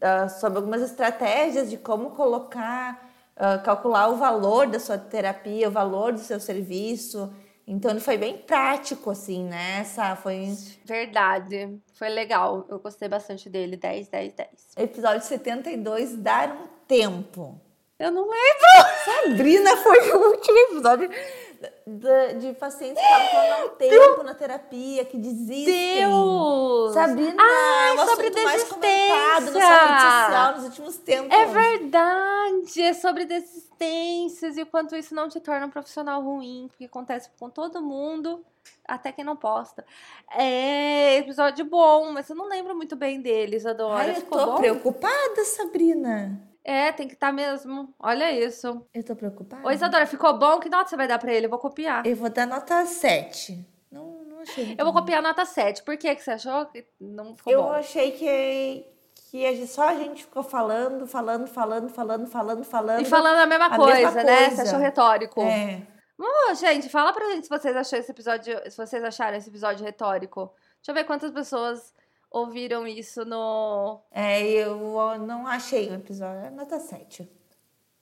ah, 0.00 0.28
sobre 0.28 0.58
algumas 0.58 0.82
estratégias 0.82 1.68
de 1.68 1.76
como 1.78 2.10
colocar, 2.10 3.07
ah, 3.38 3.58
calcular 3.58 4.08
o 4.08 4.16
valor 4.16 4.66
da 4.66 4.80
sua 4.80 4.98
terapia, 4.98 5.68
o 5.68 5.70
valor 5.70 6.12
do 6.12 6.18
seu 6.18 6.40
serviço. 6.40 7.32
Então, 7.66 7.90
ele 7.90 8.00
foi 8.00 8.16
bem 8.16 8.38
prático, 8.38 9.10
assim, 9.10 9.44
né? 9.44 9.80
Essa 9.80 10.16
foi 10.16 10.56
Verdade. 10.84 11.78
Foi 11.94 12.08
legal. 12.08 12.66
Eu 12.68 12.78
gostei 12.78 13.08
bastante 13.08 13.48
dele. 13.48 13.76
10, 13.76 14.08
10, 14.08 14.32
10. 14.32 14.48
episódio 14.78 15.24
72, 15.24 16.16
Dar 16.16 16.50
um 16.50 16.66
Tempo. 16.88 17.60
Eu 17.98 18.10
não 18.10 18.22
lembro. 18.22 18.94
Sabrina 19.04 19.76
foi 19.76 20.12
o 20.12 20.30
último 20.30 20.58
episódio. 20.58 21.10
De, 21.86 22.34
de 22.34 22.52
pacientes 22.54 23.02
que 23.02 23.12
estavam 23.12 23.52
há 23.52 23.64
um 23.64 23.68
tempo 23.70 24.22
na 24.22 24.34
terapia, 24.34 25.04
que 25.04 25.16
desistem. 25.16 25.96
Deus! 26.06 26.94
Sabrina, 26.94 27.34
Ai, 27.38 27.90
é 27.90 27.94
o 27.94 28.06
sobre 28.06 28.26
assunto 28.26 28.44
mais 28.44 28.64
comentado 28.64 29.44
na 29.44 29.50
sua 29.52 29.86
rede 29.86 30.00
social 30.00 30.54
nos 30.54 30.64
últimos 30.64 30.96
tempos. 30.98 31.36
É 31.36 31.46
verdade, 31.46 32.82
é 32.82 32.92
sobre 32.92 33.24
desistências 33.24 34.56
e 34.56 34.62
o 34.62 34.66
quanto 34.66 34.94
isso 34.96 35.14
não 35.14 35.28
te 35.28 35.40
torna 35.40 35.66
um 35.66 35.70
profissional 35.70 36.22
ruim, 36.22 36.66
porque 36.68 36.84
acontece 36.84 37.28
com 37.38 37.50
todo 37.50 37.82
mundo, 37.82 38.44
até 38.86 39.10
quem 39.12 39.24
não 39.24 39.36
posta. 39.36 39.84
É 40.30 41.16
episódio 41.16 41.64
bom, 41.64 42.12
mas 42.12 42.28
eu 42.30 42.36
não 42.36 42.48
lembro 42.48 42.74
muito 42.76 42.94
bem 42.96 43.20
deles, 43.20 43.66
Adora. 43.66 44.02
Ai, 44.02 44.10
eu 44.10 44.14
Ficou 44.16 44.38
tô 44.38 44.46
bom? 44.52 44.56
preocupada, 44.58 45.44
Sabrina. 45.44 46.47
É, 46.68 46.92
tem 46.92 47.08
que 47.08 47.14
estar 47.14 47.32
mesmo. 47.32 47.94
Olha 47.98 48.30
isso. 48.30 48.84
Eu 48.92 49.02
tô 49.02 49.16
preocupada. 49.16 49.66
Ô, 49.66 49.70
Isadora, 49.70 50.06
ficou 50.06 50.36
bom? 50.38 50.60
Que 50.60 50.68
nota 50.68 50.90
você 50.90 50.96
vai 50.96 51.08
dar 51.08 51.18
pra 51.18 51.32
ele? 51.32 51.46
Eu 51.46 51.50
vou 51.50 51.58
copiar. 51.58 52.04
Eu 52.06 52.14
vou 52.14 52.28
dar 52.28 52.46
nota 52.46 52.84
7. 52.84 53.66
Não, 53.90 54.22
não 54.24 54.40
achei. 54.40 54.74
Eu 54.78 54.84
vou 54.84 54.92
bom. 54.92 55.00
copiar 55.00 55.20
a 55.20 55.22
nota 55.22 55.44
7. 55.46 55.82
Por 55.82 55.96
que, 55.96 56.14
que 56.14 56.22
você 56.22 56.32
achou 56.32 56.66
que 56.66 56.84
não 57.00 57.34
ficou 57.34 57.52
Eu 57.52 57.62
bom? 57.62 57.72
achei 57.72 58.10
que, 58.12 58.84
que 59.30 59.46
a 59.46 59.52
gente- 59.54 59.66
só 59.68 59.88
a 59.88 59.94
gente 59.94 60.24
ficou 60.24 60.42
falando, 60.42 61.06
falando, 61.06 61.46
falando, 61.46 61.88
falando, 61.88 62.26
falando, 62.26 62.64
falando. 62.64 63.00
E 63.00 63.04
falando 63.06 63.38
a 63.38 63.46
mesma 63.46 63.66
a 63.66 63.76
coisa, 63.76 63.94
mesma 63.94 64.22
né? 64.24 64.36
coisa. 64.48 64.56
Você 64.56 64.68
achou 64.68 64.78
retórico. 64.78 65.40
É. 65.40 65.86
Ô, 66.20 66.54
gente, 66.54 66.88
fala 66.90 67.12
pra 67.14 67.30
gente 67.30 67.44
se 67.44 67.48
vocês 67.50 67.74
acharam 67.76 68.00
esse 68.02 68.10
episódio, 68.10 68.60
se 68.70 68.76
vocês 68.76 69.02
acharam 69.04 69.36
esse 69.38 69.48
episódio 69.48 69.84
retórico. 69.86 70.52
Deixa 70.76 70.90
eu 70.90 70.94
ver 70.94 71.04
quantas 71.04 71.30
pessoas 71.30 71.94
ouviram 72.30 72.86
isso 72.86 73.24
no. 73.24 74.00
É, 74.10 74.42
eu 74.42 75.18
não 75.18 75.46
achei 75.46 75.90
o 75.90 75.94
episódio. 75.94 76.46
É 76.46 76.50
Nota 76.50 76.78
7. 76.78 77.28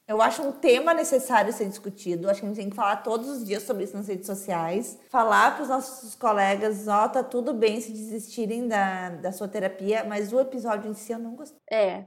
Eu 0.08 0.22
acho 0.22 0.40
um 0.40 0.52
tema 0.52 0.94
necessário 0.94 1.52
ser 1.52 1.68
discutido. 1.68 2.30
Acho 2.30 2.40
que 2.40 2.46
a 2.46 2.48
gente 2.48 2.58
tem 2.58 2.70
que 2.70 2.76
falar 2.76 2.96
todos 2.96 3.28
os 3.28 3.44
dias 3.44 3.64
sobre 3.64 3.84
isso 3.84 3.96
nas 3.96 4.06
redes 4.06 4.26
sociais. 4.26 4.96
Falar 5.10 5.54
para 5.54 5.64
os 5.64 5.68
nossos 5.68 6.14
colegas, 6.14 6.86
ó, 6.86 7.08
tá 7.08 7.24
tudo 7.24 7.52
bem 7.52 7.80
se 7.80 7.90
desistirem 7.90 8.68
da, 8.68 9.10
da 9.10 9.32
sua 9.32 9.48
terapia, 9.48 10.04
mas 10.04 10.32
o 10.32 10.38
episódio 10.38 10.88
em 10.88 10.94
si 10.94 11.12
eu 11.12 11.18
não 11.18 11.34
gostei. 11.34 11.58
É. 11.68 12.06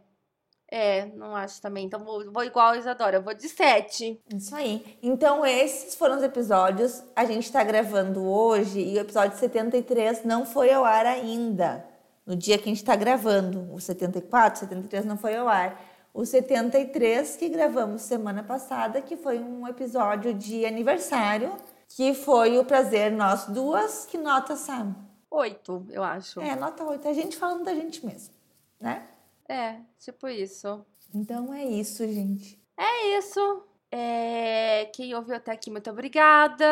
É, 0.72 1.08
não 1.08 1.36
acho 1.36 1.62
também. 1.62 1.86
Então 1.86 2.02
vou, 2.02 2.32
vou 2.32 2.44
igual 2.44 2.70
a 2.70 2.78
Isadora, 2.78 3.18
eu 3.18 3.24
vou 3.24 3.34
de 3.34 3.50
7. 3.50 4.22
Isso 4.34 4.56
aí. 4.56 4.98
Então, 5.02 5.46
esses 5.46 5.96
foram 5.96 6.18
os 6.18 6.24
episódios. 6.24 7.04
A 7.16 7.26
gente 7.26 7.52
tá 7.52 7.64
gravando 7.64 8.24
hoje 8.24 8.80
e 8.80 8.96
o 8.96 9.02
episódio 9.02 9.38
73 9.38 10.24
não 10.24 10.46
foi 10.46 10.72
ao 10.72 10.86
ar 10.86 11.06
ainda. 11.06 11.86
No 12.30 12.36
dia 12.36 12.60
que 12.60 12.66
a 12.66 12.68
gente 12.68 12.84
tá 12.84 12.96
gravando. 12.96 13.74
O 13.74 13.82
74, 13.82 14.60
73 14.60 15.04
não 15.04 15.18
foi 15.18 15.36
ao 15.36 15.48
ar. 15.48 15.84
O 16.14 16.24
73 16.24 17.36
que 17.36 17.50
gravamos 17.50 18.04
semana 18.04 18.44
passada, 18.44 19.02
que 19.02 19.18
foi 19.18 19.40
um 19.40 19.68
episódio 19.68 20.32
de 20.32 20.64
aniversário, 20.64 21.52
que 21.88 22.14
foi 22.14 22.60
o 22.60 22.64
prazer 22.64 23.12
nós 23.12 23.46
duas. 23.48 24.06
Que 24.06 24.16
nota, 24.16 24.56
Sam? 24.56 24.96
8, 25.32 25.88
eu 25.90 26.04
acho. 26.04 26.40
É, 26.40 26.56
nota 26.56 26.84
8. 26.84 27.08
A 27.08 27.14
gente 27.14 27.36
falando 27.36 27.66
da 27.66 27.74
gente 27.74 28.06
mesmo, 28.06 28.36
né? 28.80 29.08
É, 29.48 29.78
tipo 29.98 30.28
isso. 30.28 30.86
Então 31.12 31.52
é 31.52 31.66
isso, 31.66 32.08
gente. 32.08 32.62
É 32.78 33.18
isso. 33.18 33.64
É, 33.92 34.86
quem 34.94 35.16
ouviu 35.16 35.36
até 35.36 35.52
aqui, 35.52 35.72
muito 35.72 35.90
obrigada. 35.90 36.66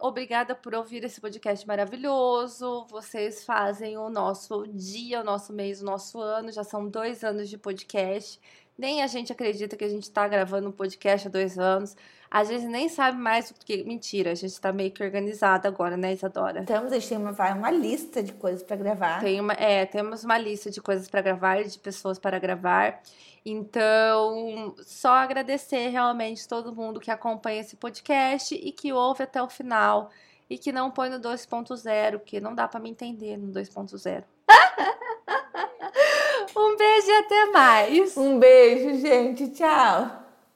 Obrigada 0.00 0.54
por 0.56 0.74
ouvir 0.74 1.04
esse 1.04 1.20
podcast 1.20 1.66
maravilhoso. 1.66 2.84
Vocês 2.90 3.44
fazem 3.44 3.96
o 3.96 4.10
nosso 4.10 4.66
dia, 4.66 5.20
o 5.20 5.24
nosso 5.24 5.52
mês, 5.52 5.80
o 5.80 5.84
nosso 5.84 6.20
ano. 6.20 6.50
Já 6.50 6.64
são 6.64 6.88
dois 6.88 7.22
anos 7.22 7.48
de 7.48 7.56
podcast. 7.56 8.40
Nem 8.76 9.02
a 9.02 9.06
gente 9.06 9.32
acredita 9.32 9.76
que 9.76 9.84
a 9.84 9.88
gente 9.88 10.10
tá 10.10 10.26
gravando 10.26 10.68
um 10.68 10.72
podcast 10.72 11.28
há 11.28 11.30
dois 11.30 11.58
anos. 11.58 11.96
Às 12.34 12.48
vezes 12.48 12.68
nem 12.68 12.88
sabe 12.88 13.16
mais 13.16 13.52
o 13.52 13.54
que. 13.54 13.84
Mentira, 13.84 14.32
a 14.32 14.34
gente 14.34 14.60
tá 14.60 14.72
meio 14.72 14.90
que 14.90 15.04
organizada 15.04 15.68
agora, 15.68 15.96
né, 15.96 16.14
Isadora? 16.14 16.62
Então, 16.62 16.84
a 16.84 16.88
gente 16.88 17.08
tem 17.08 17.16
uma, 17.16 17.30
uma 17.30 17.70
lista 17.70 18.24
de 18.24 18.32
coisas 18.32 18.60
para 18.60 18.74
gravar. 18.74 19.20
Tem 19.20 19.40
uma, 19.40 19.52
é, 19.52 19.86
temos 19.86 20.24
uma 20.24 20.36
lista 20.36 20.68
de 20.68 20.82
coisas 20.82 21.08
para 21.08 21.22
gravar, 21.22 21.62
de 21.62 21.78
pessoas 21.78 22.18
para 22.18 22.36
gravar. 22.40 23.00
Então, 23.46 24.74
só 24.84 25.10
agradecer 25.10 25.90
realmente 25.90 26.48
todo 26.48 26.74
mundo 26.74 26.98
que 26.98 27.08
acompanha 27.08 27.60
esse 27.60 27.76
podcast 27.76 28.52
e 28.52 28.72
que 28.72 28.92
ouve 28.92 29.22
até 29.22 29.40
o 29.40 29.48
final 29.48 30.10
e 30.50 30.58
que 30.58 30.72
não 30.72 30.90
põe 30.90 31.10
no 31.10 31.20
2.0, 31.20 32.18
que 32.18 32.40
não 32.40 32.52
dá 32.52 32.66
para 32.66 32.80
me 32.80 32.90
entender 32.90 33.36
no 33.36 33.52
2.0. 33.52 34.24
um 36.56 36.76
beijo 36.76 37.06
e 37.06 37.12
até 37.12 37.46
mais. 37.52 38.16
Um 38.16 38.40
beijo, 38.40 39.00
gente. 39.00 39.50
Tchau. 39.50 40.23